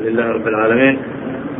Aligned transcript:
لله 0.00 0.26
رب 0.36 0.46
العاalمين 0.48 0.94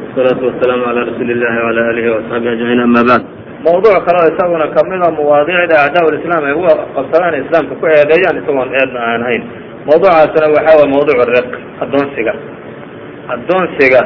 والصلاaةu 0.01 0.45
والسلام 0.47 0.81
عlى 0.89 1.01
رsuuل 1.11 1.31
الlahi 1.37 1.59
وعlى 1.65 1.81
آlihi 1.91 2.09
وأصحaaبihi 2.15 2.53
أجمعين 2.57 2.81
أmا 2.81 3.03
bعd 3.09 3.23
mawduuc 3.65 4.05
kaleo 4.07 4.29
isaguna 4.33 4.67
kamida 4.77 5.09
mawaadicda 5.19 5.77
acdaa 5.87 6.15
iسlam 6.19 6.43
ay 6.49 6.53
uga 6.61 6.75
qabsadaan 6.97 7.35
islaamka 7.43 7.75
ku 7.81 7.85
eedeeyaan 7.87 8.37
isagoon 8.41 8.69
eedna 8.81 9.01
aan 9.11 9.23
hayn 9.29 9.43
mawduucaasna 9.89 10.47
waxa 10.57 10.73
way 10.79 10.89
mawduc 10.95 11.19
riq 11.37 11.51
adoonsiga 11.85 12.35
adoonsiga 13.35 14.03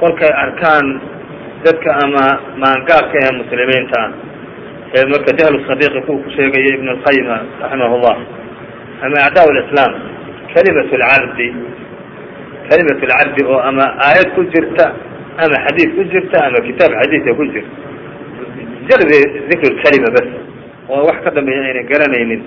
kolkay 0.00 0.32
arkaan 0.44 0.86
dadka 1.64 1.90
ama 2.04 2.24
maangaabka 2.62 3.16
ee 3.24 3.32
muslimiinta 3.40 3.98
ah 4.04 4.10
ee 4.96 5.04
marka 5.12 5.30
jahl 5.40 5.54
صadiqi 5.68 6.00
ku 6.06 6.12
ku 6.22 6.28
sheegaya 6.36 6.70
ibn 6.78 6.88
الqayim 6.94 7.26
raximah 7.62 7.90
الlah 7.98 8.16
ama 9.04 9.18
acdaa 9.28 9.46
الإسlاam 9.54 9.92
kalimaة 10.54 10.90
اlcabdi 10.98 11.48
kalimat 12.69 12.99
alcabdi 13.03 13.41
oo 13.51 13.59
ama 13.69 13.85
aayad 14.07 14.29
ku 14.35 14.41
jirta 14.53 14.85
ama 15.43 15.55
xadiid 15.65 15.89
ku 15.97 16.03
jirta 16.13 16.37
ama 16.47 16.57
kitaab 16.67 16.91
xadiida 17.01 17.31
ku 17.39 17.43
jirta. 17.53 17.73
Jardi 18.89 19.17
dikr 19.49 19.71
kalima 19.83 20.09
bas 20.15 20.27
oo 20.93 21.01
wax 21.09 21.17
ka 21.25 21.29
dambeeya 21.37 21.61
aynan 21.69 21.85
garanaynin 21.91 22.41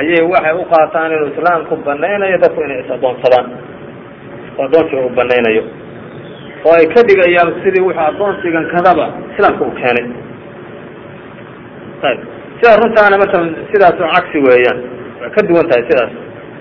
ayay 0.00 0.22
waxay 0.32 0.54
u 0.60 0.64
qaataan 0.72 1.12
inuu 1.16 1.28
islaamku 1.34 1.74
banaynayo 1.86 2.36
dadku 2.44 2.60
inay 2.66 2.80
is 2.84 2.90
adoonsadaan 2.96 3.46
oo 4.58 4.64
adoonsiga 4.68 5.00
uu 5.06 5.12
banaynayo. 5.20 5.62
Oo 6.66 6.74
ay 6.78 6.86
ka 6.94 7.00
dhigayaan 7.08 7.50
sidii 7.64 7.82
wuxuu 7.86 8.04
adoonsigan 8.10 8.66
kadaba 8.74 9.06
islaamka 9.32 9.62
uu 9.64 9.74
keenay. 9.80 10.06
Ayb 12.08 12.20
sida 12.58 12.76
runtaana 12.82 13.16
marka 13.22 13.38
sidaas 13.72 13.96
cagsi 14.14 14.38
weeyaan 14.46 14.78
way 15.20 15.30
ka 15.36 15.40
duwan 15.48 15.66
tahay 15.70 15.84
sidaas. 15.90 16.12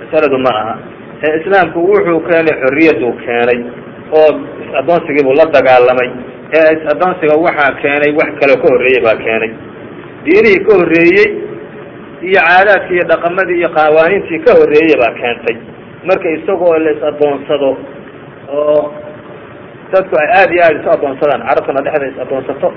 Masaladu 0.01 0.37
ma 0.45 0.51
aha 0.61 0.75
islaamku 1.21 1.79
wuxuu 1.89 2.19
keenay 2.29 2.55
xorriyaduu 2.61 3.13
keenay 3.25 3.59
oo 4.19 4.29
is-adoonsigiibuu 4.63 5.33
la 5.39 5.45
dagaalamay 5.55 6.09
ee 6.59 6.69
is-adoonsiga 6.77 7.35
waxaa 7.45 7.71
keenay 7.81 8.11
wax 8.19 8.29
kaleo 8.41 8.57
ka 8.63 8.67
horreeyey 8.73 9.01
baa 9.05 9.15
keenay. 9.25 9.51
Diinihii 10.25 10.63
ka 10.67 10.73
horreeyey 10.79 11.27
iyo 12.29 12.41
caadaadkii 12.47 12.95
iyo 12.97 13.05
dhaqamadii 13.11 13.57
iyo 13.61 13.69
qawaaniintii 13.77 14.39
ka 14.45 14.51
horreeyey 14.59 14.95
baa 15.01 15.13
keentay. 15.21 15.55
Marka 16.07 16.27
isagoo 16.37 16.73
la 16.85 16.91
is-adoonsado 16.95 17.69
oo 18.59 18.93
dadku 19.91 20.13
ay 20.21 20.27
aada 20.39 20.53
iyo 20.55 20.63
aada 20.65 20.79
isu 20.79 20.89
adoonsadaan 20.97 21.41
carabtuna 21.49 21.81
dhexda 21.85 22.07
is-adoonsato 22.13 22.69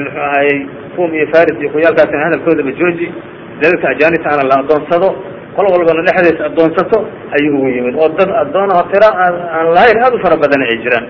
muxuu 0.00 0.20
ahayy 0.28 0.58
rum 0.96 1.10
iyo 1.18 1.26
faris 1.32 1.56
iyo 1.60 1.70
kuyaalkaasina 1.74 2.24
hadalkoodaba 2.26 2.72
jooji 2.80 3.06
dadka 3.62 3.86
ajaanibtaana 3.94 4.42
la 4.50 4.56
adoonsado 4.62 5.08
qol 5.56 5.66
walbana 5.72 6.02
dhexdees 6.06 6.40
adoonsato 6.48 6.98
ayuu 7.36 7.56
ugu 7.58 7.68
yimid. 7.68 7.94
Oo 7.96 8.08
dad 8.18 8.30
addoonaho 8.42 8.82
tira 8.92 9.08
aan 9.10 9.66
lahayn 9.74 9.96
aada 10.02 10.16
u 10.16 10.22
fara 10.24 10.36
badan 10.36 10.62
ay 10.62 10.78
jiraan. 10.84 11.06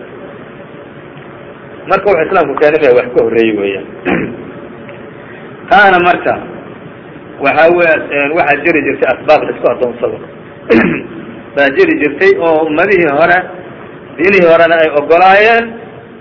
Marka 1.88 2.06
wuxu 2.10 2.24
islaamku 2.28 2.54
keenay 2.60 2.80
ba 2.84 2.96
wax 2.98 3.08
ka 3.14 3.20
horreeyey 3.24 3.56
weeyaan. 3.60 3.86
Taana 5.70 5.98
marka 6.08 6.34
waxa 7.44 7.64
w 7.72 7.78
waxaa 8.36 8.62
jiri 8.64 8.80
jirtay 8.86 9.08
asbaab 9.14 9.40
la 9.42 9.50
isku 9.52 9.66
adoonsado 9.72 10.18
baa 11.56 11.68
jiri 11.76 11.94
jirtay 12.02 12.32
oo 12.38 12.66
ummadihii 12.68 13.10
hore 13.18 13.38
diinihii 14.16 14.48
horena 14.52 14.74
ay 14.82 14.88
ogolaayeen 15.00 15.64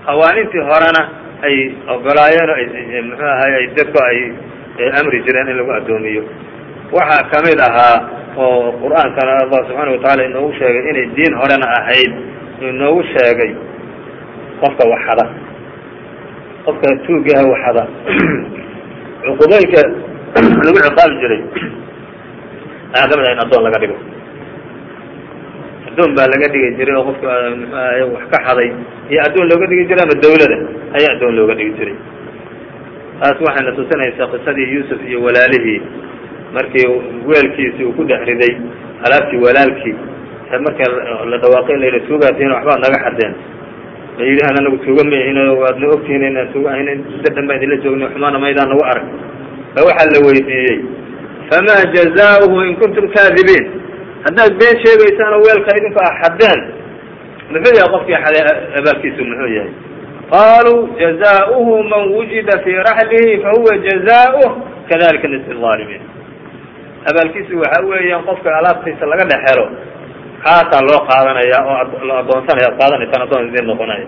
qawaaniintii 0.06 0.64
horena 0.70 1.02
ay 1.46 1.56
ogolaayeen 1.94 2.48
o 2.50 2.54
ay 2.60 2.66
muxuu 3.08 3.28
ahay 3.36 3.52
ay 3.60 3.66
dadku 3.76 3.98
ay 4.08 4.18
amri 5.00 5.22
jireen 5.26 5.48
in 5.48 5.56
lagu 5.56 5.72
addoomiyo. 5.78 6.24
Waxaa 6.92 7.28
ka 7.30 7.38
mid 7.46 7.58
ahaa 7.60 8.13
oo 8.36 8.72
qur'aankana 8.82 9.32
allah 9.44 9.60
subxaana 9.68 9.90
watacaala 9.94 10.22
inoogu 10.30 10.52
sheegay 10.58 10.84
inay 10.90 11.06
diin 11.16 11.34
horena 11.40 11.66
ahayd 11.78 12.12
inoogu 12.60 13.02
sheegay 13.14 13.50
qofka 14.60 14.84
waxada 14.92 15.24
qofka 16.64 16.88
tuugaha 17.06 17.44
waxada. 17.52 17.82
Cuqubooyinka 19.24 19.80
lagu 20.64 20.78
ciqaabi 20.84 21.14
jiray 21.22 21.42
ayaa 22.94 23.08
ka 23.08 23.14
mid 23.16 23.26
ah 23.28 23.32
in 23.32 23.40
addoon 23.44 23.62
laga 23.64 23.78
dhigo. 23.82 23.96
Addoon 25.88 26.10
baa 26.16 26.28
laga 26.32 26.46
dhigi 26.52 26.76
jiray 26.78 26.94
oo 26.96 27.04
qofka 27.08 27.28
wax 28.14 28.24
ka 28.32 28.38
xaday 28.46 28.68
iyo 29.10 29.20
addoon 29.26 29.46
looga 29.48 29.66
dhigi 29.70 29.88
jiray 29.88 30.04
ama 30.04 30.14
dawlada 30.24 30.56
ayaa 30.98 31.12
addoon 31.16 31.34
looga 31.38 31.54
dhigi 31.54 31.72
jiray. 31.78 31.96
Taas 33.20 33.38
waxayna 33.46 33.72
tusinaysaa 33.78 34.30
qisadii 34.32 34.68
yuusuf 34.74 35.00
iyo 35.08 35.18
walaalihii 35.22 35.80
markii 36.55 36.85
weelkiisi 37.29 37.83
uu 37.85 37.93
ku 37.97 38.03
dhex 38.09 38.21
riday 38.29 38.53
alaabtii 39.05 39.39
walaalkii 39.45 39.95
marka 40.65 40.83
la 41.31 41.37
dhawaaqay 41.43 41.77
layidhi 41.81 41.99
tuugaatiin 42.07 42.51
waxbaad 42.55 42.79
naga 42.85 42.99
xadeen 43.05 43.33
ma 44.17 44.23
yidhahan 44.29 44.55
anagu 44.61 44.77
tuuga 44.85 45.03
ma 45.11 45.15
ihin 45.23 45.37
waadna 45.61 45.87
ogtihiin 45.95 46.23
inaan 46.31 46.47
tuuga 46.53 46.69
ahayn 46.73 46.99
muddo 47.11 47.29
dhan 47.35 47.45
baan 47.47 47.57
idinla 47.59 47.77
joogna 47.83 48.05
xumaana 48.13 48.39
maydaan 48.43 48.69
nagu 48.73 48.83
arag 48.91 49.05
ba 49.75 49.79
waxaa 49.89 50.09
la 50.15 50.19
weydiiyey 50.27 50.77
famaa 51.51 51.81
jazaauhu 51.95 52.55
in 52.69 52.75
kuntum 52.81 53.05
kaadibiin 53.15 53.65
haddaad 54.25 54.51
been 54.61 54.75
sheegaysaan 54.83 55.33
oo 55.37 55.41
weelka 55.47 55.71
idinku 55.79 55.99
a 56.07 56.11
xadeen 56.21 56.59
muxuu 57.51 57.73
yahay 57.77 57.89
qofkii 57.95 58.17
xaday 58.25 58.43
abaalkiisu 58.79 59.21
muxuu 59.29 59.49
yahay 59.57 59.71
qaluu 60.33 60.79
jazaauhu 61.01 61.73
man 61.91 62.03
wujida 62.15 62.53
fii 62.63 62.77
raxlihi 62.89 63.31
fahuwa 63.43 63.73
jazaauh 63.87 64.49
kadalika 64.89 65.27
nisfi 65.27 65.51
الظaalimiin 65.55 66.01
abaalkiisu 67.10 67.54
waxa 67.62 67.80
weeyaan 67.90 68.22
qofka 68.28 68.48
alaabtiisa 68.60 69.04
laga 69.12 69.24
dhex 69.30 69.42
helo 69.48 69.64
kaasaa 70.44 70.82
loo 70.88 71.00
qaadanaya 71.10 71.58
oo 71.70 71.76
adoonsanaya 72.22 72.66
ad 72.70 72.76
qaadanaysaan 72.80 73.22
adoon 73.26 73.48
idin 73.50 73.66
noqonaya. 73.70 74.06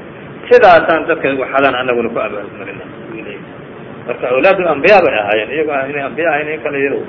Sidaasaan 0.48 1.02
dadka 1.08 1.26
waxadan 1.42 1.74
anaguna 1.80 2.08
ku 2.14 2.18
abaalmarina 2.26 2.84
marka 4.06 4.24
awlaad 4.34 4.58
lambiya 4.68 4.98
bay 5.04 5.14
ahaayeen 5.22 5.50
iyago 5.56 5.72
inay 5.90 6.02
ambiya 6.08 6.28
ahayn 6.32 6.48
in 6.54 6.60
kale 6.64 6.78
yado 6.86 7.00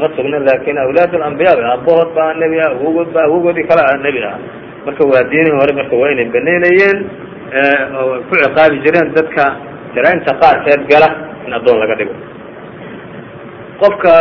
ma 0.00 0.06
sugna 0.16 0.38
laakin 0.48 0.76
awlaad 0.84 1.12
lambiya 1.24 1.52
bay 1.58 1.66
abahood 1.76 2.08
baa 2.16 2.30
nebi 2.42 2.56
ah 2.64 2.70
awogood 2.76 3.08
ba 3.16 3.20
awogoodii 3.28 3.66
kale 3.70 3.82
ah 3.90 3.96
nebi 4.06 4.20
ah. 4.30 4.36
Marka 4.86 5.02
waa 5.12 5.22
diinihii 5.30 5.56
hore 5.60 5.72
marka 5.78 5.94
waa 6.00 6.10
inay 6.14 6.28
banaynayeen 6.34 6.98
oo 8.00 8.20
ku 8.28 8.34
ciqaabi 8.42 8.76
jireen 8.84 9.08
dadka 9.16 9.44
jaraa'imta 9.96 10.32
qaarkeed 10.42 10.82
gala 10.92 11.08
in 11.46 11.52
addoon 11.58 11.78
laga 11.82 11.94
dhigo. 12.00 12.14
Qofka 13.80 14.12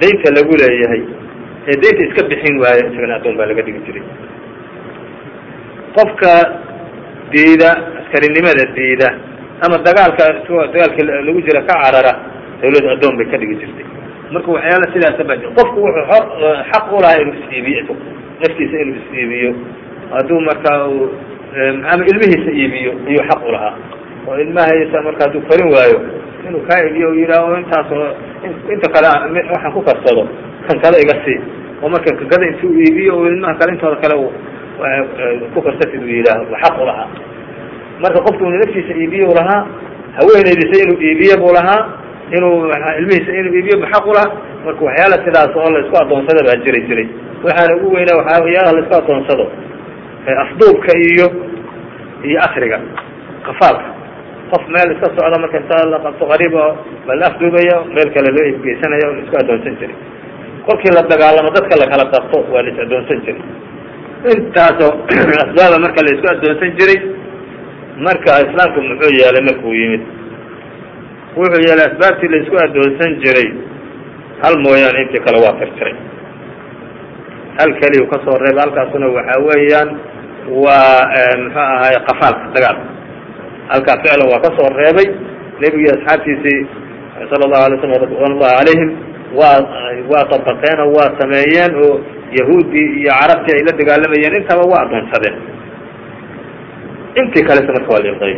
daynta 0.00 0.28
lagu 0.36 0.52
leeyahay 0.62 1.02
ee 1.70 1.76
daynta 1.82 2.02
iska 2.08 2.22
bixin 2.30 2.56
waayo 2.62 2.82
isagana 2.90 3.14
addoon 3.18 3.36
baa 3.38 3.46
laga 3.50 3.62
dhigi 3.66 3.80
jiray. 3.86 4.04
Qofka 5.96 6.32
diida 7.32 7.70
askarinimada 8.00 8.64
diida 8.76 9.08
ama 9.64 9.76
dagaalka 9.86 10.24
dagaalka 10.72 11.02
lagu 11.26 11.40
jira 11.46 11.60
ka 11.68 11.74
carara 11.82 12.12
dawladdu 12.60 12.88
addoon 12.94 13.14
bay 13.18 13.26
ka 13.32 13.36
dhigi 13.42 13.56
jirtay. 13.62 13.86
Marka 14.32 14.48
waxyaala 14.56 14.86
sidaasa 14.94 15.22
ba 15.28 15.34
qofku 15.58 15.78
wuxuu 15.84 16.04
xor 16.10 16.24
xaq 16.72 16.86
ulahaa 16.98 17.20
inuu 17.22 17.34
is-iibiyo 17.40 17.82
naftiisa 18.42 18.76
inuu 18.82 18.96
is-iibiyo 19.02 19.50
hadduu 20.12 20.40
markaa 20.48 20.78
uu 20.88 21.08
ama 21.92 22.02
ilmihiisa 22.10 22.50
iibiyo 22.60 22.92
ayuu 23.08 23.24
xaq 23.30 23.40
ulahaa 23.48 23.74
oo 24.28 24.36
ilmahaysa 24.44 25.02
marka 25.06 25.24
hadduu 25.24 25.42
korin 25.50 25.68
waayo 25.74 25.98
inuu 26.48 26.62
kaa 26.68 26.80
u 27.10 27.14
yidhaaho 27.20 27.56
intaasoo 27.62 28.06
inta 28.74 28.88
kale 28.94 29.08
waxaan 29.52 29.72
ku 29.76 29.80
karsado 29.88 30.22
kan 30.66 30.76
kada 30.84 30.98
iga 31.04 31.16
sii 31.24 31.38
oo 31.82 31.88
marka 31.94 32.10
kankada 32.20 32.46
intuu 32.50 32.72
iibiyo 32.82 33.12
o 33.20 33.26
ilmaha 33.30 33.54
kale 33.60 33.70
intooda 33.74 33.96
kale 34.02 34.14
ku 35.54 35.58
karsatid 35.66 36.00
uu 36.02 36.12
yidhaaho 36.18 36.44
xaq 36.62 36.74
ulahaa 36.82 37.08
marka 38.02 38.18
qofku 38.26 38.42
inu 38.48 38.58
naftiisa 38.62 38.92
iibiyo 39.02 39.28
lahaa 39.38 39.62
haweenaydiisa 40.18 40.76
inuu 40.84 40.98
iibiyo 41.08 41.34
buu 41.42 41.52
lahaa 41.58 41.82
inuu 42.36 42.54
ilmihiisa 43.00 43.30
inuu 43.40 43.54
iibiyo 43.58 43.76
bu 43.82 43.86
xaq 43.94 44.04
ulahaa 44.12 44.32
marka 44.66 44.80
waxyaala 44.88 45.16
sidaas 45.24 45.52
oo 45.60 45.70
la 45.74 45.78
isku 45.84 45.96
adoonsada 46.02 46.40
baa 46.48 46.56
jiri 46.64 46.80
jiray. 46.88 47.08
Waxaana 47.44 47.76
ugu 47.76 47.88
weynaa 47.96 48.16
waxyaalaha 48.20 48.72
la 48.76 48.80
isku 48.84 48.94
adoonsado 49.00 49.46
afduubka 50.42 50.92
iyo 51.08 51.26
iyo 52.28 52.38
asriga 52.46 52.78
kafaalka 53.46 53.88
qof 54.50 54.64
meel 54.68 54.88
iska 54.94 55.08
socda 55.14 55.38
marka 55.42 55.58
inta 55.58 55.76
la 55.90 55.98
qabto 56.04 56.24
qariib 56.30 56.54
oo 56.54 56.72
ba 57.06 57.14
la 57.14 57.26
afduubaya 57.30 57.76
meel 57.94 58.08
kale 58.14 58.30
loo 58.36 58.46
ibgeysanayo 58.52 59.08
la 59.14 59.20
isku 59.24 59.36
adoonsan 59.42 59.74
jiray. 59.80 59.96
Kolkii 60.66 60.92
la 60.94 61.02
dagaalamo 61.02 61.50
dadka 61.56 61.74
lakala 61.82 62.04
qabto 62.14 62.38
waa 62.52 62.62
la 62.62 62.70
is 62.70 62.78
adoonsan 62.84 63.20
jiray. 63.26 63.42
Intaasoo 64.32 64.92
asbaaba 65.44 65.76
marka 65.84 66.00
la 66.06 66.10
isku 66.14 66.26
adoonsan 66.34 66.70
jiray 66.78 66.98
marka 68.06 68.30
islaamku 68.46 68.78
muxuu 68.88 69.12
yeelay 69.18 69.42
markuu 69.48 69.74
yimid. 69.80 70.02
Wuxuu 71.36 71.62
yeelay 71.66 71.86
asbaabtii 71.90 72.32
la 72.32 72.36
isku 72.42 72.56
adoonsan 72.66 73.12
jiray 73.22 73.48
hal 74.42 74.54
mooyaane 74.64 74.98
intii 75.04 75.24
kale 75.26 75.38
waa 75.44 75.58
tirtiray. 75.60 75.96
Hal 77.58 77.70
keliyu 77.80 78.06
ka 78.10 78.16
soo 78.24 78.38
reebay 78.38 78.62
halkaasuna 78.64 79.06
waxa 79.16 79.42
weeyaan 79.48 79.90
waa 80.64 81.02
muxuu 81.42 81.66
ahaay 81.66 81.96
qafaalka 82.08 82.46
dagaalka 82.54 83.05
halkaa 83.72 83.96
ficlan 84.02 84.28
waa 84.32 84.42
ka 84.44 84.50
soo 84.58 84.68
reebay. 84.80 85.08
Nebigii 85.60 85.92
asxaabtiisii 85.96 86.60
sala 87.30 87.44
allahu 87.48 87.64
alay 87.66 87.78
slam 87.82 87.94
ridwan 88.04 88.32
ullahi 88.36 88.54
calayhim 88.58 88.90
waa 89.38 89.58
waa 90.12 90.24
dabaqeen 90.32 90.78
oo 90.84 90.90
waa 90.98 91.10
sameeyeen 91.20 91.72
oo 91.84 91.94
yahuuddii 92.38 92.88
iyo 93.00 93.12
carabtii 93.20 93.54
ay 93.58 93.62
la 93.68 93.72
dagaalamayeen. 93.80 94.34
Intaba 94.40 94.64
waa 94.72 94.82
adoonsadeen 94.86 95.36
intii 97.20 97.44
kaleta 97.48 97.72
marka 97.76 97.90
waa 97.94 98.04
liqday 98.06 98.34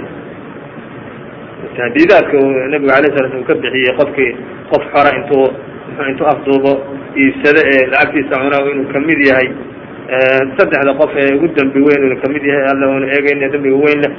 tahdiidaadka 1.76 2.34
uu 2.44 2.50
nabigu 2.72 2.90
alay 2.98 3.10
sala 3.16 3.28
slam 3.32 3.44
ka 3.48 3.54
bixiyey 3.62 3.94
qofkii 4.00 4.30
qof 4.70 4.82
xora 4.92 5.10
intuu 5.18 5.46
intuu 6.10 6.26
afduubo 6.32 6.72
iibsado 7.22 7.60
ee 7.72 7.82
lacagtiisa 7.92 8.34
cunaa 8.42 8.62
inuu 8.72 8.86
ka 8.94 8.98
mid 9.08 9.20
yahay. 9.30 9.48
Saddexda 10.58 10.92
qof 11.00 11.12
ee 11.22 11.28
ugu 11.36 11.46
dembi 11.58 11.80
weyn 11.86 12.02
inuu 12.06 12.20
ka 12.22 12.28
mid 12.34 12.44
yahay 12.50 12.66
alla 12.72 12.84
oonu 12.92 13.06
eegeyna 13.16 13.48
dembiga 13.54 13.78
weyn 13.84 14.00
leh 14.04 14.12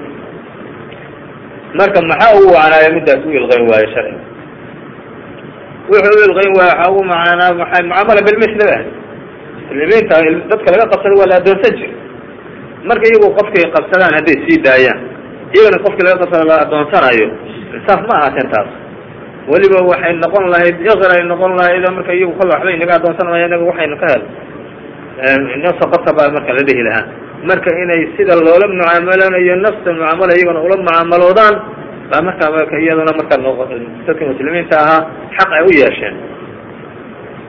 marka 1.78 2.00
maxaa 2.12 2.36
ugu 2.38 2.50
wacnaaya 2.58 2.90
midaas 2.98 3.22
u 3.26 3.30
ilqayn 3.40 3.64
waayo 3.72 3.88
sharciga 3.94 4.22
wuxuu 5.92 6.18
u 6.20 6.24
ilqayn 6.30 6.52
waaya 6.60 6.74
waxaa 6.74 6.92
ugu 6.94 7.02
macanaa 7.12 7.52
maxay 7.62 7.84
mucaamala 7.90 8.22
bilmisli 8.28 8.66
ah 8.76 8.82
muslimiinta 9.70 10.16
dadka 10.52 10.68
laga 10.74 10.86
qabsada 10.94 11.16
waa 11.22 11.30
la 11.32 11.36
adoonsan 11.42 11.74
jira 11.80 11.94
marka 12.90 13.06
iyagu 13.10 13.28
qofkay 13.38 13.64
qabsadaan 13.76 14.14
hadday 14.18 14.38
sii 14.46 14.58
daayaan 14.68 15.00
iyagana 15.56 15.78
qofkii 15.86 16.06
laga 16.08 16.18
qabsada 16.24 16.44
la 16.52 16.56
adoonsanayo 16.66 17.28
insaaf 17.78 18.02
ma 18.10 18.14
ahaateen 18.20 18.48
taas 18.54 18.70
weliba 19.52 19.80
waxay 19.92 20.14
noqon 20.24 20.46
lahayd 20.54 20.76
iqir 20.86 21.10
ay 21.16 21.22
noqon 21.32 21.52
lahayd 21.60 21.84
marka 21.98 22.12
iyagu 22.18 22.34
kol 22.40 22.50
waxba 22.54 22.70
inaga 22.78 22.94
adoonsan 23.00 23.26
maya 23.34 23.46
inaga 23.50 23.66
waxaynu 23.72 23.96
ka 24.02 24.08
hel 24.14 24.24
nafsa 25.64 25.86
qabta 25.94 26.12
baa 26.18 26.30
marka 26.36 26.52
la 26.58 26.64
dhihi 26.68 26.84
lahaa. 26.88 27.06
Marka 27.50 27.70
inay 27.84 28.02
sida 28.18 28.36
loola 28.36 28.66
mucaamalanayo 28.72 29.56
nafsa 29.66 29.90
mucaamala 29.98 30.32
iyagana 30.38 30.60
ula 30.68 30.76
mucaamaloodaan 30.84 31.56
baa 32.12 32.22
markaa 32.28 32.50
marka 32.56 32.76
iyaduna 32.84 33.12
marka 33.20 33.36
dadka 34.08 34.24
muslimiinta 34.32 34.76
ahaa 34.84 35.02
xaq 35.38 35.50
ay 35.58 35.64
u 35.68 35.72
yeesheen. 35.80 36.16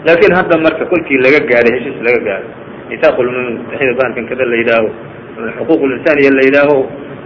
Laakin 0.06 0.32
hadda 0.38 0.54
marka 0.66 0.84
kolkii 0.90 1.18
laga 1.24 1.40
gaadhay 1.50 1.72
heshiis 1.76 1.98
laga 2.06 2.20
gaadho 2.28 2.48
mitaaqul 2.90 3.28
mutaxida 3.30 3.92
bahalkan 3.98 4.24
kada 4.30 4.44
la 4.50 4.56
yidhaaho 4.60 4.88
xuquuq 5.58 5.80
linsaniya 5.90 6.30
la 6.38 6.42
yidhaaho 6.48 6.76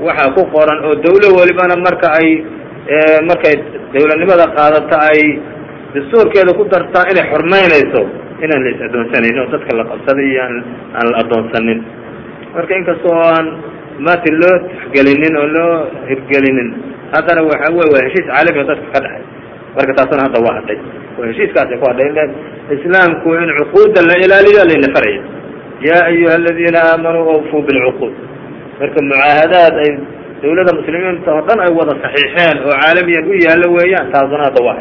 waxaa 0.06 0.34
ku 0.36 0.42
qoran 0.54 0.78
oo 0.88 0.94
dawlo 1.04 1.28
welibana 1.40 1.76
marka 1.86 2.08
ay 2.20 2.28
markay 3.28 3.54
dawladnimada 3.94 4.46
qaadato 4.56 4.96
ay 5.08 5.20
dastuurkeeda 5.94 6.52
ku 6.58 6.64
dartaa 6.72 7.08
inay 7.12 7.24
xurmaynayso 7.32 8.02
inaan 8.42 8.62
la 8.64 8.70
is 8.74 8.80
adoonsanayn 8.88 9.36
oo 9.42 9.46
dadka 9.54 9.70
la 9.78 9.84
qabsaday 9.92 10.26
iyo 10.32 10.42
aan 10.42 11.06
la 11.12 11.16
adoonsanin. 11.22 11.80
Marka 12.54 12.72
inkastoo 12.80 13.14
aan 13.28 13.46
maati 14.06 14.30
loo 14.42 14.56
tixgelinin 14.68 15.34
oo 15.42 15.46
loo 15.56 15.72
hirgelinin 16.08 16.68
haddana 17.14 17.42
waxa 17.50 17.68
wey 17.78 17.88
waa 17.94 18.02
heshiis 18.06 18.26
caalami 18.30 18.58
o 18.62 18.64
dadka 18.70 18.86
ka 18.94 19.00
dhexay 19.04 19.24
marka 19.76 19.92
taasuna 19.98 20.22
hadda 20.26 20.38
waa 20.46 20.54
hadhay 20.58 20.78
oo 21.18 21.24
heshiiskaasay 21.30 21.78
ku 21.80 21.86
hadhay 21.90 22.08
islaamku 22.76 23.28
in 23.42 23.50
cuquudda 23.58 24.00
la 24.10 24.14
ilaaliyo 24.24 24.62
layna 24.70 24.88
faraya 24.96 25.22
ya 25.88 25.96
ayuha 26.10 26.34
aladiina 26.40 26.78
aamanuu 26.90 27.24
awfuu 27.34 27.62
bilcuquud. 27.68 28.14
Marka 28.80 28.98
mucaahadaad 29.08 29.74
ay 29.84 29.90
dawladda 30.42 30.72
muslimiinta 30.78 31.30
oo 31.34 31.42
dhan 31.48 31.58
ay 31.66 31.70
wada 31.78 31.94
saxiixeen 32.04 32.56
oo 32.66 32.74
caalamiyan 32.82 33.24
u 33.30 33.34
yaallo 33.46 33.66
weeyaan 33.78 34.06
taasuna 34.14 34.44
hadda 34.48 34.60
waa 34.68 34.78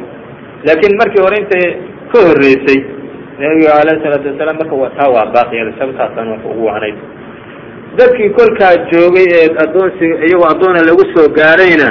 laakiin 0.68 0.94
markii 1.02 1.22
hore 1.26 1.38
intay 1.44 1.66
ka 2.14 2.18
horreysay 2.28 2.80
nabiga 3.40 3.72
alayh 3.82 3.96
salaatu 4.04 4.28
wasalaam 4.32 4.58
marka 4.62 4.76
taa 4.98 5.10
waa 5.16 5.26
baaqi 5.36 5.58
sabtaasaan 5.80 6.28
marka 6.34 6.48
ugu 6.54 6.64
wacnayd. 6.70 6.98
Dadkii 7.98 8.30
kolkaa 8.38 8.74
joogay 8.92 9.28
ee 9.38 9.48
adoonsiga 9.64 10.16
iyagoo 10.26 10.50
addoona 10.54 10.82
lagu 10.90 11.04
soo 11.14 11.28
gaarayna 11.38 11.90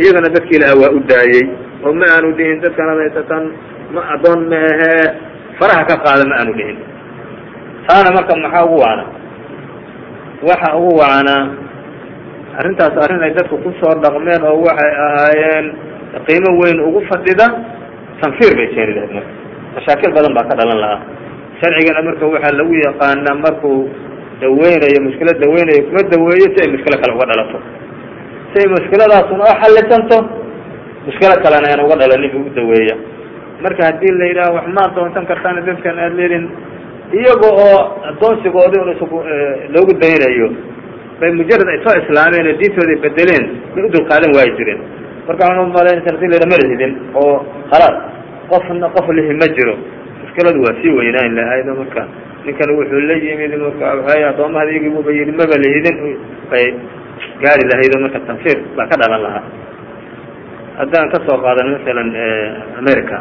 iyagana 0.00 0.28
dadkii 0.34 0.56
ilaha 0.58 0.74
waa 0.82 0.92
u 0.96 1.00
daayey. 1.10 1.44
Oo 1.84 1.92
ma 1.92 2.06
aanu 2.14 2.32
dhihin 2.38 2.60
dadkan 2.64 2.88
haysatan 3.00 3.44
ma 3.94 4.00
addoon 4.14 4.40
ma 4.52 4.58
ahee 4.72 5.04
faraha 5.58 5.84
ka 5.90 5.96
qaada 6.04 6.24
ma 6.30 6.34
aanu 6.40 6.52
dhihin. 6.58 6.78
Taana 7.86 8.08
marka 8.16 8.32
maxaa 8.44 8.64
ugu 8.68 8.76
wacnaa? 8.84 9.08
Waxa 10.48 10.68
ugu 10.80 10.92
wacnaa 11.00 11.42
arrintaas 12.58 12.96
arrin 13.04 13.22
ay 13.26 13.32
dadku 13.36 13.56
ku 13.64 13.70
soo 13.80 13.94
dhaqmeen 14.04 14.42
oo 14.48 14.58
waxay 14.68 14.92
ahaayeen 15.06 15.66
qiimo 16.26 16.50
weyn 16.60 16.78
ugu 16.88 17.00
fadhida 17.10 17.46
tanfiir 18.22 18.52
bay 18.58 18.68
keeni 18.74 18.92
lahayd 18.96 19.12
marka 19.16 19.32
mashaakil 19.76 20.12
badan 20.16 20.32
baa 20.36 20.46
ka 20.50 20.54
dhalan 20.60 20.78
lahaa. 20.84 21.00
Sharcigana 21.60 22.00
marka 22.08 22.24
waxaa 22.34 22.56
lagu 22.58 22.72
yaqaanaa 22.86 23.36
markuu 23.44 23.78
daweynayo 24.42 24.98
mushkilo 25.06 25.32
daweynayo 25.42 25.80
kuma 25.88 26.02
daweeyo 26.12 26.46
si 26.54 26.58
ay 26.64 26.68
mushkilo 26.74 26.96
kale 27.02 27.12
uga 27.16 27.26
dhalato. 27.30 27.58
Si 28.52 28.56
ay 28.62 28.68
mushkiladaasuna 28.74 29.42
oo 29.48 29.54
xallisanto 29.62 30.16
mushkilo 31.06 31.34
kalena 31.44 31.66
aan 31.72 31.80
uga 31.86 31.96
dhalanin 32.02 32.30
bu 32.34 32.38
u 32.48 32.50
daweeya 32.58 32.96
marka 33.64 33.82
haddii 33.88 34.12
la 34.20 34.24
yidhaha 34.30 34.50
wax 34.56 34.66
ma 34.76 34.82
adoonsan 34.88 35.24
kartaan 35.30 35.62
dadkan 35.68 35.98
aad 36.06 36.14
leedin. 36.20 36.44
Iyaga 37.18 37.48
oo 37.64 37.78
adoonsigoodi 38.10 38.76
un 38.82 38.90
isgu 38.94 39.18
loogu 39.74 39.92
daynayo 40.02 40.48
bay 41.20 41.30
mujarad 41.38 41.68
ay 41.74 41.78
soo 41.86 41.94
islaameen 42.02 42.46
oo 42.50 42.56
diintooday 42.60 42.98
bedeleen 43.04 43.44
bay 43.74 43.82
u 43.86 43.88
dulqaadan 43.94 44.30
waayi 44.36 44.52
jireen. 44.58 44.80
Marka 45.28 45.42
waxaan 45.46 45.66
umalaynaysa 45.70 46.10
haddii 46.14 46.28
la 46.32 46.36
yidhaha 46.36 46.52
ma 46.52 46.58
lihidin 46.64 46.92
oo 47.22 47.34
khalaas 47.70 47.96
qofna 48.50 48.88
qof 48.96 49.06
lihi 49.16 49.32
ma 49.40 49.46
jiro. 49.56 49.74
Mushkiladu 50.22 50.58
waa 50.64 50.74
sii 50.82 50.90
weynaan 50.98 51.34
lahayd 51.38 51.68
oo 51.68 51.76
marka. 51.82 52.02
Ninkan 52.44 52.70
wuxuu 52.76 53.00
la 53.08 53.14
yimid 53.24 53.52
marka 53.56 53.86
hay 54.08 54.24
addoommahada 54.30 54.70
iyagiibuba 54.72 55.10
yidhi 55.18 55.32
maba 55.32 55.56
lihidin 55.64 55.96
bay 56.50 56.66
gaari 57.42 57.64
lahayd 57.72 57.92
oo 57.96 58.00
marka 58.04 58.18
tanfiir 58.28 58.58
baa 58.76 58.86
ka 58.90 58.96
dhalan 59.02 59.22
lahaa. 59.26 59.44
Haddaan 60.78 61.08
ka 61.12 61.18
soo 61.26 61.38
qaadan 61.44 61.68
masalan 61.78 62.08
america 62.82 63.18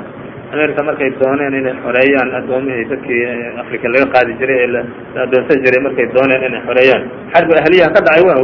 america 0.54 0.82
markay 0.86 1.10
dooneen 1.22 1.54
inay 1.60 1.76
xoreeyaan 1.84 2.30
addoomihii 2.40 2.86
dadkii 2.92 3.22
africa 3.62 3.86
laga 3.94 4.06
qaadi 4.16 4.34
jiray 4.42 4.58
ee 4.64 4.68
la 4.76 4.82
adoonsan 5.26 5.62
jiray 5.66 5.82
markay 5.88 6.08
dooneen 6.16 6.44
inay 6.50 6.62
xoreeyaan. 6.68 7.04
Xarbi 7.34 7.54
ahliyaha 7.62 7.90
ka 7.96 8.02
dhacay 8.08 8.24
wa 8.28 8.36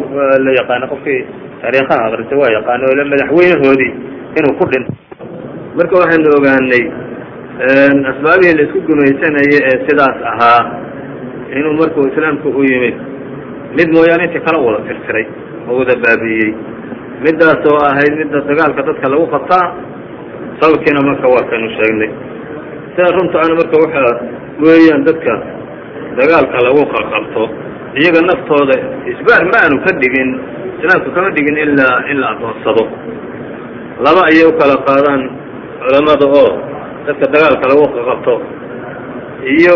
la 0.46 0.52
yaqaano 0.60 0.86
qofkii 0.94 1.22
taariikhaha 1.62 2.02
akrisa 2.08 2.36
waa 2.42 2.52
yaqaano 2.58 2.84
o 2.86 3.06
madaxweynahoodii 3.14 3.92
inuu 4.40 4.54
ku 4.60 4.66
dhinto 4.72 4.92
marka 5.80 5.94
waxaynu 6.02 6.30
ogaanay 6.40 6.84
asbaabihii 8.12 8.56
la 8.58 8.64
isku 8.68 8.80
gumaysanayay 8.90 9.60
ee 9.70 9.78
sidaas 9.88 10.18
ahaa 10.32 10.62
inuu 11.58 11.74
markuu 11.82 12.06
islaamku 12.12 12.48
u 12.60 12.64
yimid 12.72 12.96
mid 13.78 13.88
mooyaane 13.96 14.24
intii 14.28 14.44
kala 14.48 14.60
wada 14.66 14.80
tirtiray 14.90 15.26
oo 15.70 15.78
wada 15.80 15.94
baabi'iyey 16.06 16.52
midaas 17.26 17.62
oo 17.72 17.80
ahayd 17.90 18.14
midda 18.22 18.38
dagaalka 18.50 18.82
dadka 18.90 19.06
lagu 19.14 19.26
qabtaa 19.36 19.66
sababkiina 20.60 21.02
marka 21.10 21.26
waa 21.34 21.44
kaynu 21.52 21.70
sheegnay. 21.78 22.10
Sida 22.94 23.10
runtaana 23.18 23.54
marka 23.62 23.76
waxa 23.84 24.02
weeyaan 24.66 25.04
dadka 25.10 25.34
dagaalka 26.20 26.58
lagu 26.68 26.82
qabto 26.94 27.44
iyaga 28.02 28.22
naftooda 28.30 28.76
isbaar 29.12 29.44
ma 29.52 29.58
aanu 29.64 29.78
ka 29.86 29.92
dhigin 30.02 30.30
islaamku 30.80 31.10
kama 31.16 31.30
dhigin 31.36 31.58
ilaa 31.66 31.96
in 32.12 32.18
la 32.24 32.28
adoonsado 32.34 32.84
laba 34.06 34.22
ayay 34.32 34.46
u 34.50 34.54
kala 34.60 34.76
qaadaan 34.90 35.22
culamada 35.82 36.26
oo 36.40 36.50
dadka 37.08 37.26
dagaalka 37.34 37.66
lagu 37.72 37.86
qabto. 38.10 38.34
Iyo 39.56 39.74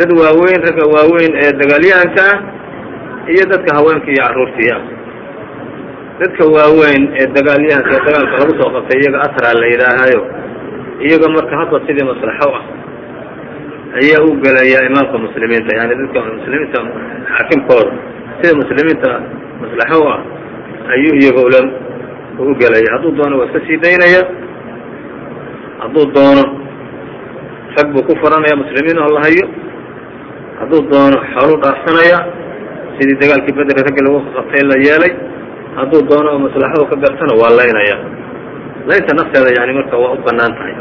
dad 0.00 0.10
waaweyn 0.20 0.60
ragga 0.66 0.84
waaweyn 0.94 1.32
ee 1.42 1.52
dagaalyahanka 1.60 2.24
ah 2.32 2.38
iyo 3.32 3.44
dadka 3.52 3.70
haweenka 3.78 4.08
iyo 4.14 4.22
carruurtii 4.26 4.70
ah 4.76 4.82
dadka 6.20 6.42
waaweyn 6.56 7.02
ee 7.20 7.26
dagaalyahanka 7.36 7.90
ee 7.96 8.02
dagaalka 8.06 8.34
lagu 8.40 8.52
soo 8.60 8.70
qabtay 8.76 8.96
iyaga 9.02 9.18
asraa 9.26 9.54
la 9.60 9.66
yidhaahayo 9.72 10.20
iyaga 11.06 11.26
marka 11.36 11.54
hadba 11.60 11.76
sidii 11.86 12.06
maslaxo 12.10 12.48
ah 12.58 12.64
ayaa 14.00 14.24
u 14.28 14.30
gelaya 14.44 14.78
imaamka 14.88 15.16
muslimiinta 15.26 15.70
yani 15.80 15.92
dadka 16.00 16.18
muslimiinta 16.38 16.78
xaakimkooda. 17.36 17.92
Sida 18.40 18.52
muslimiinta 18.62 19.10
maslaxo 19.62 20.00
ah 20.14 20.20
ayuu 20.94 21.14
iyaga 21.20 21.40
ula 21.48 21.60
u 22.40 22.54
gelaya 22.62 22.88
hadduu 22.96 23.12
doono 23.18 23.34
waa 23.38 23.46
iska 23.48 23.60
sii 23.68 23.76
daynaya 23.84 24.22
hadduu 25.82 26.06
doono 26.16 26.44
rag 27.76 27.88
buu 27.94 28.04
ku 28.08 28.12
furanaya 28.22 28.54
muslimiin 28.62 28.98
oo 29.04 29.10
la 29.16 29.20
hayo 29.26 29.46
hadduu 30.60 30.80
doono 30.92 31.16
xooluu 31.32 31.58
dhaafsanaya 31.64 32.18
sidii 32.96 33.18
dagaalkii 33.22 33.56
bedri 33.58 33.80
raggi 33.88 34.02
lagu 34.06 34.18
qabtay 34.36 34.62
la 34.70 34.76
yeelay 34.86 35.12
hadduu 35.78 36.02
doono 36.10 36.28
oo 36.34 36.40
maslaxadu 36.46 36.84
ka 36.90 36.96
gartana 37.04 37.32
waa 37.42 37.52
laynaya. 37.60 37.96
Laynta 38.88 39.12
nafteeda 39.18 39.50
yani 39.58 39.72
marka 39.78 39.96
waa 40.02 40.12
u 40.16 40.18
bannaan 40.26 40.52
tahay. 40.58 40.74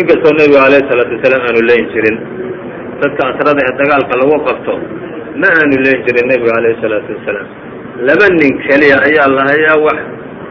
Inkastoo 0.00 0.32
nebigu 0.38 0.58
alayhi 0.66 0.88
salaatu 0.90 1.12
wasalaam 1.16 1.42
aanu 1.48 1.60
leyn 1.70 1.84
jirin 1.92 2.16
dadka 3.02 3.22
asrada 3.30 3.60
ee 3.68 3.74
dagaalka 3.80 4.14
lagu 4.20 4.36
qabto 4.48 4.72
ma 5.42 5.48
aanu 5.58 5.76
leyn 5.86 5.98
jirin 6.06 6.26
nebigu 6.32 6.50
alayhi 6.58 6.80
salaatu 6.84 7.10
wasalaam. 7.18 7.48
Laba 8.08 8.26
nin 8.40 8.52
keliya 8.66 8.96
ayaa 9.08 9.28
la 9.36 9.42
hayaa 9.50 9.76
wax 9.86 9.98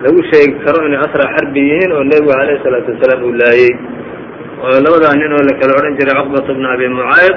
lagu 0.04 0.20
sheegi 0.32 0.54
karo 0.66 0.80
inay 0.88 1.00
asra 1.06 1.26
xarbi 1.36 1.60
yihiin 1.70 1.92
oo 1.98 2.04
nebigu 2.12 2.32
alayhi 2.42 2.62
salaatu 2.66 2.90
wasalaam 2.96 3.20
uu 3.28 3.34
laayey 3.42 3.72
oo 4.66 4.78
labadaa 4.86 5.14
nin 5.22 5.32
oo 5.38 5.44
la 5.50 5.54
kala 5.62 5.72
odhan 5.80 5.94
jiray 6.00 6.16
cuqbat 6.22 6.48
bna 6.58 6.68
abi 6.76 6.86
mucayd 6.98 7.36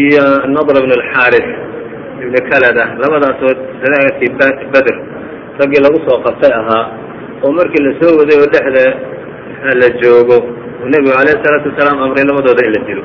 iyo 0.00 0.24
nadr 0.54 0.76
bn 0.84 0.92
alxaaris 0.98 1.48
ibn 2.24 2.34
kalada. 2.50 2.84
Labadaas 3.02 3.38
oo 3.46 3.52
dagaalkii 3.82 4.30
beder 4.74 4.96
raggii 5.60 5.82
lagu 5.86 5.98
soo 6.06 6.18
qabtay 6.26 6.52
ahaa 6.60 6.84
oo 7.44 7.52
markii 7.58 7.82
la 7.86 7.92
soo 8.00 8.12
waday 8.20 8.36
oo 8.42 8.48
dhexda 8.54 8.84
la 9.80 9.88
joogo 10.00 10.36
uu 10.82 10.88
nebigu 10.92 11.12
alayhi 11.20 11.40
salaatu 11.44 11.68
wasalaam 11.72 11.98
amray 12.06 12.24
labadooda 12.30 12.62
in 12.68 12.72
la 12.76 12.80
dilo. 12.88 13.04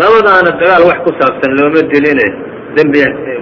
Labadaana 0.00 0.50
dagaal 0.60 0.82
wax 0.90 0.98
ku 1.06 1.10
saabsan 1.20 1.50
looma 1.58 1.80
diline 1.92 2.26
dembi 2.76 3.00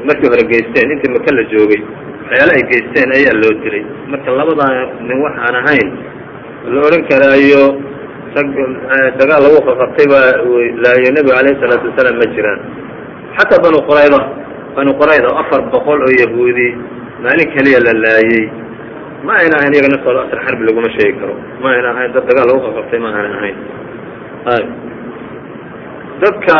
markii 0.08 0.28
hore 0.32 0.44
geysteen 0.52 0.88
intii 0.94 1.12
maka 1.16 1.30
la 1.38 1.42
joogay 1.52 1.80
waxyaala 2.28 2.52
ay 2.58 2.62
geysteen 2.70 3.10
ayaa 3.18 3.34
loo 3.42 3.54
dilay. 3.64 3.82
Marka 4.12 4.30
labadaa 4.38 4.70
nin 5.08 5.18
wax 5.24 5.34
aan 5.46 5.56
ahayn 5.64 5.88
la 6.74 6.78
odhan 6.86 7.02
karaayo 7.10 7.62
rag 8.36 8.48
dagaal 9.18 9.40
lagu 9.46 9.58
qaqabtay 9.68 10.06
baa 10.12 10.36
laayo 10.84 11.08
nebigu 11.16 11.32
alayhi 11.40 11.56
salaatu 11.62 11.88
wasalaam 11.90 12.16
ma 12.20 12.26
jiraan. 12.36 12.60
Xataa 13.38 13.62
banu 13.64 13.78
qurayda 13.88 14.20
banu 14.76 14.90
qurayda 15.00 15.28
afar 15.42 15.60
boqol 15.72 15.98
oo 16.06 16.12
yahuudi 16.22 16.68
maalin 17.24 17.48
keliya 17.54 17.80
la 17.86 17.92
laayey 18.04 18.44
ma 19.26 19.32
ayna 19.42 19.54
ahayn 19.58 19.72
iyaga 19.74 19.88
naftooda 19.94 20.20
asr 20.28 20.38
xarbi 20.46 20.62
laguma 20.68 20.90
sheegi 20.96 21.14
karo. 21.20 21.34
Ma 21.62 21.68
ayna 21.74 21.88
ahayn 21.94 22.10
dad 22.16 22.24
dagaal 22.30 22.46
lagu 22.50 22.60
qaqabtay 22.68 22.98
ma 23.04 23.08
ayna 23.16 23.36
ahayn. 23.40 23.56
Dadka 26.22 26.58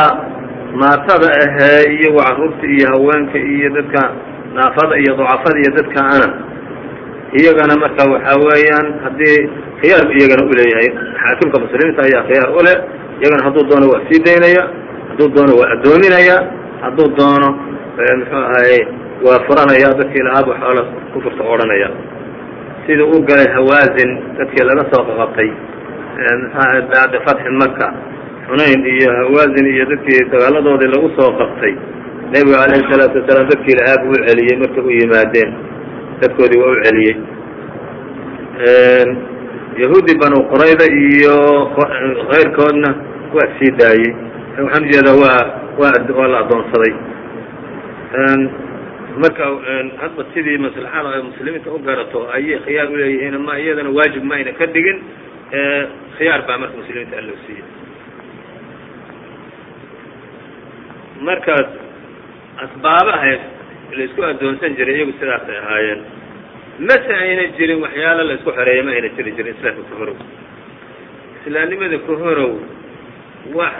maatada 0.80 1.28
ahee 1.44 1.82
iyagu 1.98 2.18
carruurta 2.22 2.64
iyo 2.74 2.86
haweenka 2.94 3.38
iyo 3.38 3.68
dadka 3.76 4.02
naafada 4.56 4.94
iyo 5.02 5.12
ducafada 5.18 5.56
iyo 5.62 5.70
dadka 5.78 6.00
ana. 6.14 6.28
Iyagana 7.38 7.74
marka 7.82 8.02
waxa 8.12 8.32
weeyaan 8.46 8.86
haddii 9.04 9.38
khiyaar 9.80 10.06
iyagana 10.18 10.42
uleeyahay 10.50 10.88
xaakimka 11.22 11.56
muslimiinta 11.64 12.00
ayaa 12.08 12.22
khiyaar 12.28 12.50
ule 12.60 12.72
iyagana 13.20 13.42
hadduu 13.46 13.64
doono 13.70 13.86
waa 13.92 14.02
sii 14.08 14.20
daynaya 14.26 14.62
hadduu 15.10 15.28
doono 15.36 15.52
waa 15.60 15.68
addoominaya 15.76 16.36
hadduu 16.84 17.08
doono 17.18 17.48
muxuu 18.18 18.42
ahaye 18.48 18.80
waa 19.26 19.38
furanaya 19.46 19.88
dadkii 20.00 20.24
lahaaba 20.28 20.52
xoola 20.62 20.82
ku 21.12 21.18
furta 21.24 21.42
odhanaya. 21.52 21.88
Sida 22.86 23.04
u 23.04 23.16
galay 23.28 23.48
hawaazin 23.56 24.10
dadkii 24.38 24.64
laga 24.68 24.84
soo 24.92 25.02
qaqabtay 25.08 25.50
mxuaha 26.42 26.80
bacda 26.90 27.18
fatxi 27.26 27.50
maka 27.62 27.86
xunayn 28.48 28.80
iyo 28.94 29.10
hawaazin 29.20 29.66
iyo 29.74 29.84
dadkii 29.92 30.22
dagaaladoodii 30.32 30.90
lagu 30.94 31.08
soo 31.18 31.30
qabtay 31.40 31.74
nebigu 32.32 32.56
alayhi 32.64 32.84
salaatu 32.92 33.16
wasalaam 33.20 33.48
dadkii 33.52 33.76
lahaa 33.80 34.00
buu 34.02 34.12
u 34.16 34.20
celiyey 34.28 34.56
markay 34.62 34.82
u 34.88 34.90
yimaadeen. 35.00 35.50
Dadkoodii 36.20 36.60
waa 36.62 36.72
u 36.74 36.78
celiyey. 36.84 37.16
Yahuudi 39.82 40.12
banu 40.22 40.38
qurayda 40.52 40.86
iyo 41.02 41.36
keyrkoodna 42.30 42.90
waa 43.36 43.48
sii 43.58 43.72
daayey. 43.80 44.12
Waxaan 44.58 44.84
u 44.84 44.90
jeedaa 44.92 45.16
waa 45.22 45.42
waa 45.80 45.92
waa 46.18 46.28
la 46.32 46.38
addoonsaday. 46.42 46.92
Marka 49.22 49.44
hadba 50.02 50.22
sidii 50.34 50.58
maslaxada 50.58 51.22
muslimiinta 51.28 51.70
u 51.72 51.78
garato 51.86 52.20
ayay 52.36 52.58
khiyaar 52.64 52.88
uleeyihiin 52.94 53.34
ama 53.34 53.58
iyadana 53.58 53.90
waajib 53.96 54.22
ma 54.28 54.34
ayna 54.34 54.52
ka 54.58 54.66
dhigin 54.66 54.98
khiyaar 56.18 56.42
baa 56.48 56.58
marka 56.62 56.76
muslimiinta 56.80 57.16
alloo 57.20 57.38
siiyey. 57.46 57.64
Markaas 61.28 61.66
asbaabaha 62.64 63.32
la 63.98 64.02
isku 64.04 64.22
addoonsan 64.30 64.76
jiray 64.78 64.96
iyagu 64.98 65.12
sidaasay 65.20 65.56
ahaayeen. 65.62 66.00
Mase 66.88 67.12
ayna 67.22 67.44
jirin 67.58 67.80
waxyaalo 67.84 68.22
la 68.28 68.34
isku 68.38 68.50
xoreeya 68.58 68.82
ma 68.86 68.90
ayna 68.96 69.08
jiri 69.16 69.30
jirin 69.36 69.54
islaamka 69.56 69.82
ka 69.90 69.94
horow. 70.00 70.16
Islaamnimada 71.46 71.98
ka 72.06 72.12
horow 72.22 72.52
wax 73.58 73.74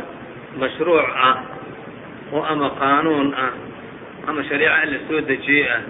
mashruuc 0.61 1.07
ah 1.29 1.37
oo 2.33 2.43
ama 2.53 2.69
qaanuun 2.81 3.29
ah 3.45 3.53
ama 4.29 4.41
shareeca 4.49 4.87
la 4.93 4.99
soo 5.09 5.21
dejiyey 5.31 5.67
ah 5.77 5.83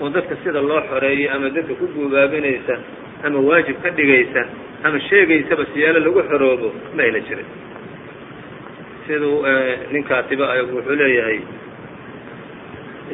oo 0.00 0.08
dadka 0.14 0.34
sida 0.44 0.60
loo 0.70 0.80
xoreeyo 0.90 1.28
ama 1.36 1.50
dadka 1.56 1.74
ku 1.80 1.86
guubaabinaysa 1.94 2.74
ama 3.26 3.38
waajib 3.48 3.76
ka 3.84 3.90
dhigaysa 3.98 4.42
ama 4.86 4.98
sheegaysaba 5.08 5.64
siyaalo 5.74 6.00
lagu 6.06 6.22
xoroobo 6.30 6.68
ma 6.96 7.02
ayna 7.06 7.20
jirin. 7.28 7.46
Siduu 9.06 9.44
ninkaasiba 9.92 10.46
wuxuu 10.72 10.94
leeyahay 11.02 11.38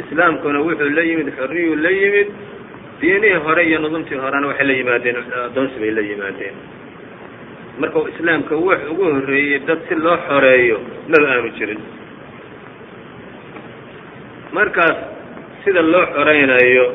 islaamkuna 0.03 0.59
wuxuu 0.67 0.91
la 0.97 1.03
yimid 1.09 1.29
xorriyuu 1.39 1.77
la 1.85 1.91
yimid 1.91 2.29
diinihii 3.01 3.41
hore 3.45 3.63
iyo 3.69 3.79
nudumtii 3.79 4.15
horena 4.25 4.47
waxay 4.51 4.67
la 4.67 4.73
yimaadeen 4.81 5.17
addoonsi 5.47 5.77
bay 5.83 5.91
la 5.91 6.01
yimaadeen. 6.11 6.55
Marka 7.81 7.99
islaamka 8.15 8.55
wax 8.57 8.81
ugu 8.91 9.05
horreeyey 9.15 9.59
dad 9.69 9.79
si 9.89 9.95
loo 9.95 10.17
xoreeyo 10.29 10.79
maba 11.11 11.29
aanu 11.35 11.51
jirin. 11.59 11.81
Markaas 14.53 14.97
sida 15.65 15.83
loo 15.83 16.07
xoreynayo 16.15 16.87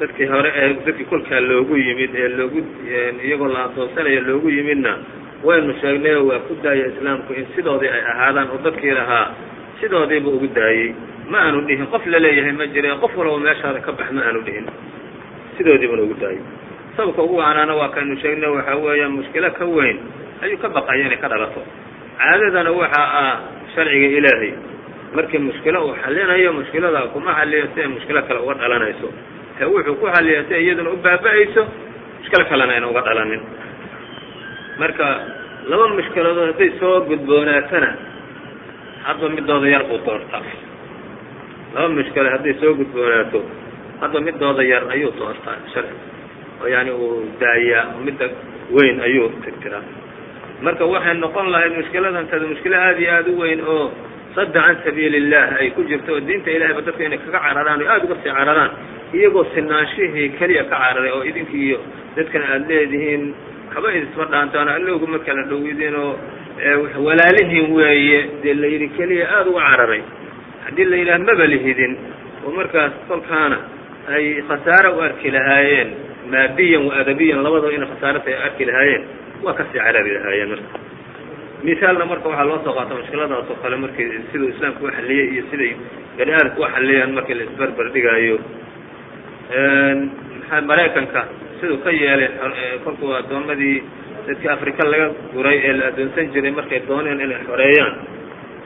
dadkii 0.00 0.26
hore 0.32 0.50
ee 0.60 0.68
dadkii 0.86 1.04
kolkaa 1.10 1.40
loogu 1.40 1.76
yimid 1.76 2.10
ee 2.22 2.28
loogu 2.38 2.58
iyagoo 3.26 3.48
la 3.54 3.60
addoonsanayo 3.66 4.20
loogu 4.28 4.48
yimidna 4.56 4.92
waynu 5.44 5.74
sheegnay 5.80 6.16
waa 6.28 6.38
ku 6.48 6.52
daaya 6.62 6.86
islaamku 6.92 7.32
in 7.38 7.46
sidoodii 7.56 7.88
ay 7.96 8.02
ahaadaan 8.12 8.48
oo 8.54 8.58
dadkii 8.66 8.90
lahaa 8.98 9.26
sidoodiiba 9.80 10.28
ugu 10.36 10.48
daayey 10.58 10.90
ma 11.30 11.38
aanu 11.48 11.60
dhihin. 11.66 11.86
Qof 11.92 12.04
la 12.06 12.18
leeyahay 12.18 12.52
ma 12.52 12.66
jire 12.66 12.90
qof 13.00 13.12
walaba 13.16 13.38
meeshaada 13.46 13.80
ka 13.86 13.92
bax 13.92 14.08
ma 14.12 14.22
aanu 14.28 14.40
dhihin. 14.46 14.66
Sidoodiibana 15.56 16.02
ugu 16.02 16.14
daayey 16.22 16.42
sababka 16.96 17.22
ugu 17.26 17.36
waanaana 17.40 17.74
waa 17.74 17.88
kaynu 17.94 18.16
sheegnay 18.22 18.50
waxa 18.56 18.76
weeya 18.76 19.08
mushkilo 19.08 19.50
ka 19.58 19.64
weyn. 19.64 19.98
Ayuu 20.42 20.58
ka 20.62 20.68
baqaya 20.68 21.06
inay 21.06 21.18
ka 21.18 21.28
dhalato. 21.28 21.62
Caadadana 22.18 22.70
waxa 22.72 23.02
ah 23.22 23.34
sharciga 23.74 24.08
ilaahay. 24.18 24.52
Markii 25.14 25.38
mushkilo 25.38 25.78
uu 25.86 25.94
xallinayo 26.02 26.52
mushkilada 26.58 27.00
kuma 27.14 27.34
xaliyo 27.38 27.66
si 27.74 27.80
ay 27.80 27.88
mushkilo 27.88 28.20
kale 28.28 28.40
uga 28.44 28.54
dhalanayso. 28.62 29.08
Ee 29.60 29.64
wuxuu 29.70 29.94
ku 30.00 30.06
xaliya 30.14 30.42
si 30.48 30.54
iyaduna 30.54 30.90
u 30.90 30.96
baaba-ayso 31.02 31.62
mushkilo 32.20 32.44
kalena 32.50 32.72
ayna 32.74 32.86
uga 32.90 33.02
dhalanin. 33.08 33.42
Marka 34.78 35.06
laba 35.70 35.86
mushkiladood 35.94 36.50
hadday 36.54 36.70
soo 36.80 37.06
gudboonaatana 37.10 37.90
hadba 39.06 39.28
midooda 39.36 39.68
yar 39.74 39.84
buu 39.90 39.98
doortaa 40.06 40.42
laba 41.74 41.88
mushkilo 41.96 42.28
hadday 42.34 42.54
soo 42.60 42.72
gudboonaato 42.80 43.40
hadba 44.00 44.18
midooda 44.26 44.62
yar 44.72 44.84
ayuu 44.94 45.12
doortaa 45.18 45.56
sharci. 45.74 45.94
Oo 46.62 46.68
yani 46.74 46.90
uu 46.90 47.28
daayaa 47.40 47.84
midda 48.06 48.26
weyn 48.76 49.00
ayuu 49.06 49.28
tirtiraa. 49.44 49.82
Marka 50.64 50.84
waxay 50.92 51.14
noqon 51.24 51.46
lahayd 51.54 51.72
mushkiladan 51.78 52.26
tada 52.32 52.46
mushkilo 52.52 52.76
aada 52.86 53.00
iyo 53.04 53.10
aada 53.18 53.30
u 53.30 53.38
weyn 53.42 53.60
oo 53.74 53.84
sadda 54.34 54.60
can 54.66 54.76
sabiili 54.84 55.16
illah 55.22 55.44
ay 55.60 55.70
ku 55.76 55.82
jirto 55.90 56.10
oo 56.14 56.20
diinta 56.28 56.50
ilahayba 56.56 56.82
dadka 56.86 57.02
inay 57.08 57.18
kaga 57.24 57.38
cararaan 57.44 57.80
oo 57.82 57.88
aada 57.94 58.04
uga 58.06 58.16
sii 58.22 58.32
cararaan 58.38 58.70
iyagoo 59.16 59.44
sinaanshihii 59.54 60.28
keliya 60.38 60.64
ka 60.70 60.76
cararay 60.82 61.10
oo 61.16 61.22
idinki 61.30 61.56
iyo 61.68 61.78
dadkana 62.16 62.44
aada 62.54 62.66
leedihiin 62.70 63.24
haba 63.74 63.88
idisma 63.98 64.24
dhaantaan 64.32 64.68
allowguma 64.76 65.18
kala 65.26 65.42
dhowidin 65.50 65.94
oo 66.04 66.12
walaalihiin 67.06 67.68
weeye 67.78 68.20
dee 68.42 68.54
la 68.62 68.66
yidhi 68.72 68.88
keliya 68.98 69.26
aada 69.36 69.50
uga 69.54 69.62
cararay 69.70 70.02
haddii 70.64 70.84
la 70.90 70.96
yidhaha 71.00 71.18
maba 71.28 71.46
lihidin 71.52 71.92
oo 72.46 72.50
markaas 72.58 72.92
kolkaana 73.08 73.58
ay 74.14 74.24
khasaare 74.48 74.88
u 74.96 75.00
arki 75.06 75.28
lahaayeen 75.36 75.88
maadiyan 76.32 76.82
wa 76.88 76.94
adabiyan 77.00 77.42
labadaba 77.46 77.72
inay 77.76 77.88
khasaarata 77.92 78.30
arki 78.46 78.64
lahaayeen 78.70 79.02
waa 79.44 79.54
ka 79.58 79.64
sii 79.70 79.78
carari 79.84 80.10
lahaayeen 80.16 80.48
marka. 80.52 80.78
Misaalna 81.64 82.04
marka 82.10 82.28
waxaa 82.28 82.44
loo 82.50 82.58
soo 82.64 82.74
qaata 82.78 82.94
mushkiladaas 82.98 83.50
oo 83.52 83.56
kale 83.62 83.76
markii 83.84 84.08
siduu 84.32 84.48
islaamku 84.52 84.82
u 84.86 84.90
xalliyey 84.96 85.26
iyo 85.34 85.42
siday 85.50 85.72
bani 86.18 86.32
aadamku 86.38 86.60
u 86.62 86.66
xalliyaan 86.74 87.12
markii 87.16 87.34
la 87.34 87.90
dhigaayo. 87.94 88.36
Maxaa 90.40 90.60
maraykanka 90.70 91.20
siduu 91.60 91.78
ka 91.84 91.90
yeelay 91.90 92.28
kolkuu 92.84 93.12
addoommadii 93.20 93.76
dadkii 94.26 94.48
afrika 94.56 94.82
laga 94.92 95.06
guray 95.34 95.58
ee 95.68 95.72
la 95.78 95.84
addoonsan 95.90 96.32
jiray 96.34 96.50
markay 96.58 96.80
dooneen 96.88 97.20
inay 97.20 97.40
xoreeyaan 97.48 97.94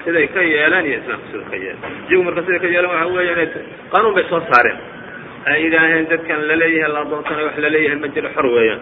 siday 0.09 0.27
ka 0.35 0.41
yeeleen 0.53 0.87
iyo 0.91 0.99
islaamku 1.05 1.27
siduu 1.31 1.45
ka 1.53 1.57
yeeleen 1.57 1.83
iyagu 2.09 2.23
marka 2.29 2.41
siday 2.49 2.61
ka 2.65 2.67
yeeleen 2.75 2.91
waxa 2.95 3.07
weeya 3.17 3.33
inay 3.37 3.49
qanuun 3.93 4.15
bay 4.19 4.25
soo 4.33 4.41
saareen. 4.51 4.79
Ay 5.51 5.59
yidhaaheen 5.65 6.07
dadkan 6.13 6.41
la 6.51 6.57
leeyahay 6.63 6.93
la 6.95 7.01
addoonsanayo 7.05 7.47
wax 7.49 7.57
la 7.65 7.69
leeyahay 7.75 7.99
ma 8.03 8.09
jiro 8.15 8.29
xor 8.37 8.47
weeyaan. 8.57 8.81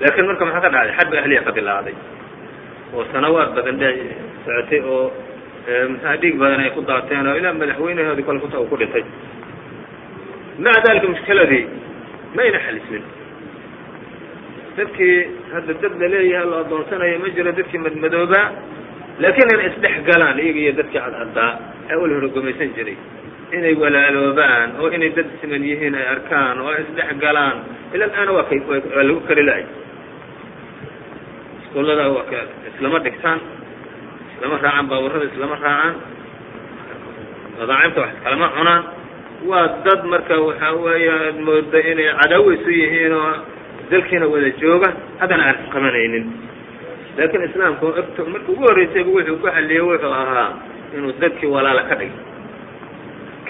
Laakiin 0.00 0.26
marka 0.28 0.44
maxaa 0.48 0.60
ka 0.64 0.70
dhacday? 0.74 0.92
Xarbi 0.98 1.16
ahliya 1.22 1.40
ka 1.46 1.52
bilaaday. 1.58 1.94
Oo 2.94 3.04
sanawaad 3.12 3.50
badan 3.56 3.76
dhe 3.82 3.88
socotay 4.44 4.80
oo 4.92 5.04
maxaa 5.92 6.16
dhiig 6.22 6.36
badan 6.42 6.60
ay 6.64 6.70
ku 6.76 6.80
daateen 6.90 7.26
oo 7.30 7.36
ilaa 7.40 7.52
madaxweynahoodii 7.60 8.26
kole 8.28 8.40
kuta 8.44 8.58
uu 8.60 8.68
ku 8.70 8.76
dhintay. 8.80 9.04
Maca 10.64 10.80
dalika 10.86 11.06
mushkiladii 11.12 11.64
ma 12.34 12.40
ayna 12.42 12.58
xalismin. 12.66 13.04
Dadkii 14.76 15.16
hadda 15.52 15.72
dad 15.82 15.92
la 16.00 16.06
leeyahay 16.14 16.46
la 16.52 16.56
addoonsanayo 16.64 17.18
ma 17.24 17.28
jiro 17.36 17.52
dadkii 17.58 17.78
madmadoobaa 17.86 18.46
laakiin 19.22 19.48
inay 19.54 19.68
isdhex 19.72 19.96
galaan 20.08 20.38
iyaga 20.44 20.60
iyo 20.64 20.72
dadkii 20.78 21.00
cadcaddaa 21.04 21.52
ee 21.90 21.96
ul 22.02 22.10
horogomaysan 22.16 22.70
jiray. 22.76 22.96
Inay 23.56 23.74
walaaloobaan 23.82 24.68
oo 24.80 24.88
inay 24.96 25.10
dad 25.16 25.28
siman 25.40 25.62
yihiin 25.70 25.94
ay 26.00 26.06
arkaan 26.14 26.56
oo 26.64 26.72
isdhex 26.82 27.10
galaan. 27.24 27.56
Ila 27.94 28.04
aana 28.18 28.30
waa 28.36 28.46
kay 28.50 28.60
waa 28.68 29.04
lagu 29.08 29.20
kari 29.28 29.42
la-ay 29.48 29.64
waa 32.16 32.24
ka 32.30 32.38
islama 32.70 32.98
dhigtaan 33.04 33.40
islama 34.36 34.56
raacaan 34.62 34.86
baaburrada 34.90 35.26
islama 35.32 35.56
raacaan 35.64 35.94
madaacimta 37.58 38.00
wax 38.04 38.10
iskalama 38.16 38.48
cunaan. 38.56 38.82
Waa 39.50 39.66
dad 39.84 40.00
marka 40.12 40.34
waxa 40.46 40.68
weeya 40.84 41.14
ad 41.30 41.38
mooda 41.46 41.78
inay 41.92 42.08
cadawo 42.20 42.48
isu 42.56 42.70
yihiin 42.80 43.12
oo 43.20 43.32
dalkiina 43.90 44.26
wada 44.32 44.50
jooga. 44.60 44.88
Haddana 45.20 45.42
aan 45.48 45.56
isqabanaynin 45.64 46.24
laakiin 47.18 47.44
islaamku 47.48 47.86
markii 48.32 48.52
ugu 48.52 48.62
horreysayba 48.68 49.10
wuxuu 49.16 49.36
ku 49.42 49.46
xalliyey 49.54 49.80
wuxuu 49.88 50.12
ahaa 50.22 50.48
inuu 50.96 51.12
dadkii 51.22 51.46
walaala 51.54 51.82
ka 51.90 51.94
dhigay. 52.00 52.20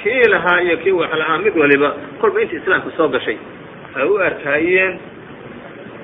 Kii 0.03 0.25
lahaa 0.35 0.61
iyo 0.67 0.77
kii 0.83 0.93
wax 1.01 1.11
lahaa 1.21 1.39
mid 1.45 1.55
waliba 1.63 1.89
kolba 2.21 2.39
intii 2.43 2.57
islaamka 2.63 2.91
soo 2.97 3.09
gashay. 3.15 3.39
Ay 3.97 4.05
u 4.09 4.15
arkaayeen 4.29 4.95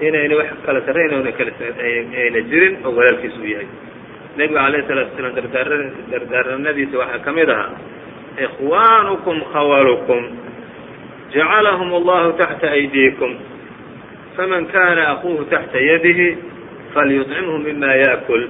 inayna 0.07 0.35
wax 0.41 0.49
kala 0.67 0.81
sarrayn 0.87 1.15
oona 1.19 1.33
kala 1.39 1.51
ayna 2.23 2.41
jirin 2.51 2.75
oo 2.85 2.91
walaalkiis 2.97 3.37
u 3.39 3.47
yahay. 3.53 3.67
Nebiga 4.37 4.61
alayhi 4.67 4.87
salaatu 4.89 5.11
wasalaam 5.13 5.35
dardaar 5.39 5.69
dardaaranadiisa 6.13 6.97
waxaa 7.03 7.19
ka 7.27 7.31
mid 7.39 7.49
ahaa 7.51 7.71
ikhwaanukum 8.45 9.39
khawalukum 9.53 10.21
jacalahum 11.35 11.91
allahu 11.99 12.33
taxta 12.41 12.67
aydiikum 12.77 13.33
faman 14.37 14.65
kana 14.73 15.03
akuuhu 15.13 15.45
taxta 15.53 15.79
yadihi 15.91 16.29
falyuطcimhu 16.95 17.59
mima 17.67 17.91
yaأkul 18.05 18.43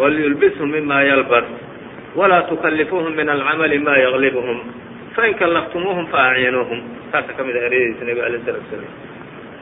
walyulbishu 0.00 0.66
mima 0.66 1.02
yalbas 1.10 1.44
walaa 2.16 2.42
tukalifuuhum 2.50 3.14
min 3.14 3.28
alcamali 3.28 3.78
ma 3.78 3.94
yaglibhum 4.04 4.58
fain 5.16 5.34
kallaftumuuhum 5.40 6.06
faaciinuuhum 6.14 6.78
taasa 7.12 7.32
ka 7.38 7.42
mid 7.48 7.56
ah 7.56 7.64
eryadiisa 7.68 8.04
nebiga 8.08 8.26
alayh 8.28 8.40
salatu 8.46 8.64
wasalaam 8.66 8.94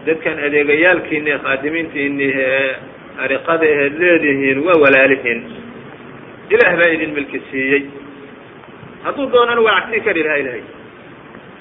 dadkan 0.06 0.36
adeegayaalkiini 0.46 1.32
khaadimiintiini 1.44 2.26
ee 2.46 2.70
ariqada 3.24 3.66
aheed 3.74 3.94
leedihiin 4.02 4.58
waa 4.66 4.76
walaalihiin 4.84 5.40
ilaah 6.54 6.72
baa 6.80 6.90
idin 6.96 7.10
milki 7.18 7.40
siiyey 7.50 7.82
hadduu 9.04 9.26
doonana 9.34 9.60
waa 9.66 9.78
cagsii 9.80 10.00
kari 10.06 10.22
lahaa 10.26 10.40
ilahay 10.44 10.62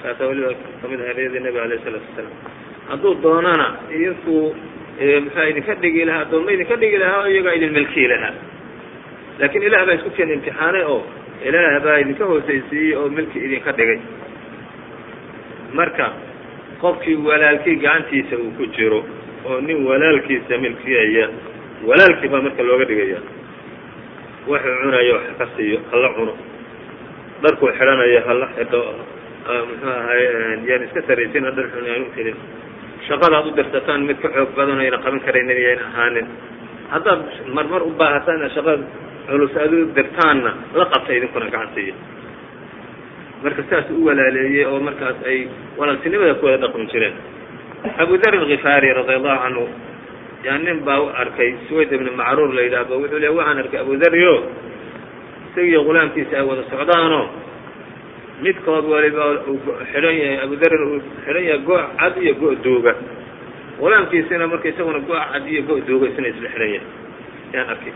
taasaa 0.02 0.28
weliba 0.30 0.52
ka 0.82 0.86
mid 0.92 1.00
ah 1.00 1.10
eryadii 1.14 1.40
nebiga 1.46 1.62
alayh 1.68 1.80
salatu 1.86 2.06
wasalaam 2.10 2.36
hadduu 2.90 3.14
doonana 3.24 3.66
idinkuu 3.96 4.44
maxaa 5.24 5.46
idinka 5.50 5.74
dhigi 5.82 6.04
lahaa? 6.08 6.22
Addoomma 6.26 6.50
idinka 6.56 6.76
dhigi 6.80 6.98
lahaa 7.02 7.20
oo 7.22 7.52
idin 7.56 7.72
milkii 7.72 8.08
lahaa. 8.12 8.32
Laakiin 9.38 9.62
ilaah 9.68 9.84
baa 9.86 9.94
isku 9.98 10.10
keen 10.16 10.30
imtixaanay 10.36 10.84
oo 10.92 11.00
ilaah 11.48 11.80
baa 11.84 11.96
idinka 12.02 12.24
hoosaysiiyey 12.30 12.94
oo 13.00 13.08
milki 13.08 13.38
idinka 13.46 13.70
dhigay. 13.78 13.98
Marka 15.78 16.06
qofkii 16.80 17.16
walaalkii 17.28 17.76
gacantiisa 17.84 18.36
uu 18.36 18.50
ku 18.56 18.64
jiro 18.76 19.00
oo 19.48 19.60
nin 19.60 19.84
walaalkiisa 19.88 20.58
milkiyaya 20.58 21.28
walaalkii 21.88 22.28
baa 22.32 22.40
marka 22.46 22.62
looga 22.62 22.84
dhigaya. 22.90 23.20
Wuxuu 24.48 24.76
cunayo 24.82 25.14
wax 25.14 25.26
ka 25.38 25.46
siiyo 25.56 25.78
hala 25.90 26.08
cuno. 26.16 26.34
Dharkuu 27.42 27.68
xidhanayo 27.78 28.20
hala 28.26 28.46
xidho 28.56 28.80
muxuu 29.68 29.90
ahay 29.90 30.22
yaan 30.68 30.82
iska 30.86 31.00
saraysin 31.08 31.44
dhar 31.56 31.66
xun 31.72 31.84
aanu 31.92 32.06
xidhin 32.16 32.36
shaqada 33.08 33.38
ad 33.40 33.46
u 33.46 33.50
dirsataan 33.58 34.00
mid 34.08 34.18
ka 34.22 34.28
xoog 34.36 34.50
badan 34.58 34.78
ayna 34.84 34.98
qaban 35.04 35.20
karaynin 35.26 35.56
iyayn 35.62 35.80
ahaanin. 35.88 36.26
Haddaad 36.92 37.20
marmar 37.56 37.82
u 37.82 37.90
baahataan 38.00 38.50
shaqada 38.56 38.82
culus 39.28 39.54
aad 39.62 39.72
u 39.74 39.78
dirtaanna 39.96 40.50
la 40.78 40.84
qabta 40.92 41.10
idinkuna 41.18 41.46
gacan 41.54 41.68
siiya 41.74 41.94
marka 43.42 43.62
saas 43.70 43.86
u 43.90 44.04
walaaleeyey 44.06 44.64
oo 44.66 44.80
markaas 44.80 45.16
ay 45.30 45.38
walaaltinimada 45.78 46.34
ku 46.40 46.46
wada 46.46 46.58
dhaqmi 46.66 46.86
jireen. 46.92 47.14
Abu 48.02 48.16
dar 48.22 48.34
alkifaari 48.34 48.88
radia 48.98 49.16
allahu 49.20 49.40
canhu 49.44 49.64
yaa 50.46 50.58
nin 50.58 50.78
baa 50.86 51.00
u 51.00 51.06
arkay 51.22 51.50
suwayd 51.68 51.92
ibni 51.92 52.10
macruur 52.20 52.50
la 52.54 52.62
yidhaahdo 52.66 52.94
wuxuu 53.02 53.18
le 53.24 53.28
waxaan 53.38 53.58
arkay 53.62 53.80
abu 53.84 53.92
daryo 54.02 54.34
isagiyo 55.52 55.80
gulaamkiisa 55.88 56.34
ay 56.40 56.44
wada 56.50 56.62
socdaanoo 56.72 57.24
midkood 58.44 58.84
waliba 58.92 59.24
uu 59.48 59.58
xidhan 59.92 60.16
yahay 60.22 60.38
abu 60.44 60.54
darin 60.62 60.82
uu 60.92 61.00
xidhan 61.24 61.44
yahay 61.48 61.60
go' 61.68 61.80
cad 62.00 62.14
iyo 62.22 62.34
go' 62.40 62.54
duuga. 62.64 62.92
Gulaamkiisina 63.80 64.46
marka 64.52 64.68
isaguna 64.72 65.00
go' 65.08 65.16
cad 65.32 65.44
iyo 65.48 65.62
go' 65.68 65.80
duuga 65.88 66.06
isna 66.12 66.28
isla 66.32 66.48
xidhan 66.54 66.70
yahay. 66.76 66.90
Yaan 67.54 67.68
arkay. 67.72 67.94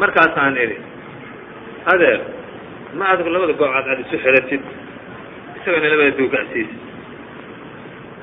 Markaasaan 0.00 0.56
idhi 0.64 0.76
adeer 1.92 2.20
ma 2.98 3.04
adag 3.14 3.26
labada 3.34 3.52
go' 3.60 3.70
cad 3.74 3.84
cad 3.88 3.98
isu 4.04 4.16
xidhatid 4.24 4.62
isagana 5.58 5.88
labada 5.92 6.10
duugacsiis 6.18 6.70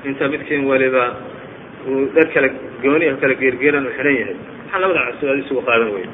inta 0.08 0.24
midkiin 0.32 0.64
waliba 0.70 1.04
uu 1.90 2.06
dhar 2.14 2.26
kala 2.34 2.48
gooni 2.82 3.06
kala 3.22 3.34
geergeeran 3.42 3.86
uu 3.86 3.94
xidhan 3.98 4.14
yahay. 4.20 4.36
Maxaa 4.66 4.80
labada 4.82 5.00
cabsi 5.10 5.24
ad 5.32 5.38
isugu 5.42 5.62
qaadan 5.68 5.90
wey 5.98 6.06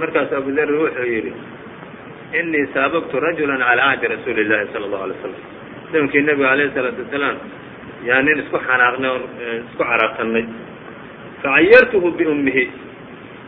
markaas 0.00 0.28
abu 0.38 0.50
dar 0.58 0.68
wuxuu 0.68 1.08
yidhi 1.14 1.32
inii 2.39 2.65
saababtu 2.75 3.15
rajula 3.25 3.55
calى 3.63 3.81
cahdi 3.81 4.05
rasuuli 4.13 4.41
اllahi 4.45 4.65
salى 4.73 4.85
اlahu 4.89 5.03
alay 5.07 5.15
slam 5.21 5.35
zamankii 5.93 6.21
nebiga 6.29 6.49
alayh 6.53 6.65
الsalaatu 6.69 7.01
wasalaam 7.05 7.37
yaa 8.09 8.21
nin 8.27 8.37
isku 8.43 8.57
xanaaqnay 8.67 9.09
oo 9.15 9.19
isku 9.69 9.83
caraabtanay 9.89 10.45
facayartuhu 11.43 12.07
biummihi 12.19 12.63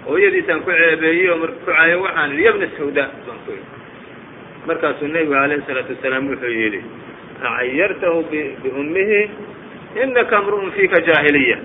hooyadiisaan 0.08 0.60
ku 0.66 0.72
ceebeeyey 0.80 1.28
oo 1.34 1.38
marka 1.44 1.56
ku 1.60 1.66
caayo 1.72 1.96
waxaan 2.06 2.32
idhi 2.36 2.44
yabna 2.50 2.68
sawda 2.78 3.06
baan 3.28 3.40
ku 3.46 3.52
idhi 3.58 3.66
markaasuu 4.68 5.08
nebigu 5.16 5.36
alayh 5.44 5.58
الsalaatu 5.62 5.92
wasalaam 5.96 6.24
wuxuu 6.32 6.54
yidhi 6.62 6.82
acayartahu 7.48 8.20
biummihi 8.64 9.20
inaka 10.04 10.36
mru'un 10.46 10.72
fiika 10.78 11.00
jaahiliya 11.08 11.58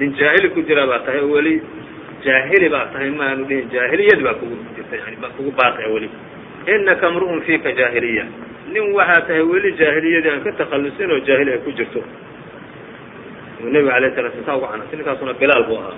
nin 0.00 0.10
jaahili 0.20 0.48
ku 0.56 0.60
jira 0.68 0.84
baa 0.90 1.00
tahay 1.06 1.20
oo 1.26 1.30
weli 1.36 1.54
jaahili 2.26 2.68
baa 2.74 2.86
tahay 2.94 3.10
ma 3.18 3.24
aanu 3.30 3.44
dhihin 3.50 3.68
jaahiliyad 3.74 4.20
baa 4.26 4.34
kugu 4.40 4.56
jirta 4.75 4.75
yani 4.95 5.17
kugu 5.37 5.51
baaqia 5.59 5.87
weli. 5.93 6.09
Inaka 6.67 7.09
mru'un 7.11 7.41
fiika 7.47 7.71
jaahiliya. 7.79 8.25
Nin 8.73 8.93
waxaa 8.97 9.21
tahay 9.27 9.41
weli 9.51 9.71
jaahiliyadii 9.79 10.29
aan 10.33 10.41
ka 10.45 10.51
takhallusin 10.61 11.11
oo 11.11 11.19
jaahili 11.27 11.51
ay 11.51 11.59
ku 11.65 11.71
jirto. 11.71 12.01
Nebiga 13.63 13.93
alayh 13.97 14.11
sala 14.15 14.29
sla 14.31 14.43
saa 14.45 14.55
ugu 14.57 14.67
xanaaqtay 14.71 14.97
ninkaasuna 14.99 15.33
bilaal 15.41 15.63
buu 15.67 15.77
ahaa. 15.81 15.95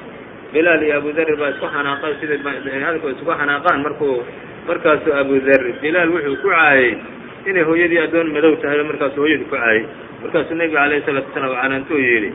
Bilaal 0.53 0.81
iyo 0.83 0.95
abu 0.97 1.09
darri 1.17 1.35
baa 1.35 1.49
isku 1.53 1.65
xanaaqay 1.75 2.13
siday 2.21 2.39
hadalku 2.85 3.07
isku 3.13 3.25
xanaaqaan 3.39 3.79
markuu 3.85 4.15
markaasuu 4.67 5.13
abu 5.21 5.33
darri 5.47 5.71
bilaal 5.83 6.09
wuxuu 6.13 6.37
ku 6.43 6.47
caayey 6.49 6.93
inay 7.49 7.63
hooyadii 7.69 7.99
addoon 8.05 8.29
madow 8.35 8.53
tahay 8.63 8.83
markaasuu 8.89 9.21
hooyadii 9.25 9.45
ku 9.49 9.55
caayey. 9.55 9.83
Markaasuu 10.23 10.55
nebiga 10.61 10.79
alayhi 10.87 11.03
salatu 11.05 11.27
wasalaam 11.33 11.55
canaantuu 11.61 11.97
yidhi 12.05 12.31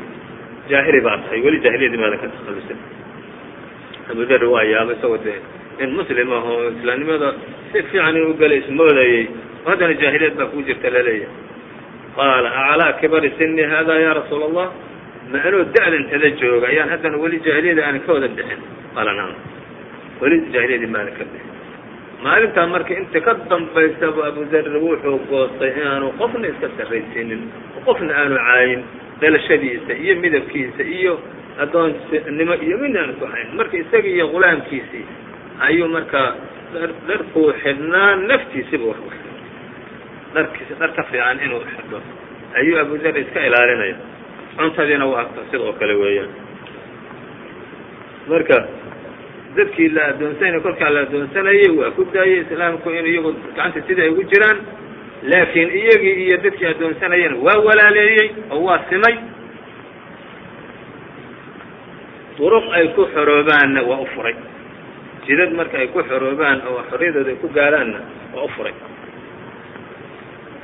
jaahili 0.71 1.01
baa 1.07 1.17
tahay 1.25 1.41
weli 1.47 1.59
jaahiliyadii 1.65 2.01
maadan 2.03 2.19
ka 2.23 2.27
takhallusin. 2.35 2.79
Abu 4.13 4.23
darri 4.31 4.47
waa 4.55 4.63
yaaba 4.73 4.93
isagoo 4.99 5.19
dee 5.25 5.39
nin 5.81 5.91
muslim 5.99 6.29
ah 6.39 6.43
oo 6.53 6.61
islaamnimada 6.77 7.29
si 7.73 7.83
fiican 7.91 8.17
inuu 8.21 8.35
galay 8.43 8.59
ismoodayey 8.65 9.23
oo 9.65 9.71
haddana 9.73 9.95
jaahiliyad 10.03 10.35
baa 10.41 10.47
kuu 10.53 10.63
jirta 10.69 10.91
la 10.97 11.03
leeyahay 11.09 11.43
qaala 12.19 12.49
aclaa 12.63 12.93
kibari 13.01 13.31
sini 13.39 13.63
hada 13.73 13.95
ya 14.05 14.11
rasuula 14.21 14.45
allah 14.51 14.67
ma 15.33 15.39
anoo 15.49 15.63
da-dantada 15.77 16.29
jooga 16.41 16.67
ayaan 16.73 16.89
haddana 16.95 17.17
weli 17.25 17.39
jaahiliyada 17.47 17.83
aanan 17.87 18.01
ka 18.07 18.11
wada 18.17 18.29
bixin. 18.37 18.61
Qaala 18.97 19.13
nacam 19.19 19.37
weli 20.23 20.37
jaahiliyadii 20.55 20.91
maadan 20.95 21.15
ka 21.19 21.25
bixin. 21.33 21.51
Maalintaa 22.25 22.67
marka 22.75 22.93
inta 23.01 23.19
ka 23.27 23.33
dambaysaba 23.51 24.21
abu 24.31 24.43
darri 24.53 24.79
wuxuu 24.85 25.19
goostay 25.31 25.71
inaanu 25.81 26.07
qofna 26.21 26.47
iska 26.53 26.69
sarraysiinin 26.79 27.43
qofna 27.87 28.13
aanu 28.21 28.37
caayin 28.47 28.81
dhalashadiisa 29.23 29.93
iyo 30.05 30.15
midabkiisa 30.25 30.83
iyo 30.99 31.15
addoonnimo 31.63 32.55
iyo 32.67 32.77
midna 32.83 33.01
aanu 33.03 33.15
ku 33.21 33.27
hayn 33.33 33.49
marka 33.59 33.75
isaga 33.83 34.09
iyo 34.17 34.27
gulaamkiisii 34.35 35.05
ayuu 35.61 35.89
markaa 35.89 36.35
dharkuu 37.09 37.53
xidhnaa 37.63 38.17
naftiisiba 38.17 38.85
wax 38.91 38.99
u 38.99 39.11
dharkiisa 40.35 40.75
dhar 40.81 40.91
ka 40.97 41.03
fiican 41.11 41.39
inuu 41.45 41.61
xidho. 41.71 42.01
Ayuu 42.59 42.79
abu 42.81 42.99
dar 42.99 43.17
iska 43.19 43.47
ilaalinaya 43.47 43.97
cuntadiina 44.57 45.07
waa 45.07 45.27
sidoo 45.51 45.73
kale 45.73 45.95
weeyaan. 45.95 46.31
Marka 48.29 48.59
dadkii 49.57 49.89
la 49.89 50.05
addoonsanay 50.11 50.61
kolkaa 50.61 50.91
la 50.91 51.01
addoonsanayay 51.07 51.71
waa 51.79 51.91
ku 51.91 52.05
daayay 52.15 52.41
islaamku 52.43 52.91
in 52.91 53.07
iyagu 53.07 53.33
gacanta 53.57 53.81
sidai 53.87 54.05
ay 54.07 54.11
ugu 54.13 54.23
jiraan. 54.33 54.59
Laakiin 55.31 55.71
iyagii 55.81 56.15
iyo 56.27 56.37
dadkii 56.45 56.67
addoonsanayana 56.67 57.37
waa 57.47 57.59
walaaleeyey 57.67 58.29
oo 58.51 58.63
waa 58.67 58.81
simay. 58.91 59.17
Duruq 62.39 62.67
ay 62.75 62.89
ku 62.99 63.07
xoroobaanna 63.15 63.83
waa 63.83 64.01
u 64.03 64.07
furay 64.15 64.35
jidad 65.27 65.51
marka 65.59 65.77
ay 65.83 65.89
ku 65.95 66.01
xoroobaan 66.11 66.59
oo 66.69 66.81
xorriyadooda 66.91 67.31
ay 67.31 67.39
ku 67.43 67.49
gaaraanna 67.49 67.99
waa 68.35 68.45
u 68.45 68.49
furay. 68.57 68.75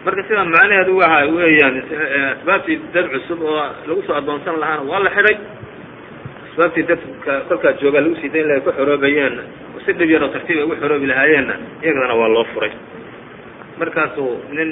Marka 0.05 0.23
sidaa 0.29 0.45
macnaheedu 0.45 0.93
waxa 0.97 1.27
weeyaan 1.37 1.77
asbaabtii 2.41 2.79
dad 2.95 3.07
cusub 3.13 3.41
oo 3.43 3.65
lagu 3.89 4.03
soo 4.07 4.15
addoonsan 4.21 4.57
lahaana 4.63 4.83
waa 4.91 5.01
la 5.07 5.11
xidhay 5.17 5.37
asbaabtii 6.51 6.85
dadka 6.91 7.33
kolkaa 7.49 7.73
joogaa 7.81 8.01
lagu 8.05 8.17
sii 8.21 8.33
dayn 8.35 8.47
lahay 8.49 8.61
ku 8.67 8.73
xoroobayeenna 8.79 9.43
oo 9.77 9.81
si 9.85 9.93
dhib 9.99 10.11
yar 10.15 10.23
oo 10.25 10.33
tartiib 10.35 10.59
ay 10.59 10.65
ugu 10.65 10.77
xoroobi 10.83 11.07
lahaayeenna 11.13 11.55
iyagana 11.85 12.15
waa 12.21 12.29
loo 12.37 12.45
furay. 12.55 12.73
Markaasuu 13.81 14.33
nin 14.57 14.71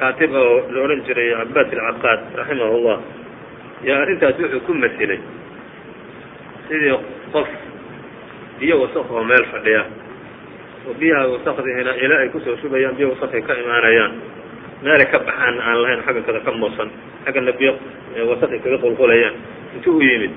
kaatib 0.00 0.32
oo 0.34 0.54
la 0.72 0.78
odhan 0.84 1.00
jiray 1.06 1.28
cabaas 1.36 1.68
alcaqaad 1.72 2.20
raximah 2.40 2.68
llah 2.84 3.00
arrintaas 4.02 4.36
wuxuu 4.40 4.60
ku 4.66 4.72
masilay. 4.74 5.20
Sidii 6.68 6.96
qof 7.32 7.48
biyo 8.62 8.78
wasaq 8.86 9.10
oo 9.10 9.24
meel 9.26 9.44
fadhiya. 9.52 9.82
Oo 10.86 10.94
biyaha 11.00 11.24
wasaqdiina 11.34 11.92
ilaa 12.04 12.20
ay 12.22 12.28
ku 12.30 12.38
soo 12.46 12.54
shubayaan 12.62 12.94
biyo 12.94 13.10
wasaqay 13.18 13.42
ka 13.42 13.54
imaanayaan. 13.58 14.12
Meelay 14.86 15.06
ka 15.10 15.18
baxaan 15.18 15.56
aan 15.58 15.78
lahayn 15.82 16.00
xagga 16.06 16.22
kada 16.26 16.40
ka 16.46 16.50
muusan 16.54 16.88
xaggana 17.26 17.52
biyo 17.58 17.72
wasaqay 18.30 18.58
kaga 18.62 18.78
qulqulayaan. 18.84 19.34
Intuu 19.78 19.98
u 19.98 20.02
yimid. 20.02 20.30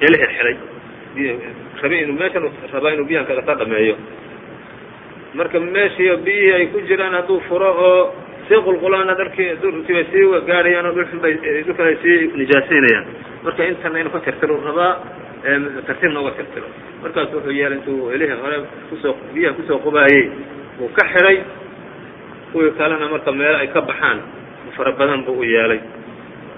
Eli 0.00 0.16
xirxiday 0.16 0.56
rabi 1.82 1.96
inuu 2.04 2.16
meeshan 2.20 2.44
rabaa 2.72 2.92
inuu 2.96 3.06
biyahan 3.08 3.26
kada 3.28 3.42
ka 3.44 3.54
dhameeyo. 3.60 3.94
Marka 5.36 5.60
meeshii 5.60 6.16
biyihii 6.24 6.52
ay 6.58 6.66
ku 6.72 6.80
jiraan 6.88 7.12
hadduu 7.18 7.40
furo 7.48 7.68
oo 7.68 8.14
sii 8.48 8.60
qulqulaan 8.64 9.12
darkii 9.20 9.56
durkiibay 9.62 10.06
sii 10.12 10.24
gaadhayaan 10.48 10.86
oo 10.88 10.94
dhulxunbay 10.96 11.32
dhulkan 11.66 11.86
ay 11.90 11.96
sii 12.02 12.16
nijaasaynayaan 12.40 13.04
marka 13.44 13.62
intana 13.70 13.98
inuu 14.00 14.12
ka 14.14 14.20
tirtiro 14.24 14.56
rabaa 14.68 14.92
tartiibna 15.86 16.20
uga 16.20 16.32
tirtiro. 16.38 16.66
Markaas 17.02 17.32
wuxuu 17.34 17.52
yeelay 17.58 17.78
intuu 17.78 18.10
elihii 18.14 18.38
hore 18.42 18.56
ku 18.90 18.96
soo 19.02 19.14
biyaha 19.34 19.54
ku 19.56 19.62
soo 19.68 19.78
qubaayey 19.84 20.24
uu 20.80 20.88
ka 20.96 21.04
xidhay 21.12 21.36
kuwii 22.52 22.70
kalena 22.78 23.08
marka 23.08 23.32
meelo 23.32 23.56
ay 23.58 23.68
ka 23.74 23.80
baxaan 23.80 24.18
fara 24.76 24.92
badan 24.92 25.24
buu 25.26 25.38
u 25.40 25.44
yeelay. 25.44 25.80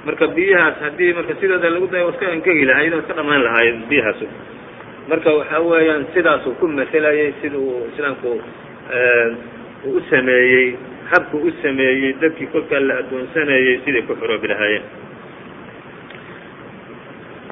Marka 0.06 0.26
biyahaas 0.36 0.76
haddii 0.84 1.12
marka 1.12 1.34
sidooda 1.40 1.70
lagu 1.70 1.86
dayo 1.92 2.10
iska 2.10 2.26
angegi 2.32 2.64
lahayd 2.64 2.92
oo 2.94 3.00
iska 3.04 3.14
dhammaan 3.18 3.42
lahaayeen 3.44 3.82
biyahaasu. 3.88 4.26
Marka 5.08 5.30
waxa 5.38 5.60
weeyaan 5.60 6.06
sidaasuu 6.14 6.54
ku 6.60 6.68
maselayay 6.68 7.32
sida 7.42 7.58
uu 7.58 7.86
islaamku 7.92 8.28
uu 9.86 9.96
u 9.96 10.00
sameeyey 10.10 10.76
habku 11.10 11.36
u 11.36 11.50
sameeyey 11.62 12.12
dadkii 12.20 12.46
kolkaa 12.52 12.80
la 12.80 12.94
addoonsanayey 13.02 13.80
siday 13.84 14.02
ku 14.08 14.14
xoroobi 14.20 14.48
lahaayeen 14.48 14.82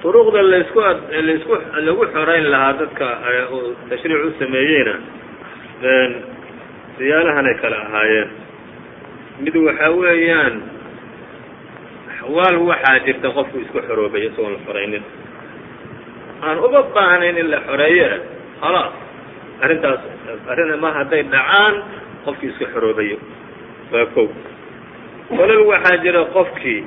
duruqda 0.03 0.41
la 0.51 0.57
isku 0.65 0.79
la 0.81 1.33
isku 1.39 1.55
lagu 1.87 2.03
xorayn 2.15 2.45
lahaa 2.53 2.73
dadka 2.81 3.07
uu 3.55 3.75
tashriic 3.91 4.25
u 4.25 4.31
sameeyeyna 4.41 4.95
siyaalahanay 6.99 7.55
kala 7.63 7.77
ahaayeen. 7.87 8.29
Mid 9.45 9.55
waxa 9.67 9.89
weeyaan 10.01 10.55
axwaal 12.15 12.57
waxaa 12.71 12.99
jirta 13.07 13.29
qofku 13.37 13.57
isku 13.65 13.79
xoroobay 13.89 14.23
isagoon 14.29 14.53
la 14.57 14.61
xoraynin. 14.67 15.05
Aan 16.47 16.59
uba 16.67 16.81
baahnayn 16.95 17.37
in 17.43 17.49
la 17.51 17.61
xoreeye 17.69 18.09
khalaas 18.63 18.93
arrintaas 19.65 20.01
arrin 20.51 20.73
ma 20.83 20.91
hadday 20.99 21.23
dhacaan 21.35 21.75
qofkii 22.25 22.51
isku 22.53 22.65
xoroobayo. 22.75 23.19
Waa 23.93 24.07
kow. 24.15 24.27
Kolal 25.37 25.63
waxaa 25.71 25.97
jira 26.05 26.23
qofkii 26.37 26.81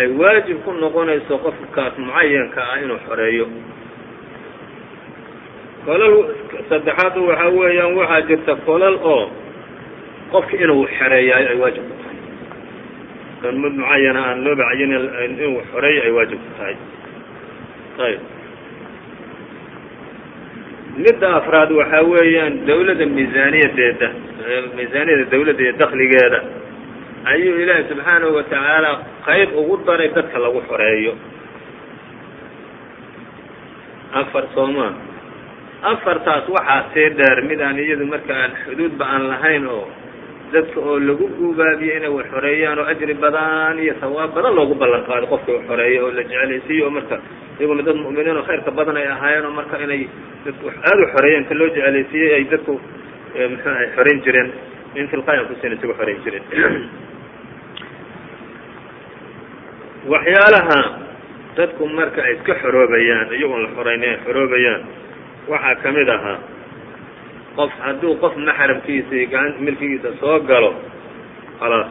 ay 0.00 0.08
waajib 0.20 0.58
ku 0.64 0.70
noqonayso 0.72 1.34
qofkaas 1.44 1.94
mucayanka 1.98 2.60
ah 2.72 2.78
inuu 2.82 2.98
xoreeyo. 3.08 3.46
Kolal 5.84 6.14
saddexaad 6.70 7.14
waxaa 7.28 7.50
weeyaan 7.58 7.92
waxaa 7.98 8.20
jirta 8.28 8.54
kolal 8.66 8.96
oo 9.12 9.24
qofki 10.32 10.56
inuu 10.64 10.86
xereeyaayo 10.98 11.48
ay 11.52 11.58
waajib 11.62 11.84
ku 11.90 11.94
tahay. 12.02 12.18
An 13.48 13.54
mid 13.62 13.74
mucayana 13.80 14.20
aan 14.30 14.38
loo 14.44 14.54
bacyin 14.60 14.92
inuu 14.94 15.60
xoreeyo 15.72 16.00
ay 16.06 16.12
waajib 16.16 16.38
ku 16.46 16.50
tahay. 16.58 16.76
Ayb. 18.06 18.20
Midda 21.02 21.28
afraad 21.40 21.70
waxaa 21.80 22.02
weeyaan 22.12 22.54
dawladda 22.68 23.04
miisaaniyadeeda 23.16 24.08
miisaaniyada 24.76 25.24
dawladda 25.32 25.62
iyo 25.66 25.72
dakligeeda 25.82 26.38
ayuu 27.24 27.56
ilaahi 27.62 27.88
subxaanahu 27.88 28.34
watacaala 28.34 28.90
qayb 29.26 29.50
ugu 29.54 29.76
daray 29.86 30.10
dadka 30.10 30.38
lagu 30.38 30.60
xoreeyo. 30.68 31.14
Afar 34.12 34.44
sooma 34.54 34.88
afartaas 35.82 36.48
waxaa 36.48 36.90
sii 36.94 37.10
dheer 37.18 37.42
mid 37.48 37.60
aan 37.60 37.78
iyadu 37.78 38.06
marka 38.06 38.34
aan 38.34 38.52
xuduudba 38.64 39.04
aan 39.04 39.28
lahayn 39.28 39.66
oo 39.66 39.88
dadka 40.52 40.78
oo 40.80 40.98
lagu 40.98 41.26
guubaabiyo 41.38 41.96
inay 41.96 42.12
wax 42.12 42.26
xoreeyaan 42.30 42.78
oo 42.78 42.86
ajri 42.86 43.14
badan 43.14 43.78
iyo 43.78 43.94
sawaab 44.00 44.34
badan 44.34 44.54
loogu 44.54 44.74
ballan 44.74 45.02
qaado 45.08 45.26
qofkii 45.26 45.54
wax 45.58 45.64
xoreeya 45.66 46.02
oo 46.04 46.10
la 46.10 46.22
jecelaysiiyo 46.22 46.84
oo 46.86 46.94
marka 46.94 47.16
iyaguna 47.58 47.82
dad 47.82 47.96
mu'miniin 47.96 48.36
oo 48.36 48.46
khayrka 48.46 48.70
badan 48.70 48.96
ay 48.96 49.06
ahaayeen 49.06 49.46
oo 49.46 49.54
marka 49.58 49.78
inay 49.82 50.06
dadku 50.44 50.66
aada 50.70 51.02
u 51.02 51.12
xoreeyeen 51.14 51.44
ka 51.48 51.54
loo 51.54 51.68
jecelaysiiyey 51.74 52.34
ay 52.34 52.44
dadku 52.52 52.72
muxuu 53.50 53.72
ahay 53.72 53.88
xorayn 53.96 54.20
jireen. 54.22 54.50
In 54.94 55.08
tilqaayan 55.08 55.48
kusin 55.48 55.72
isagu 55.72 55.94
xorayn 55.96 56.20
jireen 56.24 56.44
waxyaalaha 60.08 60.78
dadku 61.56 61.84
marka 61.88 62.20
ay 62.22 62.34
iska 62.40 62.54
xoroobayaan 62.62 63.28
iyagoon 63.36 63.62
la 63.62 63.70
xorayn 63.76 64.02
ay 64.02 64.16
xoroobayaan 64.26 64.82
waxaa 65.48 65.74
ka 65.82 65.88
mid 65.92 66.08
ahaa 66.08 66.38
qof 67.56 67.72
hadduu 67.84 68.16
qof 68.22 68.34
maxramkiisa 68.36 69.14
iyo 69.14 69.40
milkigiisa 69.60 70.10
soo 70.20 70.40
galo 70.48 70.72
khalaas. 71.60 71.90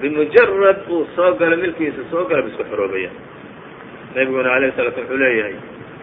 Bimujarad 0.00 0.88
uu 0.88 1.04
soo 1.16 1.34
galo 1.38 1.56
milkigiisa 1.56 2.02
soo 2.10 2.24
galo 2.24 2.42
ba 2.42 2.48
isku 2.48 2.64
xoroobaya 2.70 3.10
nabiguna 4.16 4.50
alayh 4.56 4.72
salatu 4.76 5.00
wuxuu 5.04 5.16
leeyahay 5.20 5.54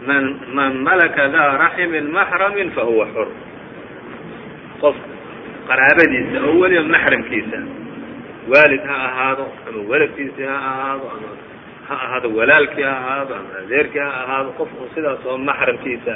man 0.08 0.24
man 0.54 0.72
malaka 0.88 1.28
daa 1.34 1.58
raximin 1.58 2.08
maxramin 2.14 2.70
fahuwa 2.78 3.06
xor. 3.14 3.28
Qof 4.82 4.96
qaraabadiisa 5.68 6.38
oo 6.48 6.56
weliba 6.62 6.86
maxramkiisa 6.96 7.60
waalid 8.52 8.82
ha 8.90 8.96
ahaado 9.08 9.46
ama 9.68 9.80
weladkiisii 9.92 10.44
ha 10.52 10.58
ahaado 10.72 11.06
ama 11.16 11.30
ha 11.88 11.96
ahaado 12.06 12.28
walaalkii 12.38 12.84
ha 12.90 12.96
ahaado 13.02 13.34
ama 13.40 13.50
adeerkii 13.64 14.00
ha 14.00 14.12
ahaado 14.24 14.50
qof 14.60 14.70
uu 14.82 14.90
sidaas 14.96 15.26
oo 15.32 15.38
maxramkiisa 15.38 16.16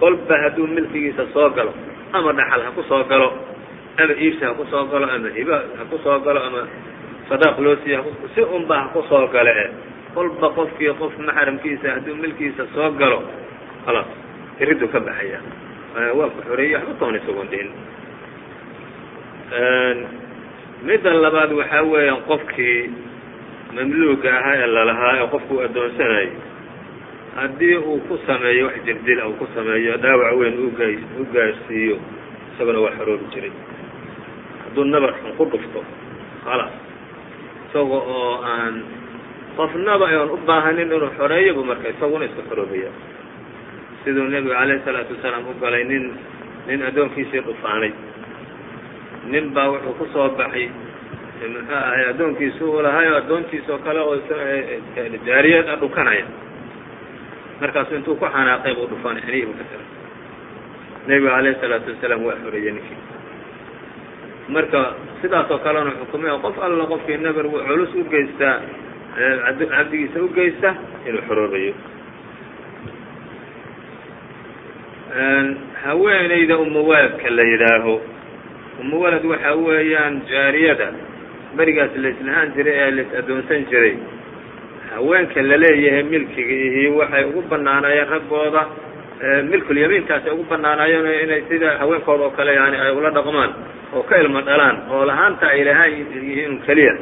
kolba 0.00 0.34
hadduu 0.42 0.66
milkigiisa 0.76 1.24
soo 1.34 1.48
galo 1.56 1.72
ama 2.12 2.32
dhaxal 2.38 2.62
ha 2.66 2.70
ku 2.76 2.82
soo 2.90 3.02
galo 3.12 3.28
ama 4.02 4.12
iibsi 4.24 4.44
ha 4.44 4.52
ku 4.58 4.64
soo 4.72 4.84
galo 4.92 5.06
ama 5.16 5.28
hiba 5.38 5.58
ha 5.78 5.82
ku 5.90 5.96
soo 6.04 6.18
galo 6.26 6.40
ama 6.48 6.62
sadaaq 7.28 7.58
loo 7.64 7.76
siiya 7.84 7.98
si 8.34 8.40
unba 8.56 8.74
ha 8.80 8.86
ku 8.94 9.00
soo 9.10 9.26
gale 9.34 9.54
kolba 10.14 10.46
qofkii 10.58 10.94
qof 11.00 11.12
maxramkiisa 11.28 11.86
hadduu 11.94 12.16
milkiisa 12.22 12.66
soo 12.74 12.90
galo 13.00 13.18
khalaas 13.86 14.06
iriduu 14.60 14.88
ka 14.92 15.00
baxaya. 15.00 15.38
Waa 16.18 16.28
ku 16.34 16.38
xoreeyey 16.48 16.74
waxba 16.76 16.94
toona 17.00 17.18
isagoon 17.18 17.48
midda 20.86 21.10
labaad 21.24 21.52
waxaa 21.60 21.82
weeyaan 21.92 22.22
qofkii 22.30 22.80
mamluuga 23.74 24.30
ahaa 24.38 24.54
ee 24.62 24.66
lalahaa 24.76 25.14
ee 25.20 25.26
qofku 25.34 25.52
u 25.54 25.60
addoonsanayay 25.66 26.28
haddii 27.36 27.76
uu 27.76 27.98
ku 28.08 28.14
sameeyo 28.26 28.66
wax 28.66 28.76
jirdila 28.86 29.22
uu 29.28 29.36
ku 29.40 29.46
sameeyo 29.54 29.96
dhaawac 30.02 30.34
weyn 30.40 30.56
u 31.20 31.24
gaarsiiyo 31.34 31.96
isaguna 32.54 32.80
waa 32.84 32.94
xoroobi 32.98 33.24
jiray. 33.34 33.52
Hadduu 34.64 34.84
nabar 34.84 35.12
xun 35.20 35.32
ku 35.38 35.44
dhufto 35.52 35.80
khalaas 36.44 36.72
isaga 37.68 37.98
oo 38.16 38.42
aan 38.52 38.74
qofnaba 39.56 40.06
oon 40.18 40.30
u 40.30 40.36
baahanin 40.48 40.86
inuu 40.92 41.10
xoreeyobu 41.18 41.62
marka 41.70 41.88
isaguna 41.94 42.24
iska 42.28 42.42
xoroobaya 42.48 42.90
siduu 44.04 44.24
nebigu 44.32 44.54
calayhi 44.54 44.82
salaatu 44.84 45.12
wasalaam 45.16 45.44
u 45.50 45.54
galay 45.62 45.84
nin 45.84 46.04
nin 46.66 46.80
addoonkiisii 46.88 47.42
dhufaanay 47.46 47.92
nin 49.32 49.50
baa 49.54 49.68
wuxuu 49.72 49.94
ku 49.98 50.04
soo 50.12 50.28
baxay. 50.38 50.68
Muxuu 51.40 51.74
ahay 51.76 52.04
addoonkiisu 52.12 52.64
u 52.72 52.82
lahay 52.82 53.06
oo 53.10 53.16
addoontiisa 53.20 53.72
oo 53.72 53.78
kale 53.84 54.00
oo 54.00 54.16
jaariyad 55.26 55.68
a 55.68 55.76
dhukanaya. 55.76 56.24
Markaasu 57.60 57.94
intuu 57.96 58.16
ku 58.16 58.24
xanaaqay 58.26 58.74
buu 58.74 58.86
dhufaanay 58.92 59.22
xinihii 59.26 59.46
buu 59.48 59.56
ka 59.60 59.64
tiray 59.70 59.88
nebiga 61.08 61.30
calayhi 61.36 61.60
salaatu 61.60 61.90
wasalaam 61.92 62.22
waa 62.26 62.36
xoreeyey 62.44 62.72
ninkii. 62.76 62.98
Marka 64.54 64.80
sidaas 65.22 65.50
oo 65.50 65.58
kalena 65.64 65.92
xukumay 66.00 66.30
qof 66.44 66.56
alla 66.66 66.84
qofkii 66.92 67.18
nabar 67.24 67.44
culus 67.48 67.92
u 67.94 68.04
geystaa 68.12 68.56
cabdigiisa 69.72 70.18
u 70.24 70.28
geysta 70.36 70.70
inuu 71.08 71.22
xoroobayo 71.28 71.74
haweenayda 75.84 76.58
umuwaladka 76.58 77.30
la 77.30 77.42
yidhaaho 77.42 77.94
umuwalad 78.80 79.24
waxa 79.32 79.52
weeyaan 79.66 80.14
jaariyada. 80.30 80.88
Berigaas 81.56 81.90
laislahaan 82.04 82.52
jiray 82.56 82.76
ee 82.84 82.90
lais 82.96 83.10
addoonsan 83.20 83.64
jiray. 83.70 83.94
Haweenka 84.94 85.42
la 85.50 85.56
leeyahay 85.64 86.02
milkiga 86.12 86.54
ihi 86.66 86.82
waxay 86.98 87.24
ugu 87.30 87.42
banaanaayeen 87.50 88.08
raggooda 88.14 88.62
milkulyamiinkaas 89.50 90.24
ay 90.26 90.32
ugu 90.32 90.44
banaanaayeen 90.50 91.06
inay 91.24 91.42
sida 91.48 91.78
haweenkooda 91.78 92.24
oo 92.24 92.30
kale 92.38 92.54
yani 92.54 92.76
ay 92.84 92.92
ula 92.98 93.10
dhaqmaan 93.10 93.50
oo 93.96 94.02
ka 94.02 94.16
ilmo 94.22 94.40
dhalaan 94.48 94.76
oo 94.90 95.04
lahaanta 95.10 95.46
ay 95.54 95.64
lahaan 95.68 95.90
yihiin 95.92 96.54
keliya 96.66 96.94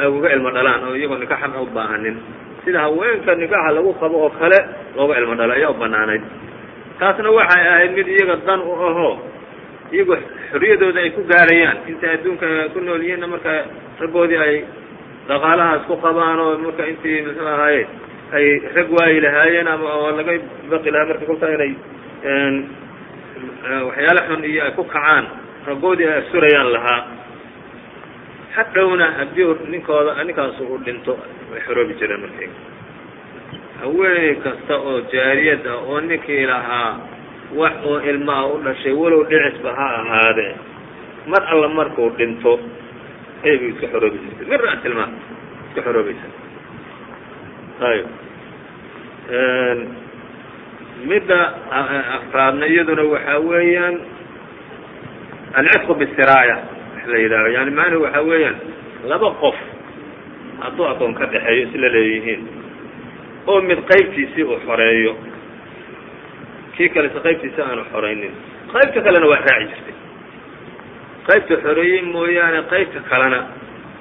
ay 0.00 0.06
uga 0.08 0.28
ilmo 0.36 0.50
dhalaan 0.56 0.80
oo 0.88 0.94
iyagoo 0.96 1.18
nikaxan 1.22 1.52
u 1.62 1.66
baahanin 1.76 2.16
sida 2.64 2.80
haweenka 2.86 3.34
nikaxa 3.34 3.70
lagu 3.76 3.92
qabo 4.00 4.16
oo 4.24 4.30
kale 4.40 4.58
looga 4.96 5.14
ilmo 5.20 5.34
dhalo 5.38 5.52
ayaa 5.58 5.70
u 5.70 5.74
banaanayd 5.82 6.22
taasna 6.98 7.30
waxay 7.38 7.62
ahayd 7.72 7.90
mid 7.98 8.08
iyaga 8.08 8.36
dan 8.46 8.60
u 8.60 8.72
ahoo 8.72 9.12
iyagoo 9.92 10.18
xorriyadooda 10.52 11.00
ay 11.04 11.10
ku 11.16 11.22
gaarayaan. 11.30 11.78
Intay 11.90 12.10
adduunka 12.16 12.46
ku 12.74 12.78
nool 12.80 13.02
yihiinna 13.02 13.26
marka 13.26 13.52
raggoodii 14.00 14.38
ay 14.46 14.54
dhaqaalahaas 15.28 15.82
ku 15.88 15.94
qabaan 16.04 16.38
oo 16.40 16.58
marka 16.64 16.82
intii 16.92 17.22
muxuu 17.26 17.46
ahaaye 17.54 17.82
ay 18.36 18.46
rag 18.76 18.88
waayi 18.96 19.20
lahaayeen 19.24 19.68
ama 19.68 19.88
oo 19.98 20.10
laga 20.18 20.32
baqi 20.70 20.90
lahaa 20.94 21.08
marka 21.10 21.24
kolkaa 21.30 21.52
inay 21.56 21.72
waxyaale 23.88 24.20
xun 24.28 24.42
iyo 24.44 24.60
ay 24.64 24.72
ku 24.76 24.84
kacaan 24.84 25.24
raggoodii 25.66 26.06
ay 26.08 26.18
asurayaan 26.22 26.70
lahaa. 26.76 27.02
Hadhowna 28.56 29.06
haddii 29.18 29.54
ninkooda 29.72 30.24
ninkaasu 30.24 30.62
uu 30.64 30.78
dhinto 30.84 31.14
way 31.52 31.60
xoroobi 31.66 31.94
jireen 32.00 32.20
markay 32.24 32.48
haweeney 33.80 34.34
kasta 34.44 34.74
oo 34.76 35.00
jaariyad 35.12 35.66
ah 35.66 35.78
oo 35.88 36.00
ninkii 36.00 36.46
lahaa 36.48 36.92
wax 37.54 37.74
oo 37.86 37.98
ilmaha 38.10 38.44
u 38.46 38.58
dhashay 38.64 38.92
walow 38.92 39.22
dhicisba 39.30 39.70
ha 39.78 39.86
ahaadee 40.02 40.54
mar 41.26 41.42
alla 41.52 41.68
markuu 41.68 42.10
dhinto 42.18 42.58
aybu 43.44 43.64
iska 43.72 43.86
xoroobi 43.92 44.18
jirtay 44.24 44.46
min 44.50 44.60
ra'silmaa 44.66 45.08
iska 45.68 45.80
xoroobaysa. 45.86 46.28
Ayb 47.90 48.06
midda 51.08 51.40
afraadna 52.18 52.66
iyaduna 52.66 53.02
waxaa 53.14 53.38
weeyaan 53.50 53.96
alcitqu 55.58 55.94
bisiraaya 56.00 56.56
wax 56.94 57.04
la 57.12 57.18
yidhaaho 57.22 57.48
yani 57.56 57.70
macnuhu 57.78 58.02
waxaa 58.06 58.22
weeyaan 58.30 58.56
laba 59.10 59.30
qof 59.42 59.56
hadduu 60.62 60.86
addoon 60.90 61.14
ka 61.18 61.24
dhexeeyo 61.32 61.62
isla 61.68 61.88
leeyihiin 61.96 62.42
oo 63.46 63.60
mid 63.60 63.78
qaybtiisii 63.90 64.44
uu 64.44 64.58
xoreeyo 64.66 65.12
kii 66.76 66.88
kalese 66.94 67.18
qaybtiisi 67.26 67.60
aanu 67.62 67.84
xoraynin. 67.92 68.32
Qaybta 68.72 69.00
kalena 69.06 69.26
waa 69.32 69.40
raaci 69.48 69.66
jirtay. 69.72 69.94
Qaybta 71.28 71.54
xoreeyey 71.64 72.02
mooyaane 72.14 72.60
qaybta 72.72 73.00
kalena 73.10 73.38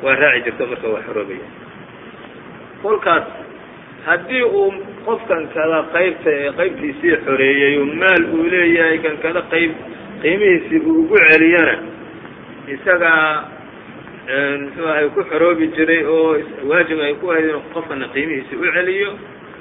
waa 0.04 0.16
raaci 0.22 0.42
jirta 0.46 0.64
marka 0.72 0.88
waa 0.94 1.04
xoroobaya 1.08 1.48
kolkaas 2.82 3.24
haddii 4.06 4.44
uu 4.44 4.74
qofkan 5.06 5.44
kada 5.54 5.80
qaybta 5.96 6.32
qaybtiisii 6.60 7.16
xoreeyey 7.26 7.74
oo 7.82 7.86
maal 8.02 8.24
uu 8.36 8.44
leeyahay 8.54 8.98
kan 9.06 9.16
kada 9.24 9.42
qayb 9.54 9.72
qiimihiisii 10.22 10.80
uu 10.90 10.96
ugu 11.02 11.18
celiyana 11.30 11.76
isagaa 12.74 13.50
muxuu 14.62 14.88
ahay 14.92 15.08
ku 15.16 15.22
xoroobi 15.32 15.68
jiray 15.76 16.04
oo 16.16 16.38
waajib 16.70 17.00
ay 17.08 17.14
ku 17.22 17.26
ahayd 17.32 17.46
inuu 17.50 17.64
qofkana 17.74 18.08
qiimihiisii 18.14 18.58
u 18.62 18.66
celiyo 18.76 19.10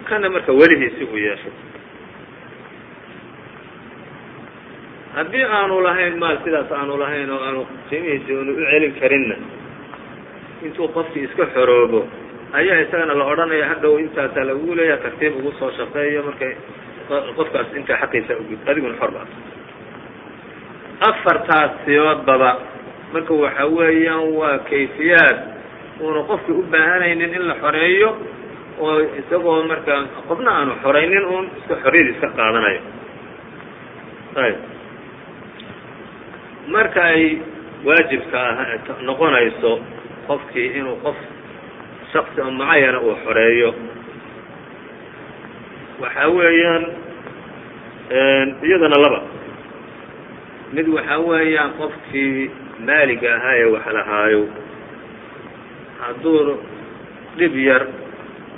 kana 0.08 0.30
marka 0.34 0.52
welihiisii 0.60 1.06
uu 1.12 1.18
yeesho 1.26 1.50
haddii 5.16 5.44
aanu 5.58 5.76
lahayn 5.86 6.16
maal 6.22 6.36
sidaas 6.44 6.70
aanu 6.78 6.94
lahayn 7.02 7.30
oo 7.36 7.40
aanu 7.48 7.62
qiimihiisii 7.90 8.36
unu 8.42 8.52
u 8.52 8.64
celin 8.70 8.94
karinna 9.00 9.36
intuu 10.66 10.88
qofkii 10.96 11.24
iska 11.28 11.46
xoroobo 11.54 12.00
ayaa 12.58 12.78
isagana 12.84 13.14
la 13.20 13.24
odhanaya 13.32 13.66
hadhow 13.72 13.94
intaasaa 14.04 14.44
lagu 14.50 14.74
leeyaha 14.78 15.02
tartiib 15.04 15.32
ugu 15.40 15.52
soo 15.60 15.70
shaqeeyo 15.78 16.20
markay 16.28 16.52
qofkaas 17.38 17.68
intaa 17.80 17.96
xaqiisa 18.02 18.32
ugud 18.42 18.58
adiguna 18.70 18.94
xor 19.00 19.10
baas 19.16 19.30
afartaas 21.08 21.70
siyoodbaba 21.84 22.50
marka 23.12 23.34
waxa 23.44 23.64
weeyaan 23.76 24.24
waa 24.38 24.58
kayfiyaad. 24.70 25.36
Uuna 26.00 26.22
qofkii 26.30 26.54
u 26.54 26.62
baahanaynin 26.72 27.34
in 27.38 27.44
la 27.50 27.54
xoreeyo 27.62 28.08
oo 28.84 28.94
isagoo 29.20 29.58
marka 29.70 29.94
qofna 30.28 30.50
aanu 30.58 30.72
xoraynin 30.82 31.24
uun 31.32 31.46
iska 31.58 31.74
xorriyada 31.82 32.10
iska 32.14 32.28
qaadanayo. 32.38 32.80
Ayb 34.44 34.56
marka 36.72 37.00
ay 37.04 37.38
waajibka 37.84 38.38
ah 38.40 38.66
noqonayso 39.08 39.72
qofkii 40.28 40.68
inuu 40.80 40.96
qof 41.04 41.16
shaksi 42.12 42.40
mucayana 42.42 42.98
uu 43.00 43.16
xoreeyo. 43.24 43.70
Waxa 46.00 46.28
weeyaan 46.36 46.84
iyadana 48.66 48.96
laba. 49.04 49.20
Mid 50.72 50.86
waxa 50.88 51.16
weeyaan 51.28 51.70
qofkii 51.80 52.50
maaliga 52.86 53.28
ahaa 53.36 53.54
ee 53.60 53.64
wax 53.74 53.86
lahaayo 53.96 54.42
hadduu 56.00 56.58
dhib 57.38 57.54
yar 57.68 57.82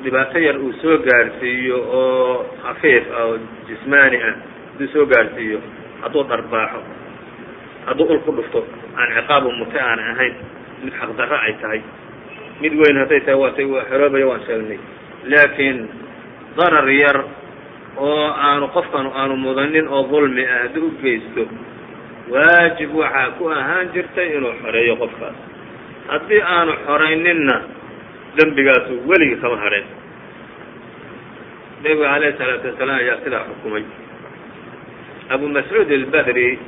dhibaato 0.03 0.39
yar 0.47 0.57
uu 0.59 0.73
soo 0.83 0.97
gaadhsiiyo 1.07 1.77
oo 1.77 2.47
khafiif 2.63 3.05
ah 3.19 3.25
oo 3.29 3.37
jismaani 3.69 4.17
ah 4.29 4.35
hadduu 4.73 4.89
soo 4.95 5.05
gaadhsiiyo 5.13 5.59
hadduu 6.03 6.23
dharbaaxo 6.31 6.81
hadduu 7.87 8.07
ul 8.13 8.21
ku 8.27 8.33
dhufto 8.39 8.61
aan 8.99 9.09
ciqaabu 9.17 9.49
mute 9.59 9.79
aan 9.81 9.99
ahayn 10.13 10.35
mid 10.85 10.93
xaqdarro 11.01 11.37
ay 11.47 11.55
tahay. 11.63 11.81
Mid 12.61 12.73
weyn 12.81 12.97
hadday 13.03 13.21
tahay 13.21 13.39
waatay 13.43 13.65
waa 13.65 13.85
xoroobaya 13.91 14.27
waan 14.31 14.43
sheegnay. 14.47 14.79
Laakiin 15.31 15.79
darar 16.57 16.89
yar 16.91 17.19
oo 17.97 18.27
aanu 18.49 18.69
qofkan 18.77 19.07
aanu 19.21 19.35
mudanin 19.37 19.89
oo 19.89 20.03
dulmi 20.11 20.45
ah 20.47 20.59
haddii 20.69 20.85
u 20.85 20.91
geysto 21.03 21.43
waajib 22.33 22.91
waxaa 22.95 23.31
ku 23.39 23.49
ahaan 23.49 23.89
jirtay 23.95 24.29
inuu 24.37 24.53
xoreeyo 24.63 24.95
qofkaas. 25.03 25.37
Haddii 26.11 26.43
aanu 26.43 26.73
xorayninna 26.87 27.57
dembigaasu 28.37 28.95
weligii 29.09 29.41
kama 29.43 29.57
hadheen 29.65 29.87
nebiga 31.83 32.09
alayhi 32.15 32.37
salaatu 32.39 32.67
wasalaam 32.73 32.99
ayaa 33.03 33.21
sidaa 33.25 33.45
xukumay. 33.49 33.85
Abu 35.35 35.45
mascuud 35.49 35.91
albadri 35.93 36.59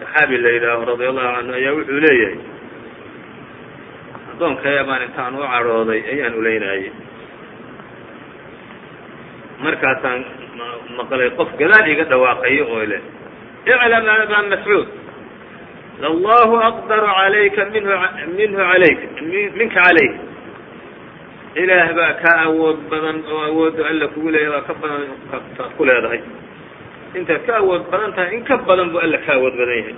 saxaabi 0.00 0.36
la 0.44 0.50
yidhaaho 0.56 0.82
radia 0.90 1.08
allahu 1.12 1.34
canhu 1.36 1.52
ayaa 1.60 1.72
wuxuu 1.78 2.00
leeyahay 2.06 2.38
addoonkaya 4.32 4.82
baan 4.88 5.02
intaan 5.08 5.34
u 5.34 5.42
cadhooday 5.54 6.00
ayaan 6.12 6.34
ulaynaayey 6.40 6.92
markaasaan 9.64 10.20
maqlay 10.98 11.30
qof 11.38 11.50
gadaal 11.60 11.86
iga 11.92 12.04
dhawaaqayo 12.12 12.64
oo 12.74 12.84
leh 12.92 13.02
iclam 13.66 14.04
aba 14.14 14.38
mascuud 14.52 14.88
lallahu 16.04 16.54
aqdaru 16.70 17.08
calayka 17.18 17.62
minhu 17.74 17.92
minhu 18.38 18.60
alayk 18.74 18.98
minka 19.58 19.80
calayk. 19.80 20.14
Ilaah 21.56 21.88
baa 21.96 22.12
ka 22.20 22.32
awood 22.46 22.78
badan 22.92 23.24
oo 23.32 23.40
awoodda 23.48 23.82
alla 23.90 24.06
kugu 24.12 24.28
leeyahy 24.34 24.52
baa 24.52 24.66
ka 24.68 24.74
badan 24.76 25.72
ku 25.76 25.82
leedahay 25.88 26.20
intaad 27.18 27.42
ka 27.46 27.52
awood 27.62 27.82
badan 27.92 28.12
tahay 28.16 28.34
in 28.36 28.44
ka 28.48 28.56
badan 28.68 28.90
buu 28.92 29.00
alla 29.04 29.18
ka 29.26 29.32
awood 29.38 29.54
badan 29.60 29.76
yahay. 29.82 29.96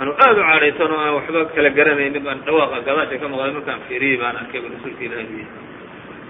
Anu 0.00 0.10
aada 0.24 0.40
u 0.40 0.44
cadhaysan 0.50 0.90
oo 0.94 1.00
aan 1.04 1.14
waxba 1.18 1.40
kala 1.54 1.70
garanaynin 1.78 2.22
baan 2.26 2.38
dhawaaqa 2.46 2.78
gadaasha 2.88 3.16
ka 3.22 3.26
maqlay 3.32 3.52
markaan 3.58 3.80
fiiriyey 3.88 4.18
baan 4.22 4.36
arkay 4.42 4.60
bu 4.62 4.68
rasuulka 4.74 5.02
ilahi 5.06 5.24
u 5.30 5.36
yihi 5.38 5.46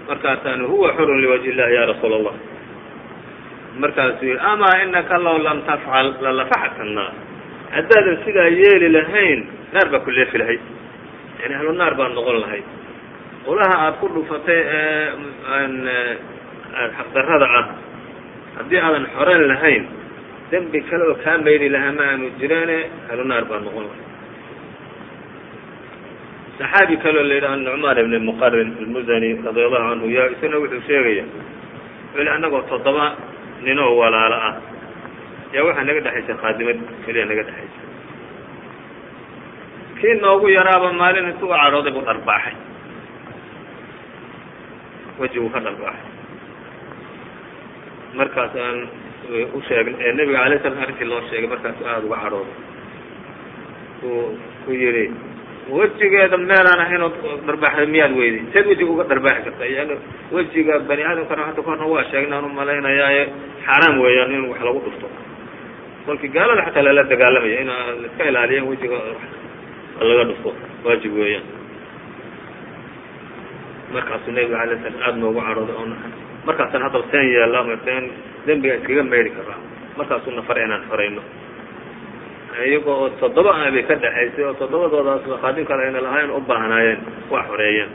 markaasaanu 0.09 0.63
huwa 0.71 0.89
xurun 0.97 1.17
liwajhi 1.23 1.49
illahi 1.53 1.73
ya 1.77 1.83
rasuula 1.91 2.15
allah 2.19 2.35
markaasuu 3.81 4.25
yihi 4.29 4.37
amaa 4.51 4.75
inaka 4.85 5.17
law 5.25 5.37
lam 5.47 5.57
tafcal 5.69 6.07
lalafaxaka 6.25 6.81
annaar 6.85 7.13
haddaadan 7.75 8.15
sidaa 8.25 8.49
yeeli 8.59 8.87
lahayn 8.97 9.39
naar 9.73 9.87
baa 9.93 9.99
ku 10.05 10.11
leefi 10.17 10.37
lahayd 10.41 10.61
yani 11.41 11.53
ahlu 11.59 11.71
naar 11.81 11.93
baad 11.99 12.11
noqon 12.17 12.37
lahayd 12.45 12.65
ulaha 13.51 13.75
aada 13.85 13.97
ku 14.01 14.05
dhufatay 14.13 14.61
ee 14.77 15.09
xaqdarrada 16.97 17.47
ah 17.59 17.65
haddii 18.57 18.79
aadan 18.87 19.05
xoran 19.15 19.43
lahayn 19.51 19.83
dembi 20.51 20.79
kale 20.89 21.03
oo 21.11 21.15
kaa 21.23 21.37
mayri 21.45 21.69
lahaa 21.75 21.91
ma 21.97 22.03
aanu 22.11 22.25
jireene 22.39 22.77
ahlu 23.11 23.23
naar 23.31 23.45
baad 23.49 23.61
noqon 23.67 23.85
lahayd 23.89 24.05
saxaabi 26.59 26.95
kaleo 27.03 27.23
la 27.29 27.35
yidhaha 27.37 27.55
nucmaan 27.55 27.97
ibn 28.03 28.15
muqarin 28.29 28.69
almuzani 28.81 29.29
radia 29.45 29.65
allahu 29.67 29.85
canhu 29.89 30.07
ya 30.17 30.23
isagana 30.33 30.57
wuxuu 30.63 30.81
sheegaya 30.87 31.23
wuxuu 31.27 32.23
li 32.25 32.29
annagoo 32.35 32.63
toddoba 32.71 33.05
ninoo 33.65 33.91
walaalo 33.99 34.37
ah. 34.49 34.55
Yaa 35.53 35.63
waxaa 35.67 35.83
naga 35.87 36.01
dhexaysay 36.05 36.35
khaadimad 36.41 36.79
keliya 37.05 37.25
naga 37.29 37.43
dhexaysay 37.47 37.83
kii 39.99 40.15
noogu 40.23 40.47
yaraaba 40.57 40.93
maalin 41.01 41.29
intuu 41.31 41.47
u 41.51 41.55
cadhooday 41.61 41.91
buu 41.95 42.05
dharbaaxay. 42.07 42.55
Wejiguu 45.19 45.49
ka 45.53 45.59
dharbaaxay 45.65 46.14
markaas 48.19 48.53
aan 48.65 48.79
u 49.57 49.59
sheegn 49.67 49.93
ee 50.05 50.11
nebiga 50.19 50.39
alay 50.45 50.59
slam 50.63 50.77
arrintii 50.83 51.07
loo 51.11 51.21
sheegay 51.29 51.49
markaasu 51.53 51.81
aada 51.91 52.05
uga 52.07 52.17
cadhooday 52.23 52.55
uu 54.03 54.37
ku 54.65 54.71
yidhi 54.81 55.05
wejigeeda 55.77 56.37
meelaan 56.49 56.79
ahaynoo 56.85 57.09
dharbaaxda 57.47 57.85
miyaad 57.93 58.13
weyday 58.21 58.43
seed 58.53 58.65
wejiga 58.71 58.91
uga 58.95 59.03
dharbaaxi 59.11 59.41
karta. 59.47 59.65
Yani 59.77 59.95
wejiga 60.35 60.73
bani 60.89 61.03
aadamkana 61.09 61.43
hadda 61.49 61.61
ka 61.65 61.69
horna 61.71 61.85
waa 61.93 62.03
sheegnaan 62.11 62.45
u 62.45 62.49
malaynayaaye 62.59 63.23
xaaraam 63.65 63.95
weeyaan 64.03 64.31
in 64.37 64.43
wax 64.51 64.59
lagu 64.67 64.79
dhufto. 64.85 65.07
Kolkii 66.05 66.29
gaalada 66.35 66.61
xataa 66.67 66.83
lala 66.87 67.03
dagaalamaya 67.11 67.57
in 67.63 67.69
iska 68.07 68.23
ilaaliyaan 68.31 68.67
wejiga 68.71 68.97
laga 70.09 70.23
dhufto 70.29 70.49
waajib 70.85 71.13
weeyaan. 71.21 71.45
Markaasuu 73.93 74.31
nebiga 74.37 74.57
alay 74.63 74.77
slam 74.81 74.95
aada 75.05 75.17
noogu 75.23 75.41
cadhooday 75.47 75.75
oo 75.81 75.87
markaasaan 76.47 76.83
haddaba 76.85 77.05
seen 77.11 77.25
yeella 77.35 77.59
ama 77.63 77.77
seen 77.85 78.03
dembiga 78.47 78.75
iskaga 78.79 79.03
mayri 79.11 79.29
karaa 79.37 79.59
markaasuu 79.97 80.31
nafar 80.39 80.57
inaan 80.65 80.83
xorayno 80.89 81.21
iyagoo 82.67 82.95
oo 83.03 83.09
toddoba 83.21 83.51
ah 83.61 83.71
bay 83.75 83.83
ka 83.89 83.95
dhexaysay 84.03 84.43
oo 84.49 84.53
toddobadoodaas 84.61 85.23
khaadim 85.43 85.65
kale 85.69 85.81
ayna 85.87 86.01
lahayn 86.07 86.31
u 86.31 86.39
baahnaayeen 86.49 86.99
waa 87.33 87.43
xoreeyeen 87.49 87.89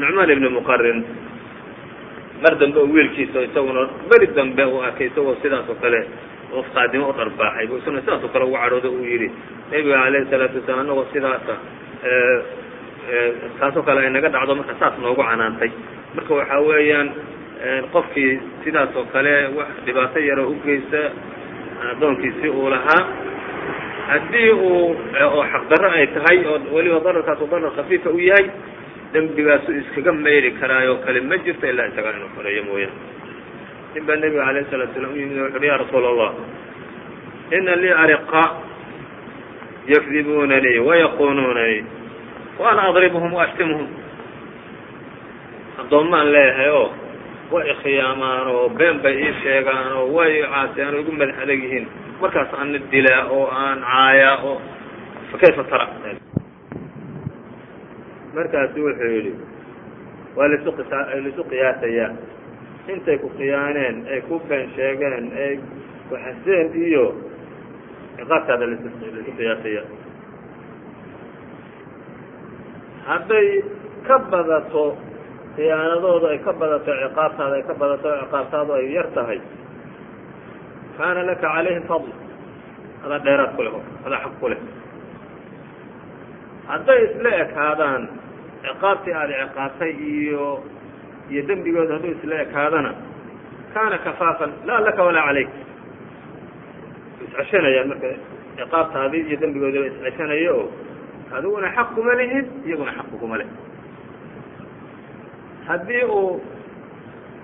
nucmaan 0.00 0.30
ibni 0.34 0.48
muqarin 0.58 0.98
mar 2.42 2.54
dambe 2.60 2.78
oo 2.82 2.88
wiilkiisa 2.94 3.40
isaguna 3.48 3.82
beri 4.10 4.26
dambe 4.38 4.64
uu 4.72 4.80
arkay 4.88 5.06
isagoo 5.10 5.36
sidaas 5.42 5.68
oo 5.72 5.76
kale 5.84 6.00
oo 6.56 6.62
khaadimo 6.74 7.08
u 7.08 7.14
dharbaaxay 7.20 7.66
bu 7.70 7.76
isaguna 7.80 8.00
sidaas 8.04 8.22
oo 8.26 8.28
kale 8.34 8.44
ugu 8.48 8.56
cadhooday 8.62 8.90
uu 8.98 9.04
yidhi 9.12 9.28
nebiga 9.70 9.96
alayhi 10.08 10.26
salaatu 10.32 10.56
wasalaam 10.60 10.80
anagoo 10.84 11.06
sidaasa 11.14 11.54
taasoo 13.60 13.82
kale 13.88 14.00
ay 14.04 14.10
naga 14.16 14.28
dhacdo 14.34 14.52
marka 14.60 14.74
saas 14.80 14.94
noogu 15.04 15.22
canaantay 15.30 15.70
marka 16.14 16.34
waxa 16.34 16.58
weeyaan 16.68 17.08
qofkii 17.92 18.32
sidaas 18.64 18.96
oo 18.96 19.04
kale 19.12 19.34
wax 19.58 19.68
dhibaato 19.86 20.18
yaroo 20.28 20.48
u 20.52 20.56
geysta 20.66 21.02
addoonkiisi 21.90 22.48
uu 22.48 22.68
lahaa 22.74 23.02
haddii 24.08 24.50
uu 24.50 24.96
oo 25.34 25.42
xaqdarro 25.52 25.90
ay 25.98 26.06
tahay 26.16 26.38
oo 26.50 26.58
weliba 26.74 27.00
dararkaas 27.06 27.38
darar 27.50 27.72
khafiifa 27.76 28.10
u 28.10 28.18
yahay 28.28 28.46
dembigaasu 29.12 29.72
iskaga 29.80 30.12
mayri 30.12 30.50
karaayoo 30.60 30.96
kale 31.04 31.20
ma 31.20 31.36
jirto 31.44 31.66
ilaa 31.66 31.86
isagaa 31.90 32.12
inuu 32.16 32.30
xoreeyo 32.36 32.62
mooyaane. 32.68 32.98
Nin 33.94 34.04
baa 34.06 34.16
nebiga 34.16 34.44
alayh 34.46 34.64
salatu 34.70 34.94
slam 35.00 35.12
u 35.12 35.16
yimid 35.20 35.38
wuxu 35.42 35.56
uhi 35.58 35.66
ya 35.66 35.76
rasuula 35.82 36.08
allah 36.12 36.30
ina 37.58 37.76
lii 37.82 37.94
ariqa 38.04 38.42
yakdibuunanii 39.88 40.78
wayaqunuunanii 40.78 41.84
wa 42.58 42.70
ana 42.72 42.82
adribuhum 42.88 43.32
waashtimuhum 43.34 43.86
addoommaan 45.88 46.28
leeyahay 46.32 46.70
oo 46.70 46.88
way 47.52 47.64
ikhyaamaan 47.72 48.46
oo 48.52 48.68
been 48.78 49.00
bay 49.02 49.14
ii 49.24 49.32
sheegaan 49.42 49.92
oo 49.96 50.06
way 50.16 50.32
caasiyaan 50.52 50.94
oo 50.94 51.00
igu 51.00 51.12
madax 51.12 51.36
adag 51.42 51.62
yihiin. 51.64 51.86
Markaas 52.20 52.50
ana 52.60 52.78
dilaa 52.92 53.24
oo 53.32 53.44
aan 53.48 53.78
caayaa 53.80 54.36
oo 54.44 54.56
fa 55.32 55.36
kayfa 55.40 55.64
tara? 55.70 55.86
Markaasu 58.34 58.78
wuxuu 58.84 59.10
yidhi 59.16 59.32
waa 60.36 60.48
laisu 60.50 60.72
qisa 60.78 60.98
laisu 61.24 61.42
qiyaasayaa 61.50 62.10
intay 62.92 63.16
ku 63.18 63.28
khiyaaneen 63.38 63.96
ay 64.12 64.20
ku 64.28 64.34
been 64.48 64.68
sheegeen 64.76 65.24
ay 65.44 65.54
waxaseen 66.12 66.66
iyo 66.86 67.04
ciqaabtaada 68.16 68.64
laisu 68.70 68.88
qiyaasaya. 69.38 69.82
Hadday 73.08 73.48
ka 74.06 74.16
badato 74.30 74.84
khiyaanadooda 75.58 76.28
ay 76.34 76.38
ka 76.46 76.52
badato 76.60 76.86
ciqaabtaada 77.02 77.54
ay 77.58 77.64
ka 77.68 77.74
badato 77.80 78.08
ciqaabtaadu 78.22 78.72
ay 78.78 78.86
yar 78.96 79.08
tahay. 79.16 79.40
Kaana 80.98 81.20
laka 81.28 81.42
calayhim 81.50 81.82
fadl. 81.90 82.10
Adaa 83.04 83.18
dheeraad 83.26 83.50
ku 83.58 83.62
leh 83.66 83.72
adaa 84.06 84.20
xaq 84.24 84.34
ku 84.40 84.46
leh. 84.52 84.60
Hadday 86.70 86.98
isla 87.10 87.30
ekaadaan 87.44 88.02
ciqaabtii 88.64 89.14
aada 89.20 89.34
ciqaabtay 89.44 89.90
iyo 90.12 90.46
iyo 91.30 91.42
dembigooda 91.48 91.92
hadduu 91.98 92.14
isla 92.16 92.36
ekaadana 92.46 92.90
kaana 93.74 93.96
kafaafan 94.06 94.50
laa 94.68 94.80
laka 94.86 95.02
walaa 95.08 95.26
calayk. 95.28 95.50
Isceshanayaan 97.26 97.88
marka 97.92 98.08
ciqaabtaadii 98.58 99.22
iyo 99.28 99.36
dembigoodaba 99.42 99.86
isceshanaya 99.90 100.50
oo 100.58 100.66
adiguna 101.36 101.68
xaq 101.76 101.88
kuma 101.94 102.12
lihid 102.20 102.46
iyaguna 102.66 102.92
xaq 102.98 103.10
kuma 103.22 103.36
leh 103.42 103.48
haddii 105.68 106.04
uu 106.18 106.40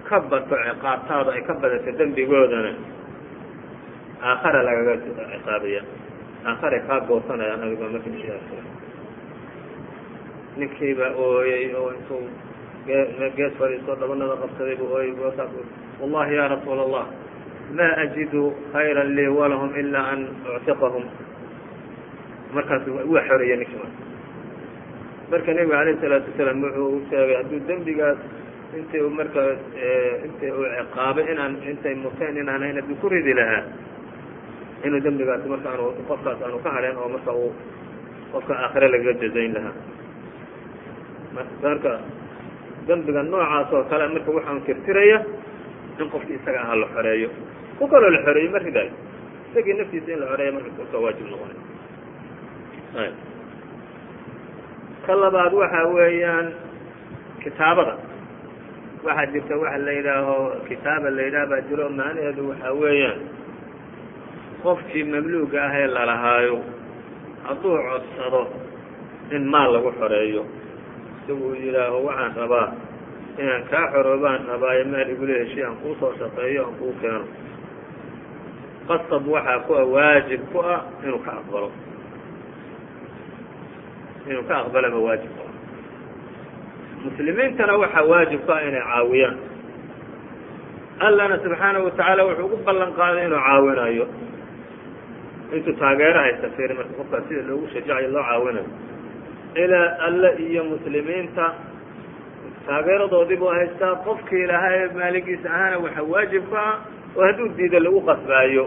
ka 0.09 0.17
bato 0.31 0.57
ciqaabtaadu 0.67 1.31
ay 1.37 1.43
ka 1.49 1.55
badato 1.63 1.91
dembigoodana 1.99 2.73
aakhara 4.29 4.61
lagaga 4.69 4.95
ciqaabaya. 5.05 5.83
Aakharay 6.49 6.81
kaa 6.89 7.01
goosanayaan 7.09 7.65
adigoo 7.65 7.89
marka 7.93 8.09
sidaas 8.15 8.45
ninkiiba 10.57 11.07
ooyey 11.17 11.73
oo 11.75 11.89
intuu 11.97 12.25
gees 13.37 13.53
fadhiisto 13.59 13.93
dhabanada 14.01 14.37
qabsaday 14.43 14.77
buu 14.81 14.93
ooyey 14.97 15.13
wallahi 16.01 16.35
ya 16.39 16.45
rasuula 16.53 16.83
allah 16.87 17.07
ma 17.77 17.87
ajidu 18.05 18.43
khayra 18.73 19.05
lii 19.17 19.31
walahum 19.39 19.73
ilaa 19.81 20.07
an 20.15 20.21
uctiqahum. 20.57 21.05
Markaas 22.55 22.85
waa 22.93 23.25
xoreeyey 23.29 23.57
ninki 23.61 23.77
marka 25.31 25.51
nebiga 25.57 25.77
alayh 25.83 25.97
salaatu 26.03 26.29
wasalaam 26.33 26.59
wuxuu 26.65 26.89
u 26.97 27.01
sheegay 27.11 27.37
hadduu 27.41 27.61
dembigaas 27.69 28.19
intii 28.79 29.03
u 29.07 29.11
marka 29.19 29.41
intii 30.27 30.51
uu 30.59 30.67
ciqaabay 30.79 31.25
inaan 31.33 31.55
intay 31.71 31.95
muteen 32.05 32.37
inaan 32.43 32.63
hayn 32.65 32.77
hadduu 32.81 32.97
ku 33.03 33.09
ridi 33.09 33.33
lahaa 33.41 33.63
inuu 34.87 35.01
dembigaasi 35.07 35.47
marka 35.55 35.69
aanu 35.73 35.87
qofkaas 36.09 36.39
aanu 36.47 36.59
ka 36.65 36.71
hadheen 36.77 36.97
oo 37.03 37.09
marka 37.15 37.33
uu 37.43 37.53
qofka 38.33 38.53
aakhire 38.65 38.89
lagaga 38.95 39.13
jazayn 39.23 39.53
lahaa. 39.57 39.75
Marka 41.65 41.93
dembiga 42.89 43.23
noocaas 43.23 43.73
oo 43.77 43.85
kale 43.91 44.05
marka 44.15 44.31
waxaan 44.37 44.61
tirtiraya 44.67 45.19
in 46.01 46.09
qofkii 46.15 46.37
isaga 46.41 46.61
ahaa 46.65 46.77
la 46.83 46.87
xoreeyo. 46.95 47.29
Ku 47.79 47.85
kaloo 47.93 48.11
la 48.17 48.21
xoreeyo 48.27 48.51
ma 48.55 48.59
ridayo 48.67 48.93
isagii 49.51 49.75
naftiisa 49.81 50.11
in 50.15 50.21
la 50.23 50.27
xoreeya 50.31 50.53
marka 50.57 50.71
kolka 50.79 50.97
waajib 51.05 51.27
noqonay 51.33 51.59
ka 55.07 55.13
labaad 55.23 55.53
waxa 55.53 55.81
weeyaan 55.97 56.47
kitaabada. 57.43 57.95
Waxaa 59.05 59.27
jirta 59.33 59.55
waxa 59.63 59.79
la 59.87 59.93
yidhaaho 59.99 60.37
kitaaba 60.69 61.09
la 61.17 61.23
yidhaha 61.27 61.47
baa 61.51 61.63
jiro 61.69 61.87
macnaheedu 61.99 62.43
waxaa 62.51 62.73
weeyaan 62.83 63.21
qofkii 64.65 65.05
mamluuga 65.13 65.59
ah 65.67 65.75
ee 65.81 65.87
lalahaayo 65.97 66.57
hadduu 67.47 67.77
codsado 67.89 68.43
in 69.37 69.43
maal 69.53 69.69
lagu 69.77 69.91
xoreeyo. 70.01 70.43
Isagu 71.25 71.49
yidhaaho 71.63 71.99
waxaan 72.09 72.33
rabaa 72.41 72.69
inaan 73.41 73.63
kaa 73.71 73.87
xoroobaan 73.93 74.41
rabaayo 74.53 74.85
maal 74.93 75.09
igula 75.15 75.35
heshiy 75.45 75.65
aan 75.67 75.77
kuu 75.85 75.95
soo 76.01 76.13
shaqeeyo 76.21 76.61
aan 76.67 76.75
kuu 76.81 76.93
keeno. 77.01 77.27
Qasab 78.89 79.25
waxaa 79.35 79.59
ku 79.69 79.73
ah 79.81 79.85
waajib 79.95 80.41
ku 80.53 80.59
ah 80.75 80.81
inuu 81.05 81.21
ka 81.27 81.33
aqbalo 81.45 81.69
inuu 84.31 84.45
ka 84.49 84.55
aqbalaba 84.63 84.99
waajib. 85.07 85.31
Ku 85.37 85.43
ah 85.49 85.53
muslimiintana 87.05 87.73
waxaa 87.83 88.05
waajib 88.11 88.41
ku 88.47 88.53
ah 88.57 88.61
inay 88.69 88.81
caawiyaan. 88.91 89.37
Allana 91.07 91.37
subxaanahu 91.45 91.85
watacaala 91.89 92.23
wuxuu 92.29 92.47
ugu 92.47 92.57
ballan 92.67 92.93
qaaday 92.99 93.25
inuu 93.29 93.41
caawinayo. 93.47 94.07
Intuu 95.55 95.75
taageero 95.83 96.19
haysta 96.25 96.49
fiiri 96.57 96.75
marka 96.79 96.93
qofkaas 96.99 97.25
sida 97.29 97.43
loogu 97.49 97.67
shajacayo 97.75 98.09
loo 98.15 98.25
caawinayo. 98.31 98.69
Ilaa 99.63 99.89
alle 100.07 100.31
iyo 100.47 100.63
muslimiinta 100.65 101.47
taageeradoodii 102.67 103.37
buu 103.37 103.53
haystaa 103.57 103.95
qofkii 104.07 104.47
lahaa 104.51 104.73
ee 104.79 104.89
maaligiisa 104.99 105.49
ahaana 105.55 105.77
waxaa 105.85 106.07
waajib 106.13 106.43
ku 106.51 106.57
ah 106.57 106.75
oo 107.17 107.23
hadduu 107.27 107.49
diida 107.59 107.79
lagu 107.85 108.01
qasbaayo 108.09 108.65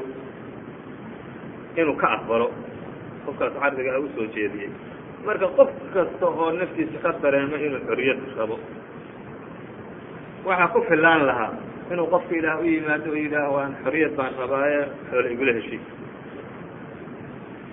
inuu 1.79 1.95
ka 2.01 2.07
aqbalo. 2.15 2.47
Qofkaas 3.25 3.53
cardiga 3.61 3.91
ah 3.95 3.99
u 3.99 4.07
soo 4.15 4.27
jeediyey 4.35 4.69
marka 5.25 5.47
qof 5.57 5.69
kasta 5.93 6.25
oo 6.27 6.51
naftiisa 6.59 6.97
ka 7.03 7.11
dareemo 7.23 7.55
inuu 7.65 7.81
xoriyad 7.87 8.19
rabo 8.39 8.55
waxaa 10.47 10.67
ku 10.73 10.79
filaan 10.89 11.21
lahaa 11.29 11.51
inuu 11.91 12.07
qofka 12.13 12.33
ilaah 12.39 12.59
u 12.61 12.65
yimaado 12.71 13.09
oo 13.11 13.15
yidhaaho 13.23 13.51
waan 13.57 13.73
xoriyad 13.83 14.13
baan 14.19 14.33
rabaaye 14.41 14.79
xoole 15.09 15.27
igula 15.33 15.53
heshiy 15.57 15.81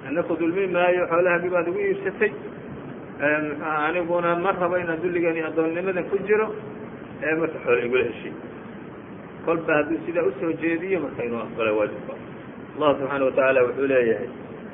ana 0.09 0.22
ku 0.28 0.33
dulmi 0.40 0.66
maayo 0.76 1.02
xoolahagi 1.12 1.48
baad 1.54 1.66
igu 1.70 1.78
iibsatay 1.88 2.33
mxuha 3.44 3.72
aniguna 3.88 4.30
ma 4.44 4.50
rabo 4.61 4.76
inaan 4.83 5.00
dulligan 5.02 5.37
iyo 5.38 5.46
addoonnimadan 5.50 6.04
ku 6.11 6.16
jiro 6.28 6.46
ee 7.22 7.35
marka 7.40 7.59
xoole 7.64 7.80
igula 7.87 8.04
heshiy 8.11 8.35
kolba 9.44 9.72
hadduu 9.78 9.98
sidaa 10.07 10.24
u 10.28 10.33
soo 10.40 10.52
jeediyo 10.62 11.00
marka 11.04 11.20
inuu 11.26 11.40
aqbala 11.46 11.70
waajibka. 11.78 12.12
Allah 12.74 12.90
subxaana 12.98 13.24
watacaala 13.28 13.61
wuxuu 13.66 13.87
leeyahay 13.92 14.28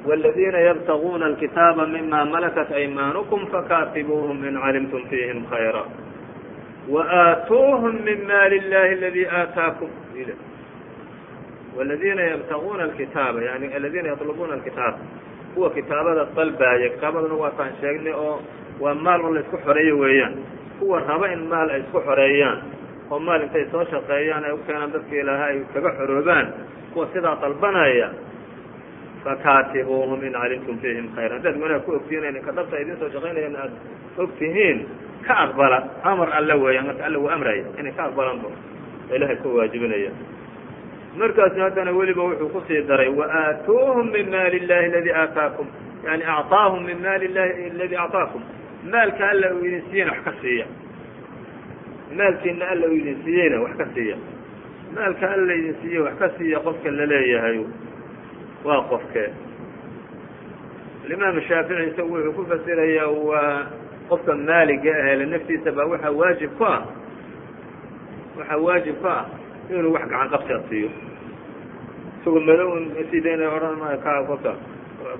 والذيina 0.06 0.60
ybتغوna 0.70 1.26
الkتاaبa 1.26 1.86
مima 1.86 2.24
ملكت 2.24 2.72
أيmاaنكم 2.72 3.46
فkاtiبوهم 3.46 4.38
in 4.50 4.58
عaلمتم 4.58 5.02
فيهiم 5.10 5.46
خيرا 5.52 5.86
وآتوهم 6.90 7.96
من 8.06 8.18
mاl 8.28 8.52
اللhi 8.62 8.94
الذي 8.94 9.28
آtاaكم 9.30 9.90
والذيina 11.78 12.22
ybتغوna 12.36 12.84
الkتاaبa 12.84 13.42
yani 13.42 13.76
الذيina 13.78 14.08
يطلبوna 14.14 14.54
الkتاaب 14.54 14.96
kuwa 15.56 15.70
kitaabada 15.70 16.28
dalbaaya 16.36 16.90
kitaabadana 16.90 17.34
waataan 17.34 17.72
sheegnay 17.82 18.14
oo 18.14 18.42
waa 18.80 18.94
maal 18.94 19.22
oo 19.26 19.34
la 19.34 19.40
isku 19.40 19.58
xoreeyo 19.66 19.98
weeyaan 20.00 20.34
kuwa 20.80 21.00
raba 21.00 21.32
in 21.34 21.48
maal 21.48 21.70
ay 21.70 21.80
isku 21.80 22.00
xoreeyaan 22.02 22.62
oo 23.12 23.20
maal 23.20 23.42
intay 23.42 23.66
soo 23.72 23.84
shaqeeyaan 23.92 24.44
ay 24.46 24.52
u 24.52 24.58
keenaan 24.68 24.92
dadka 24.94 25.16
ilaaha 25.16 25.46
ay 25.46 25.60
kaga 25.74 25.92
xoroobaan 25.98 26.48
kuwa 26.94 27.08
sidaa 27.14 27.38
dalbanaya 27.42 28.10
fakaatibuuhum 29.25 30.21
in 30.27 30.33
calimtum 30.33 30.79
fiihim 30.83 31.07
khayra 31.17 31.37
haddaad 31.39 31.57
wanaag 31.63 31.83
ku 31.87 31.93
ogtihiin 31.99 32.25
ininka 32.31 32.53
dhabta 32.59 32.81
idin 32.83 32.97
soo 33.01 33.11
shaqaynayaan 33.15 33.57
aad 33.63 33.73
og 34.23 34.31
tihiin 34.39 34.79
ka 35.27 35.35
aqbala 35.45 35.79
amar 36.11 36.29
alle 36.39 36.55
weeyaan 36.65 36.87
marka 36.91 37.05
alle 37.09 37.19
wuu 37.19 37.29
amraya 37.37 37.65
inay 37.81 37.93
ka 37.99 38.03
aqbalaan 38.09 38.39
bo 38.43 38.51
ilahay 39.17 39.37
ku 39.43 39.49
waajibinaya. 39.59 40.11
Markaasu 41.19 41.59
haddana 41.61 41.93
weliba 41.93 42.23
wuxuu 42.23 42.49
ku 42.55 42.61
sii 42.69 42.83
daray 42.89 43.09
waaatuuhum 43.09 44.11
min 44.15 44.31
maali 44.31 44.57
illahi 44.63 44.87
aladi 44.91 45.11
aataakum. 45.23 45.67
Yani 46.07 46.25
acطaahum 46.25 46.85
min 46.87 46.99
maali 47.03 47.25
illahi 47.27 47.71
aladi 47.75 47.97
acطaakum 47.97 48.43
maalka 48.93 49.29
alla 49.33 49.49
uu 49.55 49.65
idin 49.67 49.83
siiyeyna 49.91 50.13
wax 50.13 50.23
ka 50.25 50.33
siiya. 50.43 50.67
Maalkiina 52.17 52.65
alla 52.73 52.87
uu 52.87 52.97
idin 53.01 53.19
siiyeyna 53.25 53.61
wax 53.65 53.77
ka 53.81 53.87
siiya. 53.95 54.17
Maalka 54.95 55.27
alla 55.35 55.53
idin 55.55 55.75
siiye 55.83 56.01
wax 56.07 56.15
ka 56.19 56.29
siiya 56.39 56.59
qofka 56.67 56.91
la 56.99 57.07
leeyahay 57.13 57.59
waa 58.65 58.83
qofkee 58.91 59.29
alimaam 61.05 61.41
shaafici 61.49 61.83
isagu 61.91 62.13
wuxuu 62.15 62.33
ku 62.39 62.43
fasirayaa 62.51 63.09
waa 63.31 63.67
qofka 64.09 64.33
maaliga 64.49 64.93
ahele 65.03 65.25
naftiisa 65.33 65.73
baa 65.79 65.87
waxaa 65.93 66.11
waajib 66.21 66.51
ku 66.59 66.65
ah. 66.65 66.83
Waxaa 68.39 68.59
waajib 68.67 68.97
ka 69.03 69.11
ah 69.21 69.25
inuu 69.71 69.93
wax 69.95 70.05
gacan 70.11 70.29
qabsiad 70.35 70.63
siiyo. 70.69 70.91
Isagoo 72.21 72.41
madow 72.49 72.71
sida 73.11 73.31
inay 73.37 73.49
odhan 73.57 73.77
maayo 73.81 73.99
ka 74.05 74.13
kolka 74.29 74.53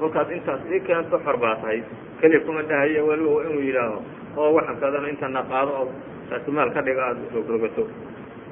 kolkaad 0.01 0.31
intaas 0.37 0.61
ii 0.75 0.81
keento 0.87 1.17
xor 1.25 1.37
baa 1.43 1.57
tahay. 1.63 1.81
Keliya 2.21 2.41
kuma 2.47 2.63
dhahayo 2.63 3.07
weliba 3.09 3.31
waa 3.37 3.45
inuu 3.49 3.63
yidhaaho 3.69 3.99
oo 4.37 4.51
waxankadana 4.57 5.09
intana 5.13 5.43
qaado 5.51 5.73
oo 5.81 5.89
raasimaal 6.31 6.71
ka 6.75 6.81
dhiga 6.87 7.03
aada 7.09 7.23
rogrogato 7.35 7.85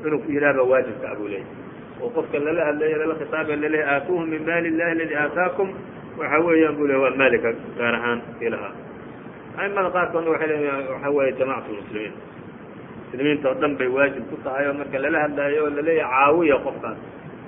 inuu 0.07 0.23
yidhaah 0.33 0.55
baa 0.59 0.67
waajibka 0.73 1.07
ah 1.13 1.15
buu 1.19 1.29
leeyahy 1.29 1.47
oo 2.03 2.11
qofka 2.17 2.39
lala 2.47 2.63
hadlayo 2.69 2.97
lala 3.03 3.15
khitaabay 3.21 3.57
laleeyahy 3.63 3.91
aatuuhum 3.95 4.27
min 4.33 4.43
maali 4.49 4.69
illahi 4.73 4.91
aladi 4.97 5.15
aataakum 5.25 5.69
waxa 6.21 6.39
weeyaan 6.47 6.75
buu 6.79 6.87
leey 6.91 7.01
waa 7.05 7.15
maalika 7.23 7.49
gaar 7.79 7.95
ahaan 7.99 8.21
ilahaa 8.47 8.73
aimada 9.63 9.91
qaarkoodna 9.97 10.31
waxay 10.35 10.49
leeyihiin 10.53 10.89
waxa 10.95 11.11
weeye 11.17 11.33
jamacatu 11.41 11.73
muslimiin. 11.81 12.15
Muslimiinta 13.11 13.47
oo 13.51 13.55
dhan 13.61 13.73
bay 13.79 13.89
waajib 13.97 14.25
ku 14.31 14.37
tahay 14.45 14.65
oo 14.71 14.75
marka 14.81 14.99
lala 15.05 15.19
hadlaayo 15.25 15.61
oo 15.67 15.71
la 15.77 15.83
leeyahay 15.89 16.13
caawiya 16.15 16.57
qofkaas 16.67 16.99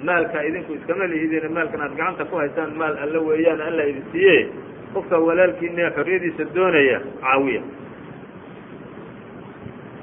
maalka 0.09 0.39
idinku 0.49 0.71
iskama 0.79 1.05
lihidin 1.13 1.53
maalkan 1.57 1.81
aad 1.87 1.95
gacanta 2.01 2.25
ku 2.31 2.37
haysaan 2.41 2.73
maal 2.81 2.95
alla 3.05 3.19
weeyaan 3.29 3.61
alla 3.69 3.83
idin 3.91 4.05
siiye 4.13 4.37
qofka 4.95 5.17
walaalkiina 5.27 5.91
xorriyadiisa 5.97 6.45
doonaya 6.57 6.99
caawiya 7.25 7.63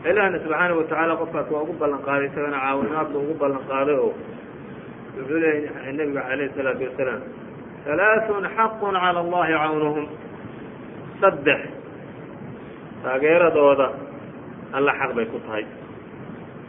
ilaahna 0.06 0.38
subxaanahu 0.44 0.78
watacaala 0.82 1.14
qofkaas 1.22 1.48
waa 1.54 1.62
ugu 1.66 1.74
ballan 1.82 2.02
qaaday 2.08 2.28
isagana 2.30 2.60
caawinaad 2.64 3.08
ba 3.14 3.18
ugu 3.24 3.34
ballan 3.42 3.64
qaaday 3.72 3.96
oo 4.04 4.12
wuxuu 5.18 5.40
leeyahy 5.44 5.92
nabiga 5.98 6.22
calayhi 6.30 6.50
isalaatu 6.54 6.84
wasalaam 6.90 7.22
halaaثun 7.88 8.44
xaqun 8.58 8.94
cala 9.04 9.20
allahi 9.26 9.54
cawnuhum. 9.62 10.06
Saddex 11.22 11.62
taageeradooda 13.04 13.88
alla 14.78 14.92
xaq 15.00 15.12
bay 15.18 15.26
ku 15.32 15.40
tahay. 15.48 15.66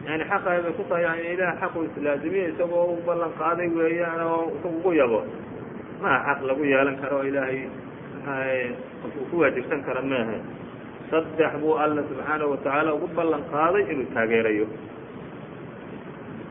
Yani 0.06 0.24
xaqay 0.30 0.58
bay 0.64 0.72
ku 0.78 0.82
tahay 0.88 1.02
yani 1.08 1.22
ilaah 1.34 1.54
xaqu 1.60 1.78
islaazimiye 1.88 2.44
isagoo 2.54 2.84
u 2.96 3.02
ballan 3.06 3.32
qaaday 3.40 3.68
weeyaan 3.78 4.20
oo 4.30 4.42
isaga 4.56 4.68
ugu 4.78 4.90
yabo. 5.00 5.20
Maha 6.02 6.18
xaq 6.28 6.38
lagu 6.48 6.62
yeelan 6.72 6.96
karo 7.02 7.18
ilaahay 7.28 7.60
qofku 9.02 9.20
ku 9.30 9.34
waajibsan 9.42 9.80
kara 9.86 10.02
maaha 10.02 10.38
saddex 11.10 11.52
buu 11.62 11.74
alla 11.84 12.02
subxaanahu 12.10 12.50
watacaala 12.54 12.90
ugu 12.96 13.06
ballan 13.18 13.42
qaaday 13.52 13.82
inuu 13.92 14.06
taageerayo. 14.14 14.66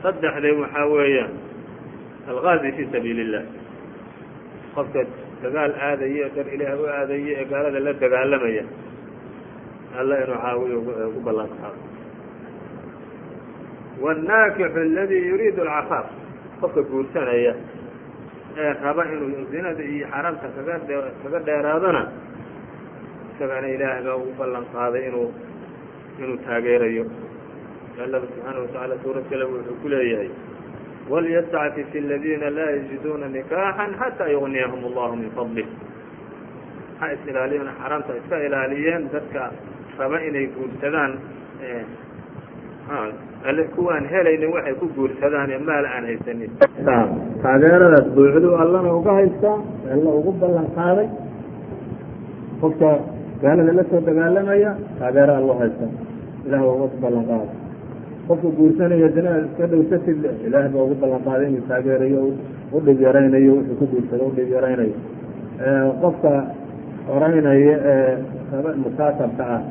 Saddexdee 0.03 0.53
waxaa 0.61 0.85
weeyaan 0.93 1.33
algaazi 2.31 2.69
fi 2.77 2.83
sabiili 2.93 3.21
illah 3.25 3.43
qofka 4.75 5.01
dagaal 5.43 5.73
aadaya 5.89 6.27
dar 6.35 6.47
ilaah 6.55 6.73
u 6.81 6.85
aadaya 6.97 7.33
ee 7.41 7.45
gaalada 7.51 7.79
la 7.87 7.93
dagaalamaya 8.03 8.63
alla 9.99 10.15
inuu 10.23 10.39
caawiyo 10.43 10.77
ugu 11.09 11.19
ballan 11.27 11.49
qaado 11.59 11.79
wاnnaakixu 14.03 14.79
aladi 14.87 15.17
yuriidu 15.29 15.61
alcafaaf 15.65 16.07
qofka 16.61 16.81
guursanaya 16.91 17.53
ee 18.63 18.71
raba 18.85 19.03
inuu 19.13 19.45
zinada 19.51 19.83
iyo 19.93 20.05
xaramta 20.13 20.47
kaga 20.55 20.75
kaga 21.23 21.39
dheeraadona 21.47 22.01
dabcna 23.39 23.67
ilaahay 23.75 24.03
baa 24.07 24.15
ugu 24.21 24.31
ballan 24.39 24.65
qaaday 24.75 25.03
inuu 25.09 25.29
inuu 26.21 26.37
taageerayo. 26.47 27.05
Allaba 28.05 28.25
subxaana 28.31 28.59
watacaala 28.63 28.95
suurad 29.03 29.25
kale 29.29 29.45
wuxuu 29.51 29.75
ku 29.81 29.87
leeyahay 29.93 30.29
walyastacfif 31.11 31.89
aladiina 32.01 32.47
laa 32.57 32.69
yajiduuna 32.77 33.27
nikaaxan 33.35 33.91
xataa 34.01 34.29
yugniyahum 34.35 34.81
allahu 34.89 35.13
min 35.21 35.29
fadlih 35.37 35.67
ha 36.99 37.05
is 37.15 37.21
ilaaliyana 37.31 37.71
xaaraamta 37.79 38.11
iska 38.19 38.37
ilaaliyeen 38.47 39.03
dadka 39.13 39.43
raba 39.99 40.17
inay 40.29 40.45
guursadaan 40.55 41.11
alle 43.49 43.63
kuwaan 43.75 44.05
helaynin 44.13 44.51
waxay 44.55 44.75
ku 44.81 44.85
guursadaan 44.97 45.49
ee 45.55 45.59
maal 45.69 45.85
aan 45.95 46.05
haysanin. 46.09 46.51
Taageeradaas 47.43 48.07
buucdu 48.15 48.49
allana 48.63 48.89
uga 48.99 49.13
haystaa 49.19 49.57
alla 49.93 50.09
ugu 50.19 50.31
ballan 50.41 50.67
qaaday. 50.77 51.07
Qofka 52.61 52.89
gaalada 53.41 53.71
la 53.79 53.83
soo 53.91 54.01
dagaalamaya 54.09 54.71
taageero 54.99 55.33
allo 55.39 55.53
haysta 55.61 55.85
ilaah 56.47 56.61
baa 56.65 56.73
uga 56.77 56.97
ballan 57.03 57.25
qaaday 57.31 57.49
qofka 58.27 58.47
guursanaya 58.57 59.07
dinaad 59.17 59.43
iska 59.49 59.65
dhowsatid 59.73 60.19
ilaah 60.47 60.65
baa 60.73 60.83
ugu 60.85 60.95
ballan 61.03 61.21
qaaday 61.27 61.47
inuu 61.51 61.65
taageerayo 61.71 62.21
u 62.75 62.79
dhib 62.85 62.99
yaraynayo 63.07 63.51
wuxuu 63.57 63.75
ku 63.81 63.85
guursado 63.93 64.23
u 64.29 64.31
dhib 64.37 64.49
yaraynayo 64.55 64.95
qofka 66.03 66.31
oraynaya 67.15 67.75
ee 67.93 68.13
mukaatabka 68.85 69.43
ah 69.55 69.61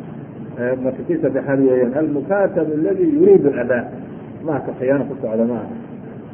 marka 0.84 1.02
kii 1.08 1.18
saddexaad 1.24 1.60
weeyaan 1.68 1.92
almukaatab 2.00 2.66
aladi 2.78 3.04
yuriidu 3.16 3.50
adaa 3.62 3.82
maaka 4.48 4.70
khiyaano 4.78 5.04
ku 5.10 5.14
socda 5.22 5.44
maaha 5.52 5.68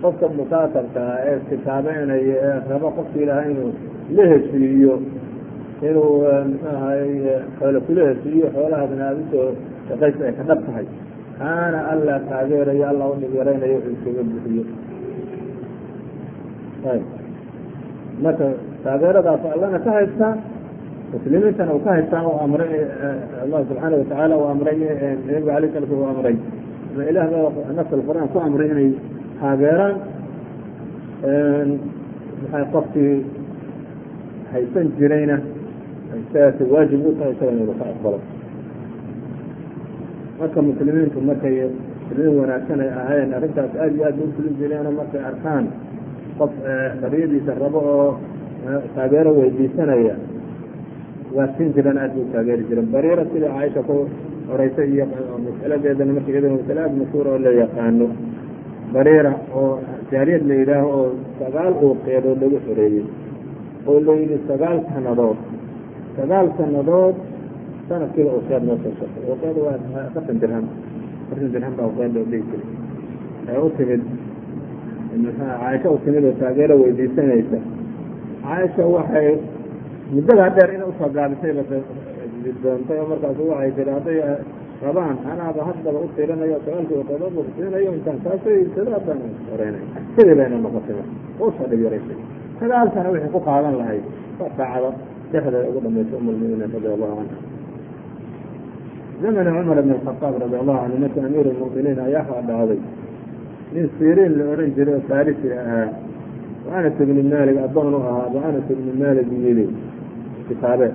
qofka 0.02 0.26
mukaatabka 0.40 1.00
ah 1.12 1.18
ee 1.30 1.36
kitaabeynaya 1.50 2.36
ee 2.48 2.54
raba 2.72 2.88
qofka 2.98 3.16
ilaah 3.24 3.42
inuu 3.52 3.70
la 4.16 4.24
heshiiyo 4.32 4.94
inuu 5.88 6.14
muxuu 6.48 6.74
ahay 6.76 7.10
xoolo 7.58 7.78
kula 7.86 8.02
heshiiyo 8.10 8.46
xoolahaasna 8.54 9.02
aada 9.08 9.20
u 9.22 9.24
soo 9.32 9.48
shaqaysa 9.88 10.22
ay 10.28 10.34
ka 10.38 10.42
dhab 10.50 10.60
tahay. 10.66 10.86
Kaana 11.38 11.78
alla 11.92 12.14
taageerayo 12.30 12.84
alla 12.92 13.04
u 13.12 13.14
dhib 13.20 13.32
yaraynayo 13.38 13.76
wuxuu 13.78 13.94
iskaga 13.96 14.22
bixiyo 14.28 14.64
marka 18.24 18.46
taageeradaas 18.84 19.42
allana 19.54 19.78
ka 19.86 19.90
haystaa 19.98 20.34
muslimiintana 21.12 21.72
uu 21.74 21.82
ka 21.86 21.90
haystaa 21.96 22.22
u 22.30 22.32
amray 22.44 22.72
allah 23.44 23.60
subxaana 23.68 23.94
watacaala 24.00 24.34
uu 24.40 24.48
amray 24.54 24.78
nabiga 25.26 25.52
alay 25.56 25.70
sala 25.74 25.86
u 26.02 26.04
amray. 26.14 26.36
Ama 26.92 27.02
ilah 27.10 27.26
baa 27.32 27.72
nafs 27.78 27.92
alqur'aan 27.98 28.28
ku 28.32 28.38
amray 28.46 28.68
inay 28.74 28.90
taageeraan 29.40 29.94
maxay 32.42 32.64
qofkii 32.74 33.14
haysan 34.52 34.86
jirayna 34.98 35.36
isaasi 36.20 36.62
waajib 36.72 37.00
u 37.06 37.12
tahay 37.18 37.32
isaga 37.36 37.52
inuu 37.56 37.74
ka 37.80 37.84
aqbalo 37.92 38.18
marka 40.40 40.58
muslimiintu 40.62 41.18
markay 41.30 41.56
muslimiin 42.08 42.38
wanaagsan 42.40 42.80
ay 42.84 42.90
ahayn 43.02 43.30
arrintaas 43.38 43.72
aad 43.84 43.92
iyo 43.96 44.04
aad 44.08 44.16
ba 44.18 44.24
ufulin 44.30 44.54
jireenoo 44.60 44.92
markay 45.00 45.22
arkaan 45.30 45.64
qof 46.38 46.52
xoriyadiisa 47.02 47.52
rabo 47.62 47.80
oo 47.94 48.10
taageero 48.96 49.30
weydiisanaya 49.38 50.14
waa 51.36 51.48
sin 51.56 51.72
jireen 51.76 51.98
aad 52.04 52.12
bu 52.16 52.24
taageeri 52.34 52.64
jireen 52.68 52.88
bariira 52.94 53.24
sida 53.32 53.48
caaisha 53.56 53.82
ku 53.88 53.96
horeysay 54.50 54.88
iyo 54.94 55.04
masaladeedana 55.46 56.12
marka 56.16 56.30
iyadana 56.32 56.54
masale 56.60 56.80
aad 56.86 56.94
mashhuur 57.00 57.26
oo 57.32 57.38
la 57.46 57.50
yaqaano 57.62 58.06
bariira 58.94 59.32
oo 59.60 59.70
jaariyad 60.12 60.42
la 60.50 60.54
yidhaaho 60.60 60.88
oo 61.00 61.08
sagaal 61.40 61.72
uuqeedoo 61.86 62.34
lagu 62.42 62.58
xoreeyey 62.66 63.04
oo 63.88 63.98
la 64.06 64.12
yidhi 64.20 64.36
sagaal 64.50 64.78
sanadood 64.92 65.38
sagaal 66.16 66.46
sanadood 66.58 67.16
sanadkiiba 67.88 68.30
uuqeed 68.36 68.62
noo 68.68 68.76
soo 68.82 68.92
shartay 68.98 69.24
uuqeed 69.30 69.56
waa 69.64 69.76
afartan 70.08 70.38
dirham. 70.42 70.66
Afartan 71.24 71.50
dirham 71.54 71.72
baa 71.78 71.86
uuqeed 71.90 72.12
loo 72.16 72.24
dhihi 72.30 72.42
jiray. 72.50 72.68
Ee 73.52 73.58
u 73.66 73.68
timid 73.76 74.02
caaisha 75.38 75.88
u 75.90 75.98
timid 76.04 76.24
oo 76.24 76.34
taageero 76.40 76.74
weydiisanaysa. 76.82 77.58
Caaisha 78.42 78.82
waxay 78.96 79.28
muddadaa 80.14 80.50
dheer 80.56 80.70
ina 80.74 80.86
u 80.86 80.92
soo 80.98 81.08
gaabisay 81.16 81.52
doontay 82.62 82.98
oo 83.02 83.06
markaasu 83.12 83.42
waxay 83.50 83.70
tiri 83.76 83.90
hadday 83.96 84.18
rabaan 84.86 85.16
anaaba 85.32 85.60
haddaba 85.68 85.98
u 86.04 86.08
tirinayo 86.16 86.56
sagaalkii 86.64 86.98
uqeedood 87.02 87.34
u 87.40 87.44
siinayo 87.56 87.90
intaan 87.98 88.18
haddaan 88.24 89.20
horeynay 89.50 89.84
sidii 90.16 90.34
bayna 90.38 90.56
noqotay. 90.64 90.96
Usoo 91.46 91.66
dhib 91.70 91.80
yaraysay 91.86 92.18
sagaal 92.60 92.88
sana 92.94 93.08
wixii 93.14 93.32
ku 93.34 93.40
qaadan 93.48 93.74
lahayd 93.80 94.04
saacado 94.58 94.90
dhexdeeda 95.32 95.68
ugu 95.70 95.80
dhamaysay 95.84 96.16
umulmuminiin 96.22 96.70
radi 96.74 96.88
allahu 96.94 97.14
canha 97.18 97.36
zamani 99.22 99.50
cumar 99.56 99.78
ibn 99.82 99.90
alkhataab 99.98 100.34
radi 100.44 100.56
allahu 100.62 100.78
canhu 100.82 100.98
markii 101.02 101.24
amiir 101.28 101.46
lmu'miniin 101.54 101.98
ayaa 102.06 102.24
waxaa 102.30 102.46
dhacday 102.48 102.80
nin 103.74 103.86
siriin 103.98 104.32
la 104.38 104.44
odhan 104.52 104.70
jiray 104.76 104.94
oo 104.94 105.04
farisi 105.08 105.48
ahaa 105.62 105.88
anas 106.76 106.96
ibni 107.02 107.22
malig 107.22 107.56
addoon 107.66 107.94
u 107.94 108.00
ahaa 108.10 108.28
ba 108.34 108.40
anas 108.48 108.66
ibni 108.70 108.92
malig 109.02 109.28
yidhi 109.44 109.66
kitaabe 110.48 110.88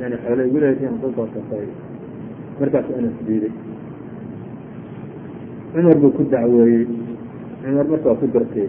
yani 0.00 0.16
xoole 0.22 0.42
igu 0.48 0.58
leesiin 0.62 0.98
ku 1.00 1.06
soo 1.16 1.26
shaqeey 1.34 1.68
markaasu 2.60 2.92
anas 2.98 3.16
diiday 3.26 3.52
cumar 5.72 5.96
buu 6.00 6.12
ku 6.16 6.22
dacweeyey 6.32 6.86
cumar 7.62 7.86
marka 7.90 8.06
waa 8.08 8.20
ku 8.20 8.26
dirtay 8.34 8.68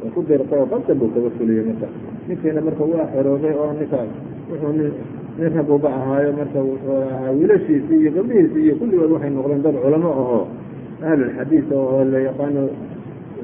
waa 0.00 0.10
ku 0.14 0.20
dirtay 0.28 0.58
oo 0.58 0.94
buu 1.00 1.10
kaga 1.14 1.30
fuliyey 1.36 1.64
marka 1.68 1.88
ninkiina 2.28 2.60
marka 2.66 2.82
waa 2.92 3.06
xoroobay 3.14 3.54
oo 3.62 3.72
ninkaas 3.80 4.10
wuxuu 4.50 4.72
nin 4.78 4.92
nin 5.38 5.50
rabuba 5.56 5.88
ahaayo 5.98 6.30
marka 6.40 6.58
wuxuu 6.68 6.96
ahaa 7.04 7.30
wiilashiisii 7.38 7.98
iyo 8.02 8.10
gabdhihiisii 8.16 8.62
iyo 8.66 8.74
kulligood 8.80 9.10
waxay 9.16 9.30
noqdeen 9.36 9.62
dad 9.66 9.76
culamo 9.84 10.10
ahoo 10.20 10.42
ahlulxadiid 11.08 11.68
oo 11.72 12.04
la 12.12 12.18
yaqaano 12.28 12.62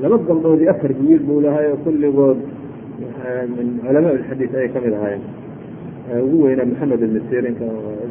laba 0.02 0.16
gabdhood 0.28 0.60
iyo 0.64 0.70
afar 0.74 0.92
wiil 1.02 1.22
buu 1.28 1.40
lahay 1.46 1.66
oo 1.72 1.78
kulligood 1.84 2.38
culamaa 3.84 4.12
ulxadiid 4.16 4.52
ayay 4.58 4.68
ka 4.74 4.78
mid 4.84 4.94
ahaayeen. 4.98 5.22
Ugu 6.24 6.36
weynaa 6.44 6.66
maxamed 6.70 7.02
ibn 7.06 7.16
sirinka 7.30 7.66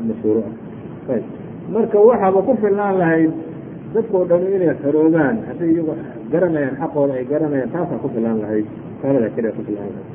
mashhuur 0.08 0.38
ah. 0.46 1.14
Ayb. 1.14 1.24
Marka 1.74 1.98
waxaaba 2.10 2.40
ku 2.48 2.54
filnaan 2.62 2.96
lahayd 3.02 3.32
dadkao 3.94 4.22
dhan 4.30 4.44
inay 4.56 4.72
xoroobaan 4.84 5.36
hadday 5.50 5.70
iyagu 5.74 5.94
garanayaan 6.32 6.76
xaqooda 6.82 7.14
ay 7.20 7.26
garanayaan 7.32 7.72
taasaa 7.74 8.00
ku 8.04 8.08
filaan 8.16 8.40
lahayd. 8.44 8.66
Kaalada 9.02 9.30
keliya 9.36 9.52
ku 9.58 9.62
filaan 9.68 9.90
lahayd 9.94 10.08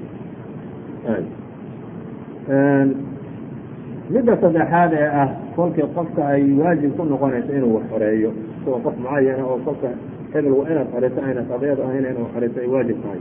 midda 4.12 4.34
saddexaad 4.42 4.92
ee 5.02 5.08
ah 5.22 5.28
kolkii 5.56 5.86
qofka 5.96 6.22
ay 6.34 6.42
waajib 6.60 6.92
ku 6.96 7.02
noqonayso 7.12 7.52
inuu 7.58 7.74
wax 7.76 7.84
xoreeyo 7.92 8.30
isagoo 8.60 8.80
qof 8.84 8.94
mucayana 9.02 9.44
oo 9.50 9.58
kolka 9.66 9.88
hebel 10.32 10.52
waa 10.58 10.68
inaad 10.72 10.88
xoreyso 10.94 11.18
ayna 11.28 11.42
qadiyad 11.50 11.78
ahayn 11.86 12.04
inuu 12.12 12.26
xoreyso 12.34 12.58
ay 12.64 12.68
waajib 12.74 12.98
tahay. 13.02 13.20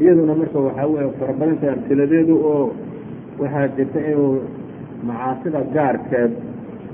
Iyaduna 0.00 0.34
marka 0.40 0.58
waxaa 0.66 0.86
weye 0.92 1.08
farabadanta 1.20 1.66
amsiladeedu 1.74 2.34
oo 2.52 2.64
waxaa 3.40 3.68
jirta 3.76 4.00
inuu 4.12 4.32
macaasida 5.08 5.60
gaarkeed 5.76 6.32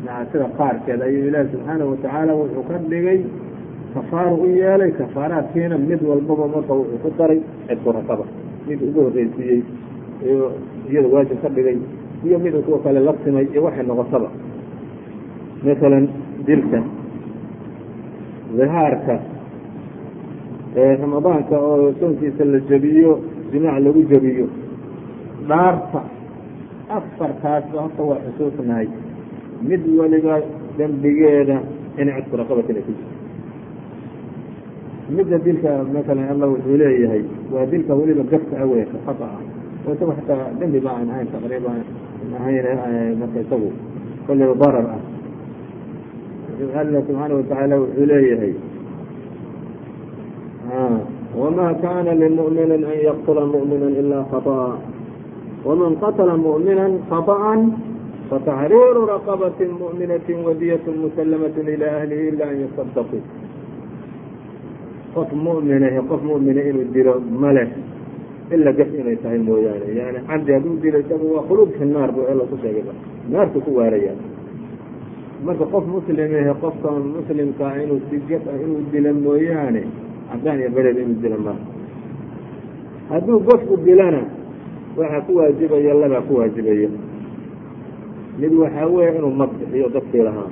macaasida 0.04 0.46
qaarkeed 0.58 1.00
ayuu 1.06 1.24
ilaahi 1.28 1.48
subxaanahu 1.52 1.90
watacaala 1.92 2.32
wuxuu 2.40 2.64
ka 2.68 2.76
dhigay 2.92 3.18
kafaaru 3.94 4.34
u 4.44 4.46
yeelay 4.60 4.90
kafaaraadkiina 5.00 5.76
mid 5.88 6.00
walbaba 6.10 6.46
marka 6.54 6.72
wuxuu 6.80 6.98
ku 7.04 7.08
daray 7.18 7.40
cidku 7.68 7.88
rakaba 7.98 8.24
mid 8.68 8.78
ugu 8.88 9.00
horreysiiyey 9.06 9.60
iyada 10.90 11.08
waajib 11.14 11.38
ka 11.42 11.48
dhigay 11.56 11.78
iyo 12.26 12.38
mid 12.38 12.54
kuwa 12.64 12.78
kale 12.84 13.00
la 13.00 13.14
simay 13.24 13.46
iyo 13.52 13.62
waxay 13.66 13.84
noqotaba. 13.86 14.28
Masalan 15.66 16.04
dilka 16.46 16.80
dihaarka 18.58 19.14
ramadaanka 21.00 21.56
oo 21.68 21.92
soonkiisa 22.00 22.44
la 22.44 22.58
jebiyo 22.68 23.10
jimaac 23.52 23.78
lagu 23.84 24.02
jebiyo 24.10 24.46
dhaarta 25.48 26.00
afartaasba 26.96 27.78
horta 27.84 28.02
waa 28.10 28.20
xusuusnahay 28.26 28.88
mid 29.68 29.82
waliba 29.98 30.34
dembigeeda 30.78 31.56
inay 32.00 32.14
cidku 32.22 32.36
raqabatin 32.40 32.76
ay 32.76 32.84
ku 32.88 32.92
jirto 32.98 33.16
midda 35.16 35.36
dilka 35.46 35.70
masalan 35.94 36.26
allah 36.32 36.48
wuxuu 36.52 36.76
leeyahay 36.82 37.22
waa 37.52 37.66
dilka 37.72 37.92
weliba 38.00 38.22
gafka 38.32 38.54
aweynka 38.64 38.96
khata 39.06 39.24
ah 39.36 39.41
oo 39.87 39.93
isagu 39.93 40.11
xataa 40.19 40.51
dembi 40.59 40.79
ba 40.79 40.91
aan 40.97 41.09
ahayn 41.09 41.27
taqriiban 41.31 41.79
ahayn 42.39 43.17
marka 43.19 43.39
isagu 43.45 43.69
kolley 44.27 44.47
darar 44.61 44.87
ah 44.95 45.01
alla 46.81 46.99
subxaana 47.05 47.33
watacaala 47.39 47.75
wuxuu 47.81 48.05
leeyahay 48.11 48.53
wma 51.37 51.67
kana 51.83 52.11
limuؤmini 52.13 52.75
an 52.85 52.97
yaqtula 53.07 53.45
muؤmina 53.45 53.87
ila 53.99 54.17
khaطأa 54.31 54.71
wman 55.65 55.91
qatla 56.01 56.33
muؤmina 56.37 56.83
khaطأa 57.09 57.53
fataxriiru 58.29 59.01
raqabaة 59.07 59.59
muؤminaة 59.79 60.27
wadiyaة 60.47 60.85
muslamaة 61.03 61.55
ilى 61.73 61.85
ahlihi 61.97 62.23
ila 62.35 62.43
an 62.51 62.57
yصdquu 62.67 63.19
qof 65.15 65.29
mu'minahe 65.33 65.99
qof 66.09 66.21
mu'mina 66.21 66.61
inuu 66.69 66.91
dilo 66.93 67.13
ila 68.54 68.72
gaf 68.72 68.90
inay 69.00 69.16
tahay 69.22 69.38
mooyaane. 69.38 69.86
Yani 70.00 70.18
cabdi 70.28 70.50
hadduu 70.52 70.76
dilo 70.82 70.98
isaga 71.04 71.24
waa 71.34 71.44
khuluud 71.48 71.70
fi 71.78 71.84
naar 71.84 72.10
bu 72.14 72.20
alla 72.30 72.44
ku 72.50 72.56
sheegayba 72.62 72.92
naartu 73.32 73.58
ku 73.64 73.70
waaraya 73.78 74.12
marka 75.44 75.64
qof 75.72 75.84
muslimahe 75.94 76.52
qofka 76.62 76.88
muslimkaa 77.14 77.74
inuu 77.82 78.00
si 78.10 78.16
gaf 78.28 78.42
ah 78.52 78.56
inuu 78.64 78.80
dilo 78.92 79.10
mooyaane 79.24 79.82
cadaan 80.30 80.58
iyo 80.60 80.70
bereed 80.76 80.98
inuu 81.04 81.18
dilo 81.22 81.38
ma 81.46 81.54
hadduu 83.10 83.38
gofku 83.48 83.74
dilana 83.86 84.22
waxaa 84.96 85.20
ku 85.26 85.32
waajibaya 85.38 85.94
labaa 86.02 86.22
ku 86.28 86.32
waajibaya. 86.38 86.88
Mid 88.40 88.52
waxaa 88.62 88.86
weeye 88.94 89.12
inuu 89.18 89.30
mag 89.40 89.50
bixiyo 89.58 89.88
dadkii 89.94 90.22
lahaa 90.28 90.50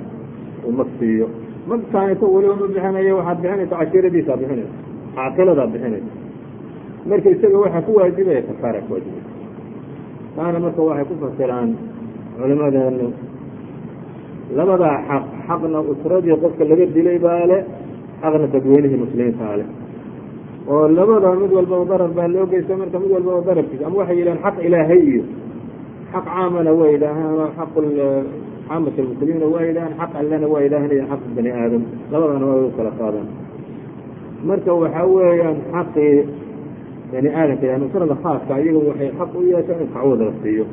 uu 0.65 0.71
mag 0.79 0.87
siiyo. 0.99 1.27
Magtaan 1.69 2.11
isa 2.13 2.25
weliba 2.25 2.55
ma 2.61 2.67
bixinayo 2.67 3.13
waxaad 3.19 3.37
bixinaysa 3.41 3.75
cashiiradiisaa 3.81 4.37
bixinaysa 4.41 4.73
caaqiladaa 5.15 5.67
bixinaysa 5.73 6.11
marka 7.09 7.29
isaga 7.35 7.57
waxaa 7.63 7.85
ku 7.87 7.91
waajibaya 7.99 8.41
kafaara 8.49 8.79
ku 8.85 8.91
waajibaya 8.93 9.25
taana 10.35 10.57
marka 10.65 10.81
waxay 10.89 11.05
ku 11.09 11.13
fasiraan 11.23 11.69
culimadeenu 12.37 13.07
labadaa 14.57 14.97
xaq 15.09 15.23
xaqna 15.47 15.79
usradii 15.91 16.37
qofka 16.43 16.63
laga 16.69 16.85
dilay 16.95 17.17
baa 17.25 17.43
le 17.51 17.57
xaqna 18.21 18.45
dadweynihii 18.53 19.01
muslimiintaa 19.03 19.55
leh 19.59 19.67
oo 20.71 20.85
labada 20.97 21.29
mid 21.41 21.51
walbaba 21.57 21.85
darar 21.91 22.11
baa 22.17 22.27
loo 22.33 22.45
geysta 22.51 22.73
marka 22.81 22.97
mid 23.03 23.11
walbaba 23.15 23.41
dararkiisa 23.47 23.83
ama 23.87 23.97
waxay 24.01 24.17
yidhahaan 24.19 24.43
xaq 24.45 24.55
ilaahay 24.67 25.01
iyo 25.11 25.23
xaq 26.13 26.25
caamana 26.25 26.71
waa 26.79 26.89
yidhaahaan 26.93 27.49
xaq 27.57 27.71
caamat 28.71 28.95
lmuslimiina 29.03 29.45
waa 29.53 29.63
yidhahaan 29.67 29.95
xaq 29.99 30.11
allena 30.21 30.47
waa 30.53 30.61
yidhaahan 30.65 30.91
iyo 30.95 31.03
xaq 31.11 31.21
bani 31.35 31.51
aadam. 31.61 31.83
Labadana 32.11 32.45
waa 32.49 32.65
u 32.67 32.71
kala 32.77 32.91
qaadaan. 32.99 33.27
Marka 34.47 34.71
waxaa 34.81 35.05
weeyaan 35.15 35.57
xaqii 35.73 36.13
bani 37.11 37.29
aadamka 37.39 37.85
usrada 37.87 38.15
khaaska 38.23 38.53
iyaga 38.63 38.79
waxay 38.89 39.09
xaq 39.19 39.31
u 39.35 39.41
yeeshaan 39.51 39.81
in 39.83 39.89
kacwada 39.93 40.23
la 40.29 40.33
siiyo. 40.43 40.65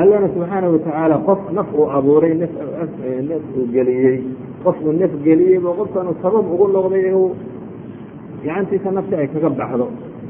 Allana 0.00 0.28
subxaana 0.34 0.66
watacaala 0.74 1.16
qof 1.26 1.40
naf 1.56 1.68
uu 1.74 1.86
abuuray 1.96 2.34
naf 2.34 2.52
uu 3.56 3.66
geliyey 3.74 4.16
qof 4.64 4.76
uu 4.86 4.92
naf 4.92 5.12
geliyey 5.26 5.58
ba 5.64 5.70
qofkanu 5.78 6.12
sabab 6.22 6.44
ugu 6.54 6.66
noqday 6.76 7.02
inuu 7.08 7.28
gacantiisa 8.44 8.90
nafsi 8.96 9.14
ay 9.20 9.28
kaga 9.32 9.50
baxdo. 9.60 9.86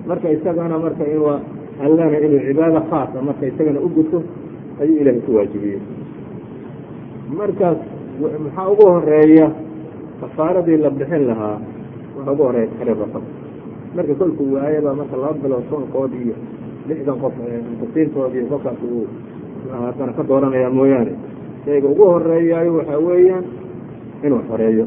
Marka 0.08 0.30
isagana 0.36 0.78
marka 0.84 1.04
in 1.04 1.20
allana 1.84 2.16
inuu 2.26 2.40
cibaado 2.46 2.80
khaasa 2.90 3.18
marka 3.28 3.44
isagana 3.50 3.80
u 3.80 3.88
guto 3.96 4.18
ayuu 4.80 4.96
ilaahay 5.02 5.20
ku 5.26 5.30
waajibiyey. 5.36 5.80
Markaas 7.38 7.78
maxaa 8.44 8.68
ugu 8.72 8.84
horreeya 8.94 9.46
kafaaradii 10.20 10.78
la 10.84 10.90
bixin 10.90 11.22
lahaa 11.30 11.58
waxaa 12.16 12.32
ugu 12.32 12.42
horreeya 12.46 12.68
taxriir 12.72 12.98
raqab 13.04 13.24
marka 13.96 14.14
kolkuu 14.20 14.54
waayaba 14.54 14.94
marka 15.00 15.16
laba 15.22 15.38
bilood 15.42 15.64
soonkood 15.70 16.12
iyo 16.22 16.34
lixdan 16.88 17.18
qof 17.22 17.34
tasiintood 17.80 18.32
iyo 18.34 18.46
kolkaas 18.52 18.80
uu 18.82 19.06
haddana 19.72 20.12
ka 20.16 20.22
dooranaya 20.28 20.70
mooyaane. 20.70 21.12
Shayga 21.64 21.88
ugu 21.88 22.04
horeeyaayo 22.12 22.70
waxaa 22.78 22.98
weeyaan 23.08 23.44
inuu 24.24 24.40
xoreeyo. 24.48 24.84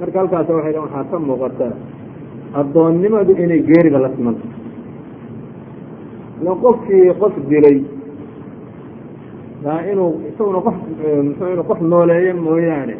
Marka 0.00 0.18
halkaas 0.20 0.46
dhan 0.46 0.56
waxaa 0.84 1.04
ka 1.10 1.16
muuqata 1.18 1.68
addoonnimadu 2.60 3.32
inay 3.44 3.60
geerida 3.68 3.98
la 3.98 4.10
simanta 4.16 4.46
la 6.44 6.52
qofkii 6.62 7.12
qof 7.20 7.34
dilay 7.50 7.78
aa 9.66 9.80
inuu 9.92 10.10
isaguna 10.30 10.60
qof 10.66 10.74
muxuu 11.26 11.48
inu 11.52 11.64
qof 11.70 11.80
nooleeyo 11.80 12.34
mooyaane 12.46 12.94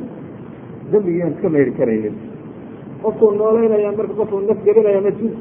dembigiiaan 0.93 1.33
iska 1.35 1.49
mayri 1.55 1.73
karaynin 1.79 2.15
qofkuu 3.03 3.31
nooleynaya 3.41 3.93
marka 3.99 4.15
qofkuu 4.21 4.41
naf 4.49 4.59
gelinaya 4.67 5.01
ma 5.07 5.11
jiro 5.19 5.37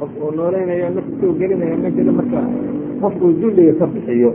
qofkuu 0.00 0.30
nooleynaya 0.38 0.90
naf 0.96 1.04
isagoo 1.12 1.34
gelinaya 1.40 1.76
ma 1.84 1.90
jiro 1.96 2.12
marka. 2.12 2.40
Qofkuu 3.02 3.30
dulliga 3.40 3.72
ka 3.80 3.86
bixiyo. 3.94 4.30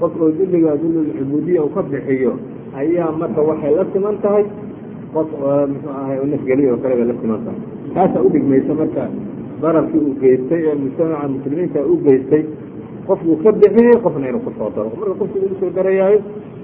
Qofkuu 0.00 0.30
dulliga 0.38 0.76
dulilcubuudiya 0.82 1.62
uu 1.64 1.72
ka 1.74 1.82
bixiyo 1.82 2.32
ayaa 2.80 3.10
marka 3.20 3.40
waxay 3.42 3.74
la 3.74 3.84
siman 3.92 4.16
tahay. 4.22 4.44
Qof 5.14 5.26
muxuu 5.70 5.90
ahay 5.90 6.18
nafgeliyo 6.32 6.74
oo 6.74 6.80
kale 6.82 6.94
bay 6.98 7.06
la 7.10 7.14
siman 7.20 7.40
tahay. 7.44 7.60
Taasaa 7.94 8.22
udhigmaysa 8.26 8.74
marka 8.74 9.04
dararkii 9.62 9.98
uu 10.06 10.14
geystay 10.22 10.62
ee 10.70 10.74
mujtamaca 10.82 11.28
muslimiinta 11.28 11.80
u 11.84 11.96
geystay. 12.06 12.42
Qofkuu 13.06 13.36
ka 13.42 13.50
bixiyey 13.52 13.96
qofna 14.04 14.28
inuu 14.28 14.40
ku 14.46 14.50
soo 14.58 14.70
daro. 14.76 14.90
Marka 15.00 15.14
qofkii 15.20 15.40
lagu 15.42 15.56
soo 15.60 15.70
darayaayo 15.76 16.20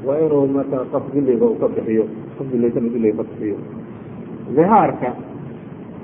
waa 0.06 0.18
inuu 0.22 0.46
marka 0.46 0.78
qof 0.92 1.02
dulliga 1.14 1.44
uu 1.46 1.58
ka 1.60 1.66
bixiyo. 1.74 2.04
Qof 2.38 2.46
dullaysana 2.52 2.88
dulliga 2.94 3.16
ka 3.18 3.24
bixiyo 3.30 3.56
dihaarka 4.54 5.10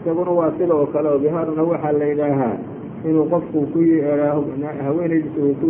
isaguna 0.03 0.30
waa 0.30 0.53
sida 0.59 0.74
oo 0.74 0.86
kale 0.86 1.09
oo 1.09 1.18
dihaarna 1.18 1.62
waxaa 1.62 1.93
la 1.93 2.05
yidhaahaa 2.11 2.57
inuu 3.09 3.26
qofku 3.32 3.59
ku 3.72 3.80
haweenaydiisa 4.86 5.66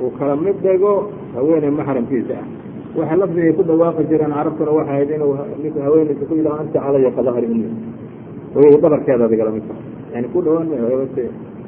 uu 0.00 0.10
kala 0.18 0.36
mid 0.36 0.56
dhigo 0.62 1.10
haweeney 1.34 1.70
maxramkiisa 1.70 2.34
ah. 2.40 2.46
Waxa 2.96 3.16
lafdigay 3.16 3.52
ku 3.52 3.62
dhawaaqi 3.62 4.08
jireen 4.08 4.32
carabtuna 4.32 4.70
waxa 4.72 4.92
ahayd 4.92 5.10
inuu 5.10 5.36
ninku 5.62 5.78
haweenaysa 5.80 6.24
ku 6.28 6.34
yidhaha 6.34 6.60
anta 6.60 6.78
calaya 6.80 7.10
ka 7.12 7.22
dahri 7.22 7.46
ummi 7.52 7.68
hooyada 8.54 8.80
dhabarkeeda 8.80 9.24
adigala 9.28 9.50
mid 9.56 9.64
tahay 9.68 9.84
yani 10.14 10.26
ku 10.32 10.40
dhawaan 10.40 10.68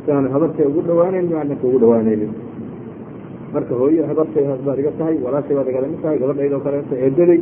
siaan 0.09 0.25
habartay 0.33 0.65
ugu 0.65 0.81
dhawaaneyn 0.89 1.29
maa 1.29 1.45
ninka 1.45 1.65
ugu 1.69 1.79
dhawaanaynin 1.85 2.33
marka 3.53 3.75
hooye 3.81 4.01
habartay 4.09 4.45
baad 4.65 4.79
iga 4.81 4.93
tahay 4.97 5.17
walaashay 5.25 5.57
baad 5.57 5.69
igala 5.69 5.87
mid 5.93 6.01
tahay 6.01 6.19
gabadhaydoo 6.23 6.61
kaleeto 6.65 6.95
eedaday 6.97 7.41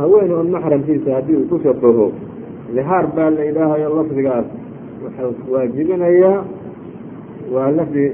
haweene 0.00 0.34
un 0.34 0.50
maxramkiisa 0.54 1.14
haddii 1.16 1.36
uu 1.38 1.46
ku 1.50 1.56
shabaho 1.62 2.06
dihaar 2.74 3.06
baa 3.16 3.30
la 3.36 3.42
yidhaahayo 3.48 3.88
lafdigaas. 3.98 4.46
Waxau 5.04 5.30
waajibinayaa 5.52 6.44
waa 7.54 7.70
lafdi 7.78 8.04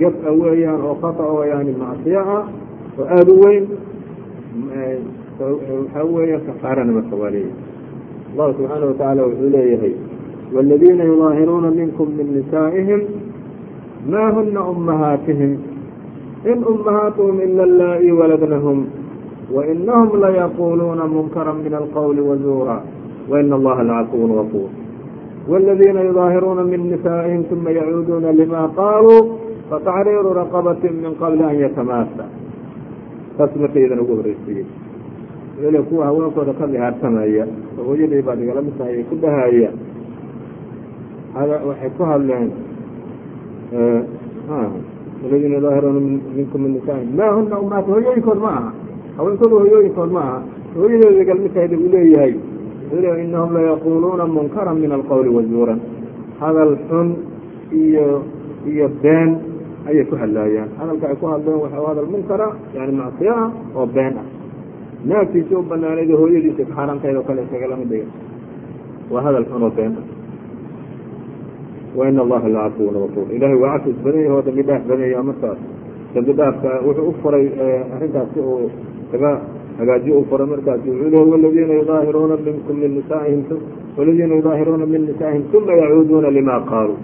gaf-a 0.00 0.30
weeyaan 0.40 0.80
oo 0.88 0.94
khata 1.02 1.22
oo 1.32 1.44
yani 1.44 1.72
macsiyo 1.82 2.20
ah 2.36 2.44
oo 2.98 3.04
aada 3.16 3.32
u 3.32 3.40
weyn 3.44 3.64
waxaa 5.40 6.04
weeya 6.14 6.38
kafaarana 6.46 6.92
marka 6.92 7.16
waa 7.16 7.30
leeyahay. 7.30 7.56
Allahu 8.32 8.52
subxaana 8.56 8.86
watacaala 8.86 9.22
wuxuu 9.26 9.50
leeyahay 9.56 9.94
wاladiina 10.54 11.04
yudaahiruuna 11.04 11.70
minkum 11.70 12.08
min 12.18 12.26
nisaa'ihim 12.36 13.00
ma 14.12 14.22
huna 14.36 14.60
ummahaatihim? 14.72 15.52
In 16.52 16.58
ummahaatuhum 16.72 17.36
ila 17.46 17.62
allaa'i 17.68 18.10
waladnahum 18.20 18.78
wainahum 19.54 20.10
layaquuluuna 20.24 21.04
munkara 21.14 21.52
min 21.52 21.74
alqowli 21.74 22.20
wazuura 22.20 22.76
waina 23.30 23.54
allaha 23.58 23.82
lacafuwun 23.90 24.30
gafuur 24.38 24.70
wاladiina 25.50 26.00
yudaahiruuna 26.08 26.62
min 26.72 26.80
nisaa'ihim 26.92 27.42
uma 27.54 27.70
yacuuduuna 27.78 28.32
lima 28.40 28.62
qaaluu 28.78 29.20
fataxriiru 29.70 30.30
raqabati 30.40 30.88
min 31.02 31.14
qabli 31.20 31.42
an 31.50 31.56
yatamaasa 31.64 32.24
taas 33.38 33.52
marka 33.62 33.78
iyadan 33.80 34.00
ugu 34.04 34.14
horreysiiyey 34.20 34.66
l 35.74 35.76
kuwa 35.88 36.06
haweenkooda 36.08 36.52
ka 36.58 36.66
lihaarsamaya 36.72 37.44
oo 37.78 37.84
hooyadii 37.88 38.22
baad 38.28 38.40
igala 38.42 38.62
mid 38.66 38.74
tahay 38.78 38.94
ay 39.00 39.04
ku 39.10 39.14
dhahaya 39.22 39.70
waxay 41.68 41.90
ku 41.96 42.02
hadleen 42.10 42.48
aladiina 45.24 45.54
yudaahiruuna 45.56 46.00
minkum 46.36 46.60
min 46.64 46.72
nisaa'ihim 46.80 47.10
maa 47.16 47.32
huna 47.36 47.58
umaat 47.64 47.86
hooyooyinkood 47.92 48.38
ma 48.44 48.50
aha 48.58 48.70
haweenkooda 49.16 49.54
hooyooyinkood 49.62 50.10
ma 50.16 50.20
aha 50.28 50.38
hooyadeeda 50.76 51.20
igala 51.22 51.40
mid 51.44 51.52
tahay 51.54 51.76
uu 51.76 51.90
leeyahay 51.94 52.32
inahum 52.98 53.54
layaquuluuna 53.54 54.26
munkara 54.26 54.74
min 54.74 54.90
alqowli 54.92 55.28
wazuuran. 55.28 55.80
Hadal 56.40 56.76
xun 56.88 57.08
iyo 57.72 58.22
iyo 58.66 58.88
been 59.02 59.38
ayay 59.86 60.04
ku 60.10 60.16
hadlaayaan. 60.16 60.68
Hadalka 60.78 61.06
ay 61.08 61.16
ku 61.16 61.26
hadleen 61.26 61.58
waxa 61.62 61.78
hadal 61.88 62.06
munkara 62.10 62.48
yani 62.74 62.92
macsiyo 62.92 63.32
ah 63.32 63.50
oo 63.76 63.86
been 63.86 64.14
ah. 64.18 64.26
Naagtiisa 65.04 65.54
u 65.58 65.62
banaanayd 65.62 66.10
hooyadiisa 66.10 66.64
xaaraantayd 66.74 67.16
oo 67.16 67.22
kale 67.22 67.42
isagala 67.46 67.76
mid 67.76 67.88
dhiga 67.88 68.06
waa 69.10 69.22
hadal 69.22 69.44
xun 69.46 69.62
oo 69.62 69.70
been 69.70 69.94
ah. 69.96 70.04
Waina 71.96 72.22
allaha 72.22 72.48
lacafuwun 72.48 72.94
gafuur 72.94 73.26
ilahay 73.34 73.56
waa 73.58 73.78
cafis 73.78 73.96
badan 74.04 74.20
yahi 74.22 74.34
oo 74.34 74.42
dambi 74.42 74.62
dhaaf 74.62 74.82
badan 74.86 75.08
yaha 75.10 75.22
markaas 75.22 75.58
dambi 76.14 76.32
dhaafka 76.38 76.70
wuxuu 76.86 77.08
u 77.10 77.12
furay 77.22 77.46
arrintaas 77.94 78.28
si 78.34 78.40
uu 78.40 78.70
kaga 79.10 79.32
hagaajiyo 79.78 80.18
u 80.20 80.24
furay 80.30 80.46
markaas 80.46 80.80
wuxuu 80.86 81.72
yudaahiruuna 81.80 82.36
minkum 82.46 82.76
min 82.82 82.90
nisaa'ihim 82.98 83.42
waladiina 83.96 84.34
yudaahiruuna 84.34 84.86
min 84.86 85.02
nisaa'ihim 85.10 85.44
uma 85.58 85.72
yacuuduuna 85.82 86.30
lima 86.30 86.60
qaaluu 86.70 86.98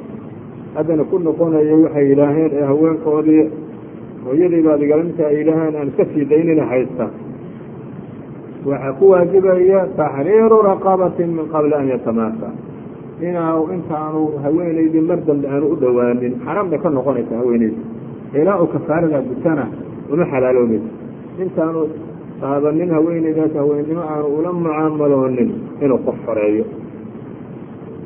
haddana 0.74 1.04
ku 1.04 1.18
noqonayo 1.18 1.82
waxay 1.84 2.06
yidhaaheen 2.10 2.50
ee 2.52 2.64
haweenkoodii 2.70 3.44
hooyadii 4.24 4.62
baad 4.66 4.82
igalamidta 4.82 5.26
ay 5.26 5.36
yidhaaheen 5.40 5.76
aan 5.76 5.88
iska 5.88 6.04
sii 6.14 6.24
daynina 6.30 6.64
haysta. 6.72 7.06
Waxaa 8.66 8.92
ku 8.98 9.04
waajibaya 9.10 9.86
taxriiru 9.96 10.58
raqabatin 10.70 11.28
min 11.38 11.46
qabli 11.54 11.74
an 11.74 11.88
yatamaasa 11.88 12.48
inaa 13.22 13.56
intaanu 13.74 14.36
haweenaydii 14.42 15.00
mar 15.00 15.18
dambe 15.26 15.46
aanu 15.48 15.66
u 15.72 15.76
dhowaanin 15.80 16.34
bay 16.70 16.78
ka 16.78 16.90
noqonaysa 16.90 17.36
haweenaydi 17.36 17.80
ilaa 18.34 18.60
uu 18.60 18.66
kafaaradaa 18.66 19.22
gutana 19.22 19.64
uma 20.12 20.24
xalaaloobaysa 20.32 20.90
intaanu 21.42 21.88
ahaaba 22.42 22.72
nin 22.78 22.90
haweeneydaas 22.96 23.54
haweennimo 23.60 24.02
aanu 24.12 24.26
ula 24.38 24.52
mucaamaloonin 24.52 25.50
inuu 25.84 25.98
qof 26.06 26.18
fareeyo 26.26 26.64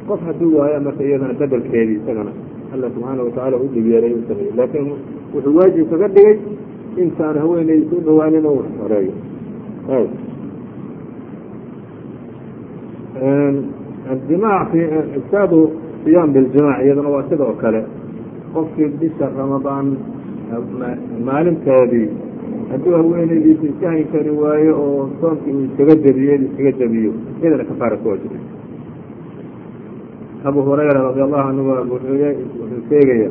qof 0.08 0.20
hadduu 0.28 0.50
waayo 0.58 0.80
marka 0.86 1.02
iyadana 1.08 1.34
bedelkeedii 1.40 1.96
isagana 2.02 2.32
alla 2.74 2.86
subxaana 2.94 3.22
watacaala 3.26 3.56
u 3.64 3.68
dhigeeray 3.74 4.12
u 4.18 4.22
sameeyey 4.28 4.52
laakiin 4.60 4.88
wuxuu 5.34 5.56
waajib 5.58 5.86
kaga 5.92 6.08
dhigay 6.16 6.36
intaan 7.02 7.36
haweeneyda 7.42 7.86
ku 7.90 7.96
dhawaanin 8.06 8.46
oo 8.50 8.54
wax 8.60 8.70
xoreeyo 8.80 9.12
jimaac 14.28 14.72
ifsaadu 15.18 15.60
siyaam 16.04 16.32
biljimaac 16.34 16.80
iyadana 16.84 17.08
waa 17.14 17.24
sidoo 17.30 17.52
kale 17.62 17.80
qofkii 18.54 18.88
bisha 19.00 19.26
ramadaan 19.38 19.86
maalinteedii 21.28 22.08
hadduu 22.70 22.92
haweenaydiisa 22.98 23.64
iska 23.72 23.86
hayn 23.92 24.06
kari 24.12 24.30
waayo 24.42 24.72
oo 24.84 25.10
soomkii 25.20 25.52
uu 25.56 25.64
iskaga 25.68 25.94
jebiyo 26.04 26.34
iskaga 26.46 26.72
jebiyo 26.80 27.12
iyadana 27.42 27.64
kafaara 27.70 27.96
ku 28.02 28.08
waajibay 28.08 28.42
abu 30.48 30.60
hurayra 30.62 31.00
radi 31.06 31.20
allahu 31.20 31.46
canhu 31.46 31.62
wuxuu 31.92 32.82
sheegaya 32.88 33.30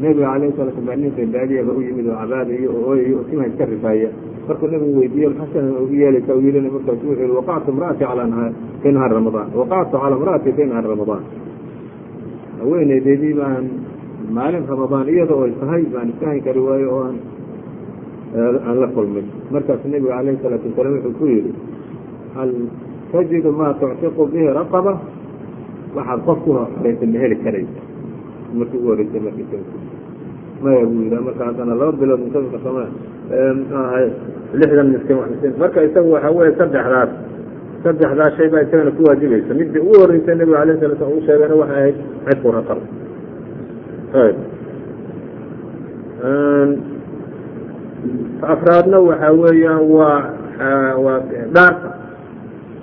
nebiga 0.00 0.26
alayh 0.32 0.50
salatu 0.58 0.80
slam 0.84 1.00
ninka 1.00 1.22
baadiyaba 1.34 1.72
u 1.72 1.80
yimid 1.86 2.06
oo 2.10 2.16
cabaadayo 2.20 2.68
oo 2.76 2.82
ooyayo 2.90 3.16
oo 3.18 3.24
timaha 3.30 3.48
iska 3.48 3.64
rifaaya. 3.64 4.10
Markuu 4.48 4.66
nabigu 4.68 4.98
weydiiye 5.00 5.28
maxasan 5.28 5.70
ugu 5.82 5.94
yeelaysa 6.02 6.32
yidhi 6.44 6.60
markaasu 6.60 6.90
wuxuu 7.08 7.14
yihi 7.22 7.32
waqactu 7.38 7.70
imra'ati 7.72 8.04
calaa 8.04 8.50
fi 8.82 8.88
nahaari 8.92 9.14
ramadaan. 9.14 9.48
Waqactu 9.60 9.96
calaa 10.02 10.18
imra'ati 10.18 10.52
fi 10.56 10.62
nahaari 10.68 10.88
ramadaan. 10.92 11.22
Haweeneydeedii 12.60 13.34
baan 13.40 13.64
maalin 14.36 14.64
ramadaan 14.68 15.06
iyada 15.14 15.34
oo 15.34 15.48
tahay 15.62 15.82
baan 15.94 16.08
iska 16.12 16.26
hayn 16.30 16.42
kari 16.46 16.60
waayo 16.66 16.88
oo 16.96 17.02
aan 17.08 17.16
aan 18.34 18.76
la 18.80 18.86
kulmin. 18.94 19.26
Markaasu 19.50 19.86
nebiga 19.88 20.18
alayhi 20.18 20.38
salaatu 20.42 20.66
wasalaam 20.70 20.94
wuxuu 20.98 21.14
ku 21.18 21.24
yidhi 21.26 21.52
hal 22.34 22.50
tajidu 23.12 23.50
maa 23.52 23.72
tuctiqu 23.80 24.22
bihi 24.32 24.48
raqaba? 24.58 24.92
Waxaad 25.94 26.20
qof 26.26 26.38
ku 26.44 26.50
horeysa 26.58 27.06
ma 27.06 27.18
heli 27.22 27.36
karaysa 27.44 27.80
markii 28.58 28.78
ugu 28.78 28.88
horeysay 28.90 29.20
markii 29.20 29.62
maya 30.62 30.82
buu 30.86 31.02
yidhi 31.06 31.18
marka 31.26 31.42
haddana 31.48 31.74
laba 31.74 31.92
bilood 31.92 32.20
musafiqa 32.26 32.58
mxuu 32.58 33.76
ahay 33.78 34.06
lixdan 34.58 34.88
miskiin 34.94 35.16
wax 35.18 35.28
miskiin 35.30 35.54
marka 35.62 35.78
isagu 35.86 36.10
waxa 36.14 36.30
weeye 36.36 36.52
saddexdaas 36.58 37.10
saddexdaas 37.84 38.32
shay 38.36 38.48
baa 38.52 38.62
isagana 38.66 38.90
ku 38.96 39.02
waajibaysa 39.08 39.54
midii 39.54 39.78
ugu 39.86 39.94
horreysay 40.02 40.34
nebiga 40.34 40.58
alayh 40.62 40.74
sala 40.80 40.94
slam 40.98 41.10
uu 41.14 41.22
sheegayna 41.26 41.54
waxay 41.62 41.78
ahayd 41.78 41.96
cidku 42.26 42.48
raqab. 42.56 42.78
Ayb 44.22 44.36
afraadna 48.42 48.98
waxa 49.00 49.32
weeyaan 49.32 49.82
waa 49.96 50.18
ah, 50.60 50.94
waa 51.04 51.20
dhaarta 51.54 51.90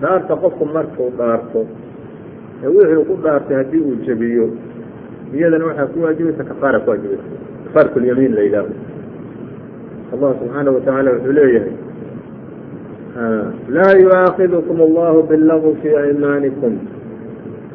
dhaarta 0.02 0.34
qofku 0.36 0.66
markuu 0.66 1.10
dhaarto 1.18 1.66
wixii 2.76 3.06
ku 3.10 3.14
dhaartay 3.24 3.56
haddii 3.58 3.82
uu 3.82 3.96
jebiyo 4.06 4.50
iyadana 5.34 5.66
waxaa 5.66 5.88
ku 5.94 6.04
waajibaysa 6.04 6.44
kafaara 6.44 6.80
ku 6.80 6.90
waajibaysa. 6.90 7.24
Kafaarkulyamiin 7.66 8.36
la 8.36 8.42
yidhaaho 8.42 8.74
allah 10.14 10.30
subxaana 10.40 10.72
watacaala 10.72 11.12
wuxuu 11.12 11.32
leeyahay 11.32 11.74
ah, 13.20 13.46
laa 13.70 13.94
yuaakidukum 14.04 14.78
allahu 14.82 15.24
biاllagu 15.30 15.78
fii 15.82 15.96
aymaanikum 15.96 16.74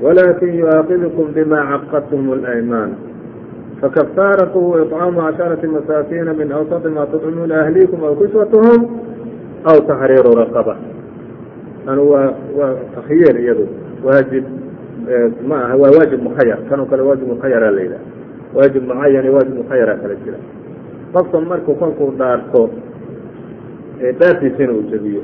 walaakin 0.03 0.55
yuaakidukum 0.61 1.33
bima 1.35 1.61
caqadtum 1.71 2.29
اlaymaan 2.37 2.91
casharati 3.81 5.67
masaakiina 5.67 6.33
min 6.35 6.53
awsati 6.53 6.89
ma 6.89 7.07
tudcimuuna 7.07 7.61
ahliikum 7.61 8.05
aw 8.05 8.15
kiswatuhum 8.17 8.81
aw 9.65 9.77
taxriiru 9.87 10.33
raqaba 10.35 10.77
anu 11.87 12.11
waa 12.11 12.33
waa 12.59 12.75
takhyiir 12.95 13.37
iyadu 13.41 13.69
waajib 14.05 14.45
ma 15.49 15.57
aha 15.65 15.77
waa 15.77 15.91
waajib 15.91 16.21
mukhayar 16.23 16.59
kanoo 16.69 16.87
kale 16.87 17.03
mukhayara 17.03 17.71
la 17.71 17.81
yidhaha 17.81 18.05
waajib 18.55 18.83
mucayan 18.83 19.25
iyo 19.25 19.33
waajib 19.35 19.55
mukhayara 19.57 19.95
kala 19.97 20.15
jira 20.25 20.39
qofka 21.13 21.41
markuu 21.41 21.75
kolkuu 21.75 22.11
dhaarto 22.19 22.71
dhaartiisina 24.19 24.73
uu 24.73 24.83
jebiyo 24.91 25.23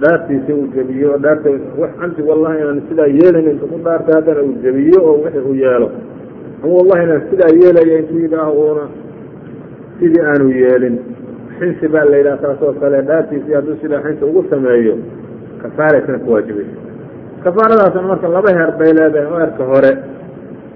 dhaartiisi 0.00 0.52
uu 0.52 0.66
jebiyo 0.74 1.12
oo 1.12 1.18
dhaarta 1.18 1.50
wax 1.78 1.90
camdi 2.00 2.22
wallahi 2.22 2.58
inaan 2.60 2.82
sidaa 2.88 3.06
yeelayn 3.06 3.50
intu 3.50 3.66
ku 3.66 3.78
dhaartay 3.78 4.14
haddana 4.14 4.42
uu 4.42 4.58
jebiyo 4.62 4.98
oo 5.00 5.14
wixii 5.24 5.40
uu 5.48 5.54
yeelo 5.54 5.90
ama 6.62 6.72
wallahi 6.78 7.30
sidaa 7.30 7.52
yeelaya 7.60 7.98
intuu 7.98 8.40
uuna 8.60 8.84
sidii 9.98 10.20
aanu 10.20 10.50
yeelin. 10.50 10.96
Xinsi 11.58 11.88
baa 11.88 12.04
la 12.04 12.16
yidhaha 12.16 12.36
taas 12.36 12.62
oo 12.62 12.72
kale 12.72 13.02
dhaartiisii 13.02 13.54
hadduu 13.54 13.76
sidaa 13.82 14.00
xinsi 14.04 14.24
ugu 14.24 14.44
sameeyo 14.50 14.94
kafaaraysna 15.62 16.18
ku 16.18 16.32
waajibaysa 16.32 16.76
kafaaradaasna 17.44 18.02
marka 18.02 18.28
laba 18.28 18.50
heer 18.56 18.72
bay 18.78 18.92
leedahay 18.92 19.32
oo 19.32 19.40
erka 19.40 19.64
hore. 19.64 19.92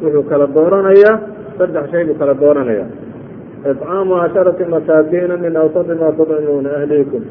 Wuxuu 0.02 0.22
kala 0.22 0.46
dooranayaa 0.46 1.16
saddex 1.58 1.90
shay 1.90 2.04
buu 2.04 2.14
kala 2.14 2.34
dooranaya 2.34 2.86
iطcaamu 3.70 4.14
casharati 4.20 4.64
masaakiina 4.64 5.36
min 5.36 5.56
awsati 5.56 5.94
ma 6.00 6.12
tudcimuuna 6.12 6.70
ahliikum. 6.76 7.22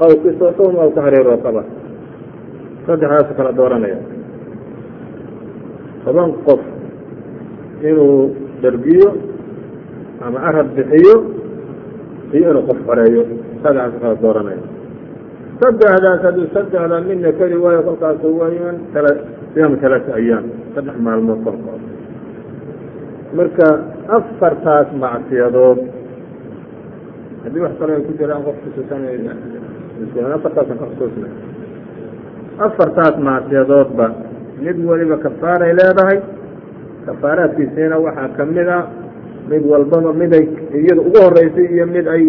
Aw 0.00 0.10
kiswatuhum 0.22 0.76
aw 0.78 0.90
taxriiru 0.96 1.30
raqaba. 1.30 1.62
Saddexdaasu 2.86 3.34
kala 3.36 3.52
dooranaya 3.52 3.98
toban 6.04 6.32
qof 6.46 6.60
inuu 7.82 8.34
dhergiyo 8.62 9.08
ama 10.26 10.38
arab 10.48 10.66
bixiyo 10.76 11.14
iyo 12.36 12.46
inuu 12.50 12.62
qof 12.68 12.78
xoreeyo 12.86 13.22
saddexdaasu 13.62 13.96
kala 14.02 14.14
dooranaya 14.24 14.62
saddexdaas 15.60 16.20
hadduu 16.26 16.46
saddexda 16.54 16.96
midna 17.08 17.30
keli 17.38 17.56
waayo 17.64 17.80
kolkaasu 17.88 18.26
wayaan 18.40 18.76
siyaam 19.54 19.72
talaata 19.82 20.10
ayaam 20.20 20.44
saddex 20.74 20.96
maalmood 21.06 21.40
kolkood 21.46 21.82
marka 23.36 23.66
afartaas 24.16 24.88
macsiyadood 25.04 25.78
haddii 27.44 27.62
wax 27.64 27.72
kale 27.80 27.92
ay 27.96 28.02
ku 28.08 28.12
jiraan 28.20 28.42
qof 28.46 28.56
kusuusaaafartaasan 28.64 30.76
ka 30.80 30.86
xusuusna 30.92 31.28
afartaas 32.66 33.14
macsiyadoodba 33.28 34.06
mid 34.64 34.76
waliba 34.90 35.16
kafaaray 35.24 35.72
leedahay 35.80 36.18
kafaaraadkiisiina 37.06 37.96
waxaa 38.06 38.28
ka 38.36 38.44
mid 38.44 38.68
a 38.68 38.78
mid 39.50 39.62
walbaba 39.72 40.12
mid 40.12 40.32
ay 40.34 40.44
iyada 40.80 41.00
ugu 41.08 41.18
horeysay 41.24 41.66
iyo 41.74 41.86
mid 41.86 42.06
ay 42.08 42.24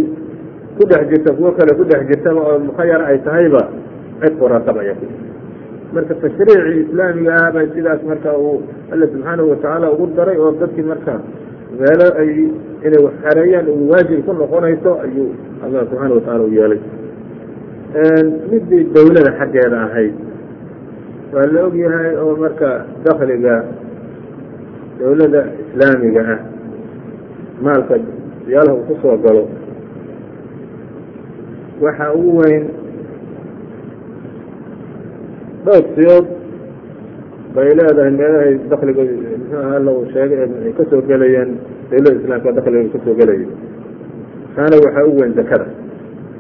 ku 0.77 0.83
dhex 0.91 1.03
jirta 1.11 1.33
kuwo 1.33 1.51
kale 1.57 1.71
ku 1.79 1.83
dhex 1.83 2.01
jirtaba 2.09 2.41
oo 2.49 2.59
mukhayar 2.59 3.01
ay 3.09 3.17
tahayba 3.27 3.63
ayaa 4.21 4.95
ku 4.99 5.07
marka 5.93 6.13
tashriicii 6.21 6.79
islaamiga 6.85 7.31
ah 7.41 7.51
bay 7.55 7.65
sidaas 7.75 8.01
marka 8.03 8.37
uu 8.37 8.61
alla 8.91 9.05
subxaanahu 9.07 9.49
watacaala 9.49 9.91
ugu 9.91 10.05
daray 10.17 10.37
oo 10.37 10.51
dadkii 10.61 10.83
marka 10.91 11.13
meelo 11.79 12.07
ay 12.21 12.29
inay 12.85 13.01
wax 13.05 13.13
xareeyaan 13.23 13.67
uu 13.73 13.89
waajib 13.91 14.19
ku 14.27 14.31
noqonayso 14.41 14.91
ayuu 15.05 15.29
allah 15.63 15.81
subxaana 15.89 16.13
watacaala 16.15 16.43
u 16.43 16.51
yeelay. 16.57 16.81
Midii 18.51 18.83
dawlada 18.93 19.31
xaggeeda 19.39 19.77
ahayd 19.87 20.13
waa 21.33 21.45
la 21.53 21.59
og 21.67 21.75
yahay 21.75 22.15
oo 22.23 22.35
marka 22.35 22.69
dakliga 23.05 23.55
dawladda 24.99 25.41
islaamiga 25.63 26.21
ah. 26.33 26.39
Maalka 27.61 27.95
yaalaha 28.53 28.75
uu 28.77 28.85
ku 28.87 28.93
soo 29.01 29.17
galo. 29.25 29.43
Waxa 31.81 32.13
ugu 32.13 32.31
weyn 32.41 32.63
dhowr 35.65 35.83
siyood 35.95 36.25
bay 37.55 37.69
leedahay 37.77 38.11
meelahay 38.19 38.53
dakliga 38.71 39.03
muxuaha 39.03 39.75
alla 39.77 39.91
uu 39.91 40.05
sheegay 40.13 40.39
ay 40.65 40.73
ka 40.77 40.83
soo 40.89 41.01
gelayeen 41.09 41.49
dawladda 41.91 42.19
islaamka 42.21 42.51
dakliga 42.57 42.89
ka 42.93 42.99
soo 43.05 43.15
gelaya 43.19 43.47
taana 44.55 44.75
waxaa 44.85 45.05
ugu 45.09 45.19
weyn 45.21 45.33
zakada 45.39 45.67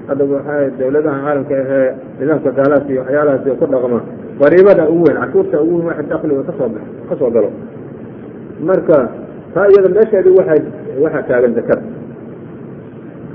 hadda 0.07 0.23
waxaa 0.33 0.69
dawladaha 0.79 1.17
caalamka 1.25 1.55
ahee 1.63 1.89
nidaamka 2.19 2.49
gaalaadka 2.59 2.89
iyo 2.93 3.01
waxyaalahaas 3.03 3.45
ku 3.61 3.65
dhaqma 3.73 3.99
dariibada 4.41 4.83
ugu 4.93 5.03
weyn 5.07 5.17
cashuurta 5.21 5.57
ugu 5.61 5.73
weyn 5.77 5.87
waxa 5.91 6.03
dakliga 6.13 6.43
ka 6.49 6.53
soo 6.59 6.69
ka 7.09 7.15
soo 7.19 7.29
galo 7.35 7.49
marka 8.61 8.97
taa 9.53 9.67
iyada 9.71 9.89
meesheedi 9.89 10.29
waxa 10.29 10.55
waxaa 11.03 11.23
taagan 11.29 11.53
zakada 11.55 11.83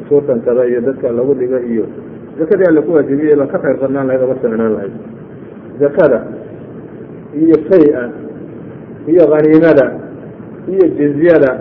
cashuurtankada 0.02 0.66
iyo 0.66 0.80
dadka 0.80 1.12
lagu 1.12 1.34
dhiga 1.34 1.60
iyo 1.60 1.84
zakadii 2.38 2.66
alla 2.68 2.82
ku 2.82 2.92
waajibiyey 2.92 3.36
baa 3.36 3.46
ka 3.46 3.58
khayr 3.58 3.76
badnaan 3.80 4.06
lahayd 4.06 4.22
oo 4.22 4.28
ka 4.34 4.40
ficnaan 4.40 4.72
lahayd. 4.76 4.92
Zakada 5.80 6.18
iyo 7.36 7.56
shay-a 7.70 8.02
iyo 9.08 9.24
khaniimada 9.32 9.86
iyo 10.68 10.86
jizyada 10.98 11.52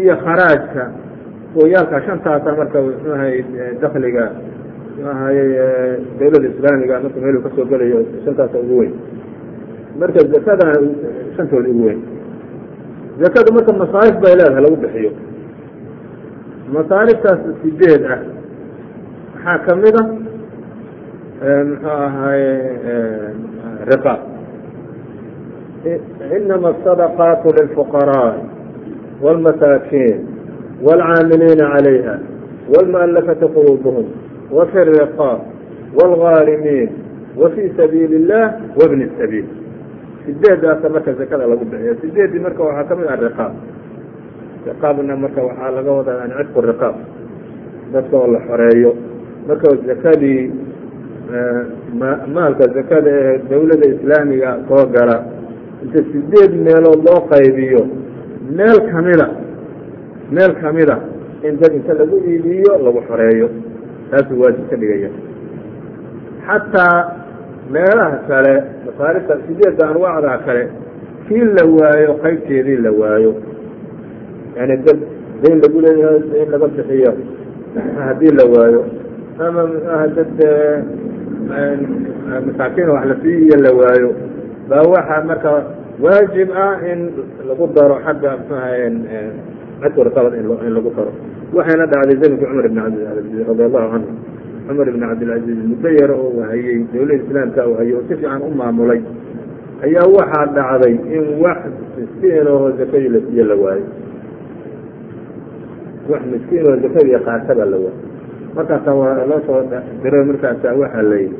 iyo 0.00 0.14
kharaajka 0.24 0.84
ooyaalka 1.62 2.02
shantaasa 2.06 2.50
marka 2.56 2.78
muxuu 2.82 3.12
ahay 3.14 3.44
dakliga 3.80 4.24
muxuu 4.96 5.10
ahaye 5.10 5.42
dawladda 6.20 6.48
islaamiga 6.52 7.00
marka 7.04 7.18
meeluu 7.20 7.42
ka 7.42 7.50
soo 7.56 7.64
gelayo 7.64 8.00
shantaasa 8.24 8.58
ugu 8.58 8.78
weyn. 8.78 8.92
Marka 10.00 10.20
zakadana 10.32 10.74
shantooda 11.36 11.68
ugu 11.68 11.84
weyn 11.86 12.00
zakadu 13.21 13.49
marka 13.57 13.71
masaarif 13.81 14.15
bay 14.23 14.33
leedahay 14.39 14.63
lagu 14.65 14.77
bixiyo 14.83 15.11
masaariftaas 16.75 17.39
sideed 17.63 18.03
ah 18.15 18.19
waxaa 19.35 19.57
kamid 19.67 19.95
a 20.01 20.03
muxuu 21.69 21.89
ahaye 22.07 22.53
riqaab 23.91 24.19
inama 26.37 26.69
asadaqaatu 26.75 27.47
lilfuqaraaءi 27.57 28.41
wاlmasaakiin 29.23 30.17
wاlcaamiliina 30.87 31.65
calayha 31.73 32.15
wاlmu'alafati 32.73 33.47
quluubuhum 33.55 34.05
wafi 34.57 34.77
الriqaab 34.85 35.39
wاlghaarimiin 35.99 36.89
wafii 37.41 37.69
sabiili 37.77 38.15
الlah 38.21 38.45
wabni 38.81 39.03
الsabiil 39.09 39.47
sideedaasa 40.26 40.88
marka 40.88 41.12
zakada 41.20 41.46
lagu 41.46 41.64
bixiyo. 41.64 41.94
Sideeddii 42.00 42.40
marka 42.46 42.62
waxaa 42.62 42.84
ka 42.88 42.94
mid 42.96 43.06
ah 43.08 43.16
riqaab. 43.16 43.52
Riqaabna 44.66 45.16
marka 45.16 45.40
waxaa 45.48 45.70
laga 45.76 45.90
wadaa 45.98 46.22
an 46.24 46.30
cidku 46.38 46.60
riqaab 46.70 46.96
dadka 47.92 48.14
oo 48.16 48.28
la 48.34 48.40
xoreeyo. 48.48 48.90
Marka 49.48 49.66
zakadii 49.88 50.42
maalka 52.34 52.64
zakada 52.76 53.10
ee 53.10 53.38
dawladda 53.50 53.86
islaamiga 53.94 54.50
soo 54.68 54.86
gala 54.94 55.16
inta 55.82 56.00
sideed 56.12 56.52
meelood 56.66 57.00
loo 57.08 57.20
qaybiyo 57.32 57.82
meel 58.56 58.78
kamida 58.92 59.26
meel 60.30 60.52
kamida 60.62 60.96
in 61.48 61.56
dad 61.60 61.72
inta 61.78 61.92
lagu 62.00 62.16
iibiyo 62.28 62.72
lagu 62.84 63.00
xoreeyo. 63.08 63.48
Taasuu 64.10 64.40
waajib 64.40 64.64
ka 64.70 64.76
dhigaya 64.76 65.10
xataa 66.46 67.23
meelaha 67.70 68.16
kale 68.28 68.54
masaarifta 68.86 69.34
sideedda 69.46 69.88
anwaacdaa 69.88 70.38
kale 70.46 70.64
kii 71.28 71.44
la 71.56 71.64
waayo 71.76 72.14
qaybteedii 72.22 72.76
la 72.84 72.90
waayo. 72.92 73.32
Yani 74.56 74.76
dad 74.86 74.98
dayn 75.42 75.58
lagu 75.62 75.78
leeyahay 75.80 76.42
in 76.42 76.48
laga 76.52 76.66
bixiyo 76.68 77.12
haddii 78.06 78.32
la 78.38 78.44
waayo. 78.54 78.80
Ama 79.38 79.62
mxuaha 79.66 80.06
dad 80.16 80.30
masaakiin 82.46 82.88
wax 82.88 83.04
la 83.06 83.16
siiyo 83.22 83.56
la 83.64 83.70
waayo. 83.72 84.10
Baa 84.68 84.82
waxaa 84.94 85.24
marka 85.24 85.50
waajib 86.00 86.48
ah 86.52 86.78
in 86.92 87.00
lagu 87.48 87.64
daro 87.74 87.96
xagga 88.04 88.30
mxuaha 88.36 88.68
cidku 89.82 90.00
raqabad 90.04 90.32
in 90.38 90.72
lagu 90.74 90.90
daro. 90.96 91.12
Waxayna 91.54 91.86
dhacday 91.86 92.16
zamanki 92.22 92.44
cumar 92.46 92.66
ibn 92.66 92.78
cabdilcaziz 92.80 93.46
radi 93.48 93.62
allahu 93.68 93.88
canhu 93.92 94.12
cumar 94.68 94.88
ibn 94.92 95.00
cabdilcaziz 95.08 95.58
muddo 95.70 95.88
yar 96.00 96.10
oo 96.18 96.30
hayey 96.50 96.78
dawlada 96.92 97.14
islaamka 97.22 97.60
uu 97.68 97.74
hayay 97.80 97.94
oo 97.98 98.02
si 98.08 98.14
fiican 98.20 98.42
u 98.42 98.50
maamulay 98.60 99.00
ayaa 99.86 100.06
waxaa 100.16 100.46
dhacday 100.56 100.94
in 101.16 101.24
wax 101.44 101.60
miskiin 101.98 102.46
oo 102.54 102.70
zakadii 102.78 103.08
la 103.14 103.20
siiyo 103.28 103.44
la 103.50 103.56
waayo 103.64 103.86
wax 106.10 106.22
miskiin 106.32 106.64
oo 106.70 106.76
zakadii 106.84 107.18
qaataba 107.28 107.64
la 107.72 107.76
waayo 107.84 107.98
markaasaa 108.56 108.94
waa 109.00 109.24
loo 109.30 109.40
soo 109.46 109.60
diray 110.02 110.24
markaasaa 110.30 110.74
waxaa 110.82 111.02
layidhi 111.10 111.36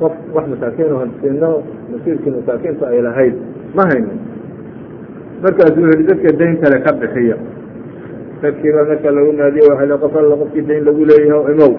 qof 0.00 0.14
wax 0.34 0.44
masaakiin 0.52 0.92
oo 0.98 1.06
siino 1.20 1.50
masiirkii 1.92 2.32
masaakiintu 2.38 2.82
ay 2.90 3.00
lahayd 3.06 3.34
ma 3.76 3.82
hayno 3.90 4.14
markaasuu 5.44 5.86
yihi 5.90 6.04
dadka 6.10 6.30
dayn 6.40 6.56
kale 6.62 6.78
ka 6.86 6.92
bixiya 7.02 7.36
dadkiiba 8.42 8.84
marka 8.84 9.10
lagu 9.10 9.32
naadiye 9.32 9.64
waa 9.70 9.98
qof 9.98 10.16
alla 10.16 10.36
qofkii 10.36 10.66
dayn 10.66 10.84
lagu 10.84 11.04
leeyahay 11.04 11.52
imow. 11.54 11.72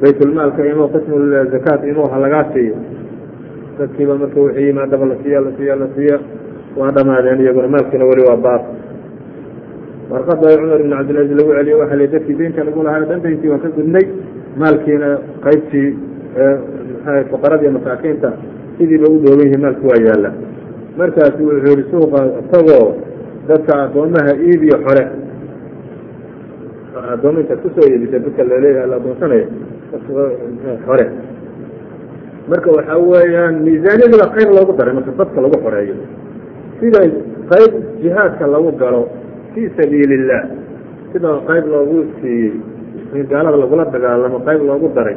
Baytulmaalka 0.00 0.66
imow 0.66 0.88
qismu 0.90 1.16
zakaat 1.52 1.84
imow 1.86 2.06
ha 2.10 2.18
lagaa 2.18 2.50
siiyo. 2.52 2.74
Dadkiiba 3.78 4.14
marka 4.18 4.40
wixii 4.40 4.66
yimaadaba 4.66 5.06
la 5.06 5.16
siiya 5.22 5.40
la 5.40 5.50
siiya 5.56 5.76
la 5.76 5.86
siiya 5.96 6.18
waa 6.76 6.90
dhamaadeen 6.90 7.40
iyaguna 7.40 7.68
maalkiina 7.68 8.04
weli 8.04 8.22
waa 8.26 8.36
baas. 8.36 8.62
Warqada 10.10 10.56
cumar 10.58 10.80
ibn 10.80 10.90
cabdilaziz 10.90 11.36
lagu 11.38 11.50
celiyo 11.54 11.78
waxa 11.78 11.96
li 11.96 12.08
dadkii 12.08 12.34
daynta 12.34 12.64
lagu 12.64 12.82
lahaa 12.82 13.04
dhan 13.06 13.20
dayntii 13.22 13.48
waan 13.48 13.60
ka 13.60 13.68
gudnay. 13.68 14.06
Maalkiina 14.56 15.08
qaybtii 15.44 15.88
maxaa 16.34 17.24
fuqarada 17.30 17.62
iyo 17.62 17.72
masaakiinta 17.78 18.32
sidiiba 18.78 19.06
u 19.08 19.18
dhooban 19.22 19.46
yihiin 19.46 19.60
maalki 19.62 19.86
waa 19.86 20.00
yaalla. 20.06 20.30
Markaasu 20.98 21.38
wuxuu 21.46 21.70
yihi 21.70 21.84
suuqa 21.90 22.18
isagoo 22.42 22.94
dadka 23.48 23.72
addoomaha 23.84 24.32
iibiyo 24.46 24.76
xore 24.86 25.04
addooma 27.12 27.40
intaad 27.44 27.60
ku 27.62 27.68
soo 27.76 27.86
iibisa 27.90 28.18
dadka 28.24 28.42
la 28.50 28.56
leeyahay 28.64 28.88
la 28.92 28.96
adoonsanayo 29.00 29.46
xore 30.86 31.06
marka 32.50 32.68
waxa 32.76 32.94
weeyaan 32.98 33.54
miisaaniyadiiba 33.66 34.26
qayb 34.36 34.50
loogu 34.56 34.72
daray 34.78 34.94
marka 34.98 35.12
dadka 35.20 35.38
lagu 35.44 35.56
xoreeyo. 35.64 35.94
Sida 36.80 37.00
qayb 37.52 37.72
jihaadka 38.02 38.44
lagu 38.54 38.70
galo 38.82 39.02
fii 39.54 39.68
sabiili 39.76 40.14
illah 40.20 40.42
sida 41.12 41.30
qayb 41.48 41.64
loogu 41.74 41.98
siiyey 42.20 42.52
in 43.14 43.24
gaalada 43.32 43.56
lagula 43.62 43.84
dagaalamo 43.94 44.38
qayb 44.48 44.60
loogu 44.70 44.88
daray 44.96 45.16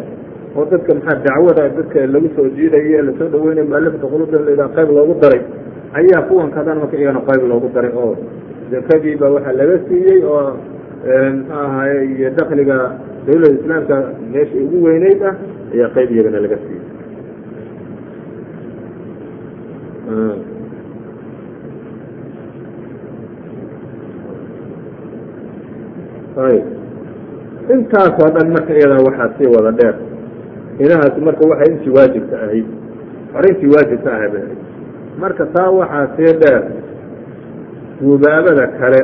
oo 0.55 0.65
dadka 0.71 0.93
maxaa 0.93 1.19
dacwada 1.25 1.63
dadka 1.77 1.99
lagu 2.13 2.27
soo 2.35 2.47
jiidayo 2.55 3.01
la 3.07 3.11
soo 3.19 3.27
dhaweynayo 3.33 3.65
mualafata 3.71 4.07
quluubta 4.07 4.37
la 4.59 4.67
qayb 4.77 4.89
loogu 4.97 5.13
daray 5.23 5.41
ayaa 5.99 6.21
kuwan 6.29 6.49
kadan 6.55 6.77
marka 6.81 6.95
iyagana 6.97 7.21
qayb 7.29 7.43
loogu 7.51 7.67
daray. 7.75 7.91
Oo 8.01 8.15
zakadiiba 8.71 9.27
waxaa 9.35 9.55
laga 9.59 9.75
siiyey 9.89 10.23
oo 10.23 10.55
muxuu 11.03 11.53
ahaye 11.65 11.97
iyo 12.15 12.29
dakliga 12.37 12.77
dawladda 13.25 13.55
islaamka 13.59 13.95
meesha 14.33 14.57
ugu 14.65 14.77
weyneyd 14.87 15.21
ah 15.29 15.35
ayaa 15.73 15.93
qayb 15.95 16.09
iyagana 16.11 16.39
laga 16.45 16.57
siiyey. 16.63 16.85
Ayb 26.37 26.65
intaasoo 27.73 28.29
dhan 28.35 28.47
marka 28.55 28.71
iyadaa 28.73 29.03
waxaa 29.07 29.29
sii 29.37 29.49
wada 29.55 29.71
dheer. 29.79 29.95
Inahaas 30.79 31.15
marka 31.27 31.43
waxay 31.51 31.69
intii 31.73 31.93
waajibka 31.97 32.35
ahayd. 32.45 32.67
Xorintii 33.33 33.71
waajibka 33.73 34.09
ahayd. 34.15 34.33
Marka 35.19 35.45
taa 35.55 35.69
waxaa 35.79 36.07
sii 36.15 36.33
dheer. 36.41 36.63
Guubaabada 38.01 38.67
kale 38.79 39.01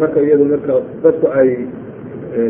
marka 0.00 0.20
iyadu 0.20 0.44
marka 0.44 0.80
dadku 1.02 1.26
ay 1.34 1.66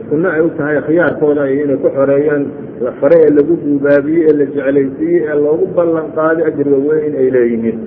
sunno 0.09 0.29
ay 0.29 0.41
u 0.41 0.51
tahay 0.57 0.81
khiyaarkooda 0.87 1.43
ay 1.43 1.63
inay 1.65 1.77
ku 1.77 1.89
xoreeyaan 1.89 2.45
la 2.81 2.93
fare 3.01 3.17
ee 3.25 3.31
lagu 3.31 3.57
guubaabiyey 3.57 4.29
ee 4.29 4.33
la 4.33 4.45
jeclaysiiyey 4.45 5.23
ee 5.25 5.37
loogu 5.45 5.67
ballan 5.77 6.13
qaaday 6.17 6.45
ajriga 6.45 6.77
weyn 6.77 7.15
ay 7.17 7.31
leeyihiin. 7.31 7.79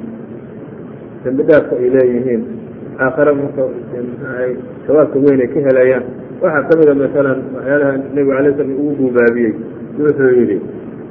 Dambi 1.25 1.43
ay 1.53 1.89
leeyihiin. 1.95 2.41
Aakhare 2.99 3.33
marka 3.33 3.63
sawaabka 4.87 5.19
weyn 5.19 5.41
ay 5.41 5.47
ka 5.53 5.59
helayaan. 5.67 6.03
Waxaa 6.41 6.67
ka 6.69 6.77
mida 6.79 6.93
masalan 6.95 7.39
waxyaalaha 7.55 7.93
nebigu 8.13 8.31
alay 8.31 8.53
slam 8.57 8.71
ugu 8.71 8.91
guubaabiyey. 8.99 9.53
Wuxuu 9.99 10.31
yidhi 10.39 10.57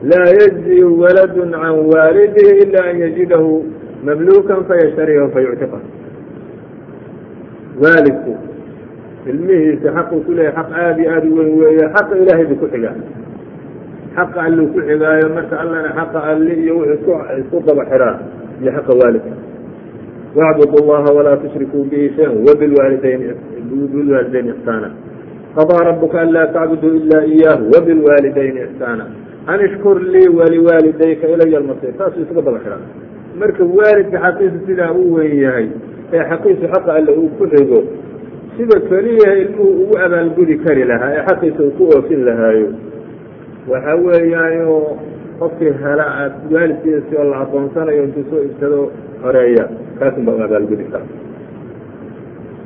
laa 0.03 0.27
yajzi 0.41 0.83
waladu 0.85 1.43
can 1.51 1.77
waalidihi 1.93 2.53
ila 2.63 2.81
an 2.91 2.97
yajidahu 3.01 3.65
mamlukan 4.05 4.65
fayashtariyahu 4.69 5.31
fayuctiqa 5.35 5.79
waalidku 7.83 8.33
ilmihiisa 9.31 9.89
xaquu 9.97 10.17
ku 10.27 10.31
leeyahay 10.33 10.57
xaq 10.63 10.69
aada 10.83 11.01
iyo 11.03 11.11
aada 11.15 11.29
u 11.29 11.37
weyn 11.39 11.51
weeye 11.61 11.85
xaqa 11.97 12.13
ilaahay 12.23 12.47
buu 12.51 12.57
ku 12.63 12.67
xigaa 12.73 12.95
xaqa 14.17 14.39
alluu 14.47 14.67
ku 14.75 14.81
xigaayo 14.89 15.27
marka 15.37 15.55
allana 15.63 15.89
xaqa 15.99 16.19
alli 16.33 16.55
iyo 16.65 16.75
wuxuu 16.81 17.19
isku 17.41 17.57
daba 17.67 17.85
xiraa 17.91 18.17
iyo 18.63 18.71
xaqa 18.77 18.93
waalidka 19.01 19.33
wacbud 20.39 20.71
allaha 20.83 21.09
walaa 21.17 21.37
tushrikuu 21.43 21.85
bihi 21.91 22.13
shayan 22.17 22.35
wabilwaalidayn 22.47 23.21
bilwaalidayn 23.93 24.47
ixsaana 24.55 24.89
qadaa 25.57 25.85
rabuka 25.91 26.21
anlaa 26.21 26.47
tacbuduu 26.57 26.95
ila 27.01 27.19
iyaahu 27.35 27.65
wabilwaalidayn 27.75 28.57
ixsaana 28.67 29.05
an 29.53 29.59
ishkur 29.67 29.97
lii 30.15 30.29
waliwaalidayka 30.39 31.29
ilaya 31.35 31.59
almasir 31.59 31.93
taasuu 31.99 32.23
isuga 32.25 32.43
daba 32.43 32.59
xiraa 32.65 32.83
marka 33.41 33.63
waalidka 33.79 34.19
xaqiisu 34.25 34.59
sidaa 34.67 34.93
u 34.93 35.15
weyn 35.15 35.35
yahay 35.45 35.69
ee 36.13 36.25
xaqiisu 36.31 36.67
xaqa 36.75 36.91
alle 36.99 37.13
uu 37.21 37.29
ku 37.39 37.45
xigo 37.55 37.81
sida 38.57 38.77
keliya 38.91 39.31
ilmuhu 39.43 39.71
ugu 39.83 39.95
abaalgudi 40.07 40.57
kari 40.65 40.85
lahaa 40.91 41.13
ee 41.17 41.23
xaqiisa 41.29 41.61
uu 41.67 41.71
ku 41.79 41.85
oofin 41.95 42.25
lahaayo. 42.29 42.69
Waxa 43.71 43.95
weeyaan 44.07 44.69
qofkii 45.41 45.73
hela 45.83 46.07
waalidkiisi 46.55 47.13
oo 47.21 47.25
la 47.31 47.37
adoonsanayo 47.45 48.03
intuu 48.05 48.25
soo 48.31 48.43
ibsado 48.49 48.81
horreeya 49.23 49.65
kaasun 49.99 50.25
baa 50.27 50.35
u 50.35 50.43
abaalgudi 50.47 50.85
kara 50.93 51.05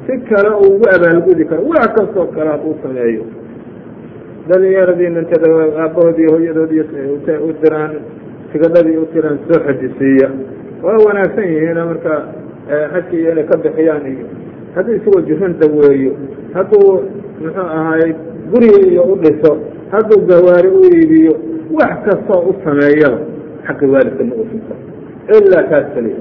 si 0.06 0.12
kale 0.30 0.50
uu 0.54 0.74
ugu 0.74 0.86
abaalgudi 0.96 1.44
karo 1.50 1.62
wax 1.72 1.88
kastoo 1.98 2.26
kale 2.34 2.50
hadduu 2.50 2.76
sameeyo. 2.82 3.24
Dhalinyaradiina 4.48 5.20
intada 5.20 5.48
aabbahoodii 5.82 6.26
hooyadoodii 6.32 6.80
u 7.46 7.52
diraan 7.62 7.92
tigadhadii 8.52 8.96
u 8.96 9.06
tiraan 9.12 9.38
soo 9.48 9.60
xajisiiya. 9.66 10.28
Waa 10.82 10.98
wanaagsan 11.06 11.44
yihiin 11.52 11.78
marka 11.90 12.14
xajka 12.68 13.16
inay 13.32 13.44
ka 13.50 13.56
bixiyaan 13.64 14.06
iyo 14.12 14.26
hadduu 14.74 14.94
isagoo 14.98 15.20
jiran 15.28 15.54
daweeyo 15.60 16.12
hadduu 16.54 16.92
muxuu 17.40 17.66
ahaay 17.76 18.12
guriga 18.52 18.78
iyo 18.90 19.02
u 19.12 19.16
dhiso 19.22 19.52
hadduu 19.92 20.20
gawaari 20.30 20.68
u 20.68 20.80
iibiyo 20.90 21.34
wax 21.78 21.92
kastoo 22.06 22.40
u 22.50 22.54
sameeyaba 22.64 23.18
xaqi 23.66 23.86
waalidka 23.94 24.24
ma 24.24 24.34
ufinta 24.42 24.74
ilaa 25.38 25.62
kaas 25.70 25.86
keliya 25.94 26.20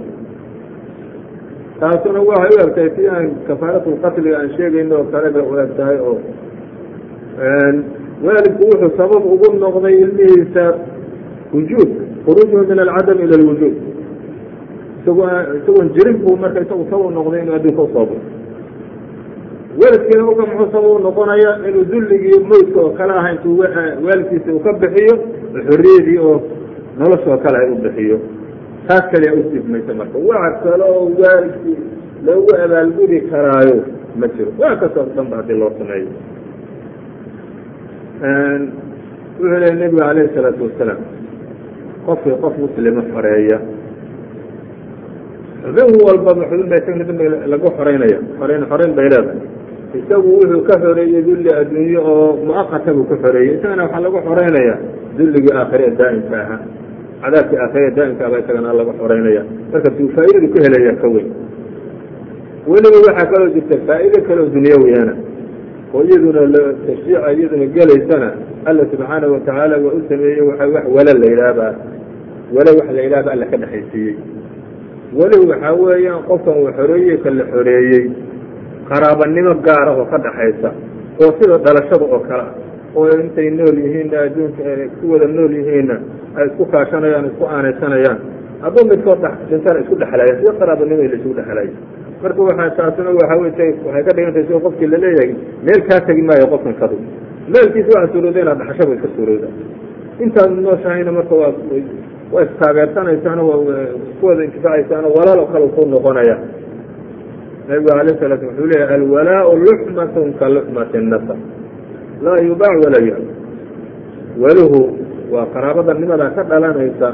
taasuna 1.79 2.19
waxay 2.29 2.55
u 2.57 2.61
egtahay 2.67 2.89
si 2.95 3.07
aan 3.15 3.27
kafaaratlqatliga 3.47 4.37
aan 4.39 4.49
sheegayno 4.57 4.95
oo 4.99 5.03
kale 5.13 5.29
bay 5.35 5.43
u 5.51 5.59
eg 5.63 5.71
tahay 5.77 5.97
oo 6.09 6.17
waalidku 8.25 8.63
wuxuu 8.71 8.91
sabab 8.97 9.23
ugu 9.33 9.47
noqday 9.63 9.95
ilmihiisa 10.03 10.65
wujuud 11.53 11.89
khuruujuhu 12.25 12.63
min 12.69 12.79
alcadam 12.85 13.17
ila 13.25 13.35
alwujuud 13.39 13.75
isagoo 15.01 15.27
isagoon 15.59 15.89
jirin 15.95 16.17
buu 16.23 16.35
marka 16.43 16.59
isagu 16.65 16.85
sabab 16.89 17.11
noqday 17.17 17.41
inuu 17.43 17.55
adduunka 17.59 17.81
u 17.81 17.89
soo 17.93 18.05
baxo 18.05 18.19
waalidkiina 19.81 20.23
uga 20.31 20.43
muxuu 20.49 20.71
sabab 20.75 20.91
u 20.95 20.99
noqonaya 21.07 21.51
inuu 21.69 21.85
dulligii 21.91 22.39
mawdka 22.51 22.79
oo 22.85 22.91
kale 22.99 23.13
aha 23.19 23.29
intuu 23.35 23.57
waalidkiisa 24.05 24.49
uu 24.55 24.59
ka 24.65 24.73
bixiyo 24.81 25.15
xorriyadii 25.67 26.17
oo 26.27 26.35
noloshoo 26.99 27.37
kale 27.43 27.57
ay 27.63 27.69
u 27.71 27.75
bixiyo. 27.85 28.17
Taas 28.87 29.05
kaliya 29.11 29.33
u 29.33 29.43
sibmaysa 29.51 29.93
marka. 29.93 30.17
Wax 30.29 30.53
kale 30.63 30.83
oo 30.83 31.03
waalidkii 31.23 31.77
loogu 32.25 32.51
abaalgudi 32.65 33.21
karaayo 33.31 33.77
ma 34.19 34.27
jiro. 34.27 34.51
Waa 34.59 34.75
ka 34.81 34.89
soo 34.93 35.05
dhanba 35.15 35.37
haddii 35.37 35.57
loo 35.61 35.71
sameeyo. 35.79 36.09
Wuxuu 39.39 39.59
lehy 39.59 39.73
nebigu 39.79 40.01
alayh 40.03 40.25
isalaatu 40.31 40.63
wasalaam 40.67 41.01
qofkii 42.05 42.37
qof 42.43 42.53
muslima 42.63 43.01
xoreeya 43.13 43.57
xubin 45.63 45.89
walbaba 46.07 46.43
xubin 46.49 46.67
ba 46.71 46.75
isagna 46.81 47.03
dambiga 47.09 47.47
lagu 47.53 47.67
xoreynaya 47.77 48.17
xoreyn 48.39 48.63
xoreyn 48.71 48.91
bay 48.97 49.07
leedahay. 49.13 49.39
Isagu 49.99 50.29
wuxuu 50.39 50.61
ka 50.67 50.75
xoreeyey 50.83 51.21
dulli 51.27 51.49
adduunye 51.59 51.97
oo 52.11 52.27
muaqata 52.47 52.89
buu 52.95 53.05
ka 53.11 53.15
xoreeyey 53.23 53.55
isagana 53.57 53.83
waxaa 53.85 54.01
lagu 54.05 54.17
xoreynaya 54.27 54.75
dulligii 55.17 55.53
aakhire 55.59 55.83
ee 55.89 55.95
daa'imka 55.99 56.35
ahaa. 56.43 56.59
Cadaabkii 57.23 57.59
aakhire 57.63 57.85
ee 57.89 57.95
daa'imka 57.97 58.23
aba 58.27 58.37
isagana 58.43 58.69
lagu 58.79 58.91
xoreynaya 59.01 59.41
marka 59.71 59.89
duu 59.97 60.09
faa'iidadu 60.15 60.47
ka 60.53 60.59
helaya 60.65 60.93
ka 61.01 61.07
weyn. 61.15 61.27
Weliba 62.71 62.97
waxaa 63.07 63.27
kaloo 63.31 63.49
jirta 63.55 63.75
faa'iido 63.87 64.19
kale 64.27 64.39
oo 64.45 64.49
dunyawiyana 64.55 65.13
oo 65.95 66.01
iyaduna 66.07 66.41
tashriica 66.87 67.29
iyaduna 67.37 67.65
gelaysana 67.75 68.29
alla 68.69 68.83
subxaanahu 68.91 69.33
watacaala 69.35 69.75
waa 69.85 69.93
u 69.97 70.01
sameeyey 70.09 70.41
waa 70.49 70.67
wax 70.75 70.85
wala 70.95 71.11
la 71.21 71.25
yidhaahbaa 71.31 71.73
wala 72.55 72.71
wax 72.79 72.87
la 72.95 73.01
yidhahba 73.05 73.29
alla 73.35 73.45
ka 73.51 73.57
dhexaysiiyey 73.61 74.15
weli 75.19 75.37
waxaa 75.51 75.73
weeyaan 75.83 76.23
qofkan 76.29 76.55
uu 76.61 76.71
xoreeyey 76.77 77.17
ka 77.23 77.29
la 77.37 77.43
xoreeyey. 77.53 78.03
Qaraabanimo 78.89 79.53
gaara 79.65 79.91
oo 79.99 80.05
ka 80.11 80.17
dhaxaysa 80.25 80.69
oo 81.23 81.31
sida 81.39 81.57
dhalashada 81.65 82.05
oo 82.15 82.19
kale 82.27 82.43
ah 82.43 82.53
oo 82.95 83.07
intay 83.23 83.49
nool 83.49 83.77
yihiinna 83.83 84.17
adduunka 84.25 84.63
ku 84.99 85.11
wada 85.11 85.27
nool 85.27 85.53
yihiinna 85.59 85.95
ay 86.37 86.45
isku 86.47 86.65
kaashanayaan 86.73 87.25
isku 87.31 87.43
aanaysanayaan. 87.45 88.19
Hadduu 88.63 88.83
midkood 88.91 89.21
dhintana 89.49 89.79
isku 89.83 89.95
dhexlaya 90.01 90.33
sida 90.39 90.51
qaraabanimo 90.59 91.01
la 91.03 91.15
isugu 91.19 91.33
dhexlaya 91.39 91.71
marka 92.23 92.41
waxaa 92.47 92.69
taasuna 92.77 93.09
waxa 93.19 93.35
wey 93.41 93.51
waxay 93.51 94.03
ka 94.07 94.11
dhigantahay 94.15 94.45
sida 94.47 94.59
qofkii 94.65 94.87
la 94.93 94.97
leeyahay 95.03 95.31
meel 95.65 95.81
kaa 95.89 95.99
tegi 96.07 96.21
maayo 96.29 96.45
qofkan 96.53 96.75
kadu 96.81 96.97
meelkiisa 97.53 97.89
waxaa 97.97 98.13
suurooda 98.13 98.39
inaad 98.43 98.57
dhaxashaba 98.61 98.93
iska 98.97 99.09
suurooda 99.15 99.47
intaad 100.23 100.51
nooshahayna 100.65 101.11
marka 101.17 101.33
waa 101.41 101.51
waa 102.33 102.43
istaageersanaysaano 102.47 103.41
waa 103.49 103.59
kuwada 104.19 104.43
intifacaysaano 104.47 105.07
walaal 105.17 105.39
oo 105.39 105.45
kale 105.53 105.67
ku 105.75 105.81
noqonaya. 105.85 106.37
Nabigu 107.67 107.89
alayh 107.99 108.15
salaa 108.19 108.39
wuxuu 108.45 108.65
leeyahy 108.71 108.93
alwalaau 108.95 109.55
luxmatun 109.65 110.33
ka 110.39 110.45
luxmati 110.49 110.97
nasab. 111.11 111.39
Laa 112.23 112.39
yubaac 112.47 112.75
walaa 112.85 113.03
yuhab 113.07 113.25
waluhu 114.41 114.79
waa 115.33 115.45
qaraabadanimada 115.53 116.29
ka 116.35 116.43
dhalanaysa 116.43 117.09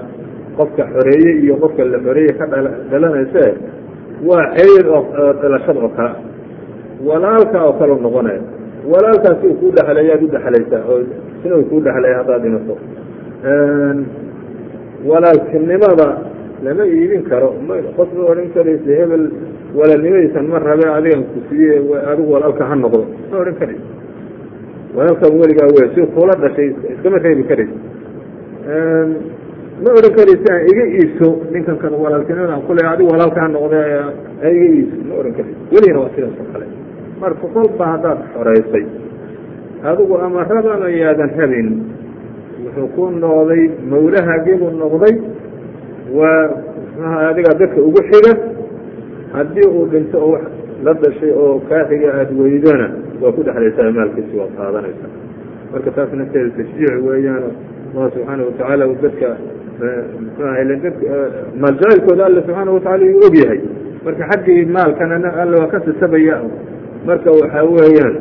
qofka 0.57 0.83
xoreeye 0.93 1.31
iyo 1.43 1.55
qofka 1.61 1.83
la 1.85 1.99
xoreeye 2.05 2.31
ka 2.39 2.45
dhalanayse 2.91 3.43
waa 4.29 4.45
xiriir 4.55 4.85
oo 4.97 5.33
dhalashada 5.41 5.79
oo 5.85 5.89
kale. 5.97 6.15
Walaalka 7.07 7.57
oo 7.67 7.73
kale 7.79 7.93
noqonaya. 8.05 8.41
Walaalkaasi 8.91 9.45
uu 9.47 9.55
kuu 9.61 9.71
dhexlaya 9.75 10.13
ad 10.17 10.23
u 10.23 10.27
dhexlaysaa 10.33 10.83
oo 10.91 10.99
sina 11.43 11.55
uu 11.57 11.65
kuu 11.69 11.79
dhexlaya 11.85 12.15
haddaad 12.21 12.41
dhimato 12.45 12.75
walaaltinimada 15.09 16.07
lama 16.65 16.83
iibin 16.85 17.23
karo. 17.29 17.49
Qof 17.97 18.09
ma 18.17 18.23
odhan 18.31 18.49
karaysa 18.55 18.91
hebel 18.99 19.23
walaalnimadiisan 19.77 20.45
ma 20.51 20.59
rabe 20.59 20.85
adigan 20.97 21.23
ku 21.31 21.39
siiye 21.49 21.75
adigu 22.11 22.29
walaalka 22.35 22.63
ha 22.69 22.75
noqdo. 22.75 23.03
Ma 23.31 23.35
odhan 23.43 23.55
karaysa 23.61 23.87
walaalkan 24.97 25.31
weligaa 25.41 25.69
wey 25.77 25.87
si 25.95 26.01
kuula 26.15 26.33
dhashay 26.43 26.69
iskama 26.93 27.17
reebi 27.25 27.43
karaysa 27.51 27.77
ma 29.83 29.89
odhan 29.99 30.13
karaysa 30.17 30.49
aan 30.55 30.63
iga 30.71 30.83
iibso 30.97 31.27
ninkan 31.53 31.77
kan 31.81 31.93
walaaltinimadan 32.03 32.61
kule 32.67 32.81
adigu 32.93 33.09
walaalka 33.13 33.39
ha 33.43 33.47
noqde 33.55 33.79
iga 34.41 34.49
iibso. 34.73 34.97
Ma 35.09 35.13
odhan 35.21 35.33
karaysa 35.37 35.59
weligana 35.73 35.99
waa 36.03 36.11
sidaas 36.15 36.35
oo 36.41 36.47
kale. 36.53 36.65
Marka 37.21 37.45
kolba 37.53 37.85
haddaad 37.93 38.19
xoreysay 38.33 38.85
adigu 39.89 40.13
ama 40.25 40.41
raba 40.49 40.69
ama 40.77 40.89
yaadan 40.89 41.31
rabin 41.39 41.67
wuxuu 42.77 42.93
ku 42.95 43.03
noqday 43.23 43.63
mawlahaagiibuu 43.91 44.71
noqday 44.83 45.15
waa 46.13 46.49
mxuaha 46.97 47.33
dadka 47.59 47.79
ugu 47.81 48.01
xiga. 48.09 48.33
Haddii 49.33 49.67
uu 49.67 49.85
dhinto 49.91 50.17
oo 50.17 50.31
wax 50.31 50.43
la 50.83 50.93
dhashay 50.93 51.31
oo 51.31 51.59
kaa 51.69 51.83
xiga 51.89 52.09
aada 52.13 52.33
weydana 52.41 52.87
waa 53.21 53.31
ku 53.31 53.43
dhexlaysaa 53.43 53.91
maalkiisi 53.91 54.37
waad 54.39 54.51
qaadanaysaa. 54.57 55.11
Marka 55.71 55.91
taas 55.91 56.13
nafteeda 56.13 56.49
tashjiic 56.57 56.95
weeyaan 57.07 57.43
allah 57.93 58.11
subxaana 58.13 58.43
watacaala 58.47 58.87
uu 58.87 58.97
dadka 59.01 59.27
mxuaha 60.23 60.61
ila 60.61 60.75
dadka 60.85 61.05
maaljacaylkooda 61.61 62.25
alla 62.25 62.41
subxaana 62.41 62.71
watacala 62.71 63.05
uu 63.05 63.25
og 63.27 63.35
yahay 63.43 63.59
marka 64.05 64.23
xaggii 64.31 64.65
maalkana 64.65 65.29
alla 65.41 65.55
waa 65.61 65.67
ka 65.73 65.79
sisabaya 65.85 66.37
marka 67.05 67.29
waxaa 67.31 67.63
weeyaan 67.75 68.15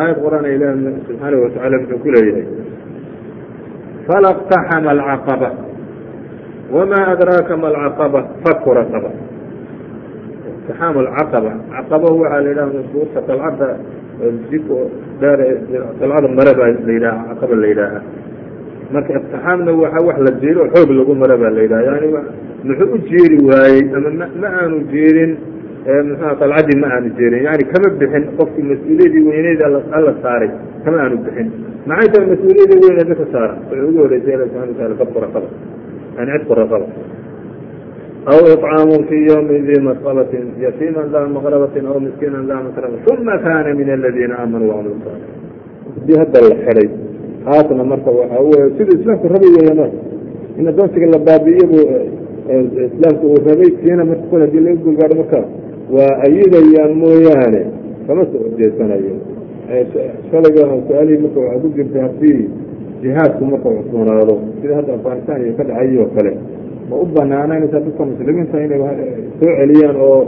aayad 0.00 0.16
qur'aan 0.24 0.46
ilaah 0.54 0.74
subxaana 1.08 1.36
watacaala 1.44 1.76
muxuu 1.82 1.98
ku 2.04 2.08
leeyahay 2.14 2.46
falaqtaxama 4.08 4.90
alcaqaba 4.96 5.48
wma 6.72 6.98
adraaka 7.12 7.56
ma 7.56 7.66
alcaqaba 7.72 8.20
faku 8.44 8.70
raqaba 8.78 9.10
iqtixaamu 10.48 10.98
alcaqaba 11.04 11.50
caqaba 11.74 12.06
waxaa 12.20 12.40
la 12.44 12.48
yidhaha 12.50 12.82
buurta 12.92 13.20
dalcadda 13.28 13.68
jiko 14.50 14.76
dheer 15.20 15.38
dalcada 16.00 16.28
mare 16.38 16.52
baa 16.58 16.70
la 16.86 16.92
yidhaha 16.96 17.20
caqaba 17.34 17.54
la 17.62 17.66
yidhaaha 17.72 18.00
marka 18.92 19.10
iqtixaamna 19.18 19.70
waxa 19.82 20.00
wax 20.08 20.18
la 20.26 20.30
jiiro 20.40 20.62
xoog 20.74 20.90
lagu 20.98 21.12
mare 21.14 21.36
baa 21.42 21.50
la 21.56 21.60
yidhaha 21.64 21.82
yani 21.88 22.08
muxuu 22.64 22.94
u 22.94 22.98
jiiri 23.08 23.36
waayey 23.48 23.82
ama 23.96 24.10
ma 24.40 24.48
aanu 24.60 24.76
jiirin 24.92 25.32
muxua 26.08 26.32
qalcadii 26.40 26.78
ma 26.82 26.88
aanu 26.94 27.08
jeerin 27.18 27.42
yani 27.48 27.64
kama 27.72 27.88
bixin 28.00 28.24
qofkii 28.38 28.64
mas'uuliyadii 28.70 29.22
weyneyd 29.30 29.60
alla 29.96 30.12
saaray. 30.22 30.50
Kama 30.84 30.96
aanu 31.04 31.16
bixin. 31.24 31.48
Maxay 31.88 32.08
tahay 32.12 32.26
mas'uuliyadii 32.32 32.78
weyneed 32.86 33.10
ka 33.20 33.26
saaran 33.32 33.58
waxay 33.62 33.80
ugu 33.88 33.98
horeysay 34.04 34.34
alla 34.36 34.46
subxana 34.46 34.70
wataala 34.72 34.94
kabku 35.00 35.18
raqaba 35.24 35.48
yani 36.16 36.30
cidku 36.34 36.54
raqaba 36.60 36.86
aw 38.32 38.40
iطcaamu 38.54 38.96
fi 39.08 39.16
ywmi 39.30 39.56
di 39.68 39.74
masqabatin 39.88 40.44
yatiima 40.64 41.02
daa 41.12 41.26
maqrabatin 41.36 41.84
aw 41.92 41.96
miskiina 42.06 42.40
daa 42.50 42.60
masraba 42.66 42.96
uma 43.12 43.34
kana 43.44 43.70
min 43.80 43.88
aladiina 43.96 44.34
aamanuu 44.42 44.68
wacamilu 44.72 44.96
saalix 45.04 45.28
haddii 45.96 46.16
hadda 46.22 46.38
la 46.48 46.56
xidhay 46.64 46.88
haasna 47.48 47.84
marka 47.92 48.10
waxa 48.18 48.38
wey 48.50 48.64
siduu 48.76 48.94
islaamku 49.00 49.26
rabay 49.34 49.50
weya 49.56 49.74
marka 49.80 49.98
in 50.58 50.66
adoonsiga 50.72 51.06
la 51.14 51.18
baabi'iyo 51.28 51.66
bu 51.72 51.78
islaamku 52.88 53.24
uu 53.32 53.40
rabay 53.50 53.70
kiina 53.82 54.02
marka 54.10 54.24
kol 54.30 54.40
haddii 54.46 54.62
laga 54.66 54.80
gulgaadho 54.86 55.14
marka 55.22 55.38
waa 55.92 56.12
ayidayaan 56.26 56.92
mooyaane 57.02 57.62
kama 58.06 58.22
soo 58.32 58.38
horjeesanayo 58.44 59.14
shalayga 60.30 60.62
su'aalihii 60.88 61.22
marka 61.24 61.40
waxaa 61.40 61.60
ku 61.62 61.68
jirtay 61.76 62.02
haddii 62.02 62.40
jihaadku 63.02 63.44
marka 63.44 63.68
cusboonaado 63.76 64.34
sida 64.62 64.74
hadda 64.78 64.92
afghanistan 64.94 65.38
iyo 65.44 65.52
ka 65.58 65.64
dhacay 65.64 65.98
oo 65.98 66.08
kale. 66.16 66.32
Ma 66.90 66.96
u 66.96 67.06
banaanaynaysaa 67.16 67.80
dadka 67.80 68.04
muslimiinta 68.04 68.56
inay 68.64 68.80
soo 69.40 69.52
celiyaan 69.60 69.96
oo 69.96 70.18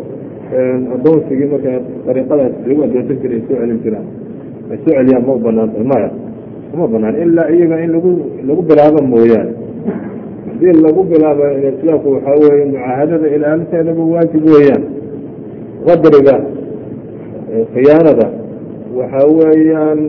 adoonsigii 0.95 1.49
marka 1.53 1.71
dariiqadaas 2.07 2.53
lagu 2.69 2.81
adoonsan 2.87 3.17
jiray 3.23 3.39
ay 3.41 3.45
soo 3.49 3.57
celin 3.61 3.79
jiraan. 3.85 4.07
Ay 4.73 4.79
soo 4.85 4.93
celiyaan 4.99 5.25
ma 5.27 5.33
u 5.33 5.39
banaanta 5.47 5.81
maya. 5.93 6.11
Uma 6.75 6.87
banaan 6.89 7.15
ilaa 7.23 7.49
iyaga 7.55 7.77
in 7.85 7.91
lagu 7.97 8.11
lagu 8.49 8.63
bilaabo 8.69 9.01
mooyaane. 9.13 9.53
Hadii 10.49 10.73
lagu 10.85 11.01
bilaabo 11.11 11.45
islaamku 11.71 12.09
waxaa 12.15 12.37
weeye 12.43 12.65
mucaahadada 12.73 13.27
ilaalinteedaba 13.37 14.03
waajib 14.13 14.45
weeyaan 14.55 14.83
qadriga 15.87 16.37
khiyaanada 17.75 18.27
waxa 18.99 19.21
weeyaan 19.39 20.01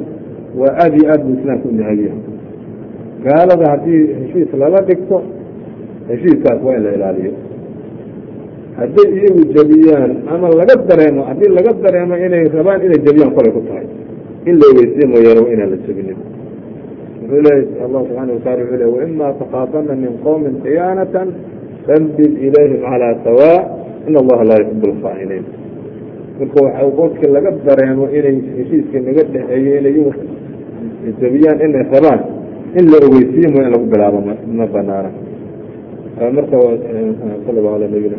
waa 0.60 0.74
aada 0.84 0.96
iyo 1.00 1.08
aad 1.14 1.22
bu 1.26 1.32
islaamku 1.40 1.68
unahagiya 1.74 2.14
gaalada 3.26 3.66
haddii 3.74 4.02
heshiis 4.20 4.50
lala 4.62 4.80
dhigto 4.90 5.18
heshiiskaas 6.10 6.60
waa 6.66 6.76
in 6.78 6.84
la 6.88 6.92
ilaaliyo. 6.98 7.32
Hadday 8.80 9.08
iyagu 9.18 9.42
jebiyaan 9.56 10.12
ama 10.34 10.48
laga 10.60 10.76
dareemo 10.90 11.22
haddii 11.30 11.50
laga 11.58 11.72
dareemo 11.86 12.14
inay 12.26 12.46
rabaan 12.58 12.80
inay 12.86 13.00
jebiyaan 13.06 13.32
kolay 13.38 13.52
ku 13.58 13.62
tahay. 13.68 13.88
In 14.50 14.56
la 14.62 14.66
ogeysiye 14.72 15.06
mooyaane 15.12 15.40
waa 15.46 15.54
inaan 15.56 15.70
la 15.74 15.78
jebinin. 15.88 16.18
Wuxuu 17.22 17.42
leey 17.48 17.62
allah 17.86 18.00
subxana 18.08 18.32
watala 18.38 18.62
wuxuu 18.64 18.78
le 18.82 18.86
waima 18.96 19.28
takhaafana 19.42 19.94
min 20.04 20.12
qowmin 20.26 20.54
khiyaanatan 20.64 21.28
fambid 21.88 22.32
ilayhim 22.48 22.80
calaa 22.86 23.16
sawaa 23.28 23.60
in 24.08 24.14
allaha 24.22 24.44
laa 24.50 24.60
yuxib 24.64 24.84
lkhaa'iniin 24.94 25.46
marka 26.40 26.58
waxa 26.66 26.86
qofkii 26.98 27.32
laga 27.36 27.52
dareemo 27.66 28.06
inay 28.18 28.38
heshiiska 28.58 28.98
naga 29.08 29.24
dhexeeyo 29.34 29.72
inay 29.80 29.96
jebiyaan 31.20 31.60
inay 31.66 31.84
rabaan 31.94 32.22
in 32.80 32.86
la 32.92 32.98
ogeysiye 33.06 33.48
mooya 33.54 33.68
in 33.68 33.72
lagu 33.74 33.86
bilaabo 33.94 34.20
ma 34.58 34.66
banaana. 34.68 35.10
Marka 36.36 36.58
sal 37.46 37.58
ala 37.58 37.86
nabiyina 37.88 38.18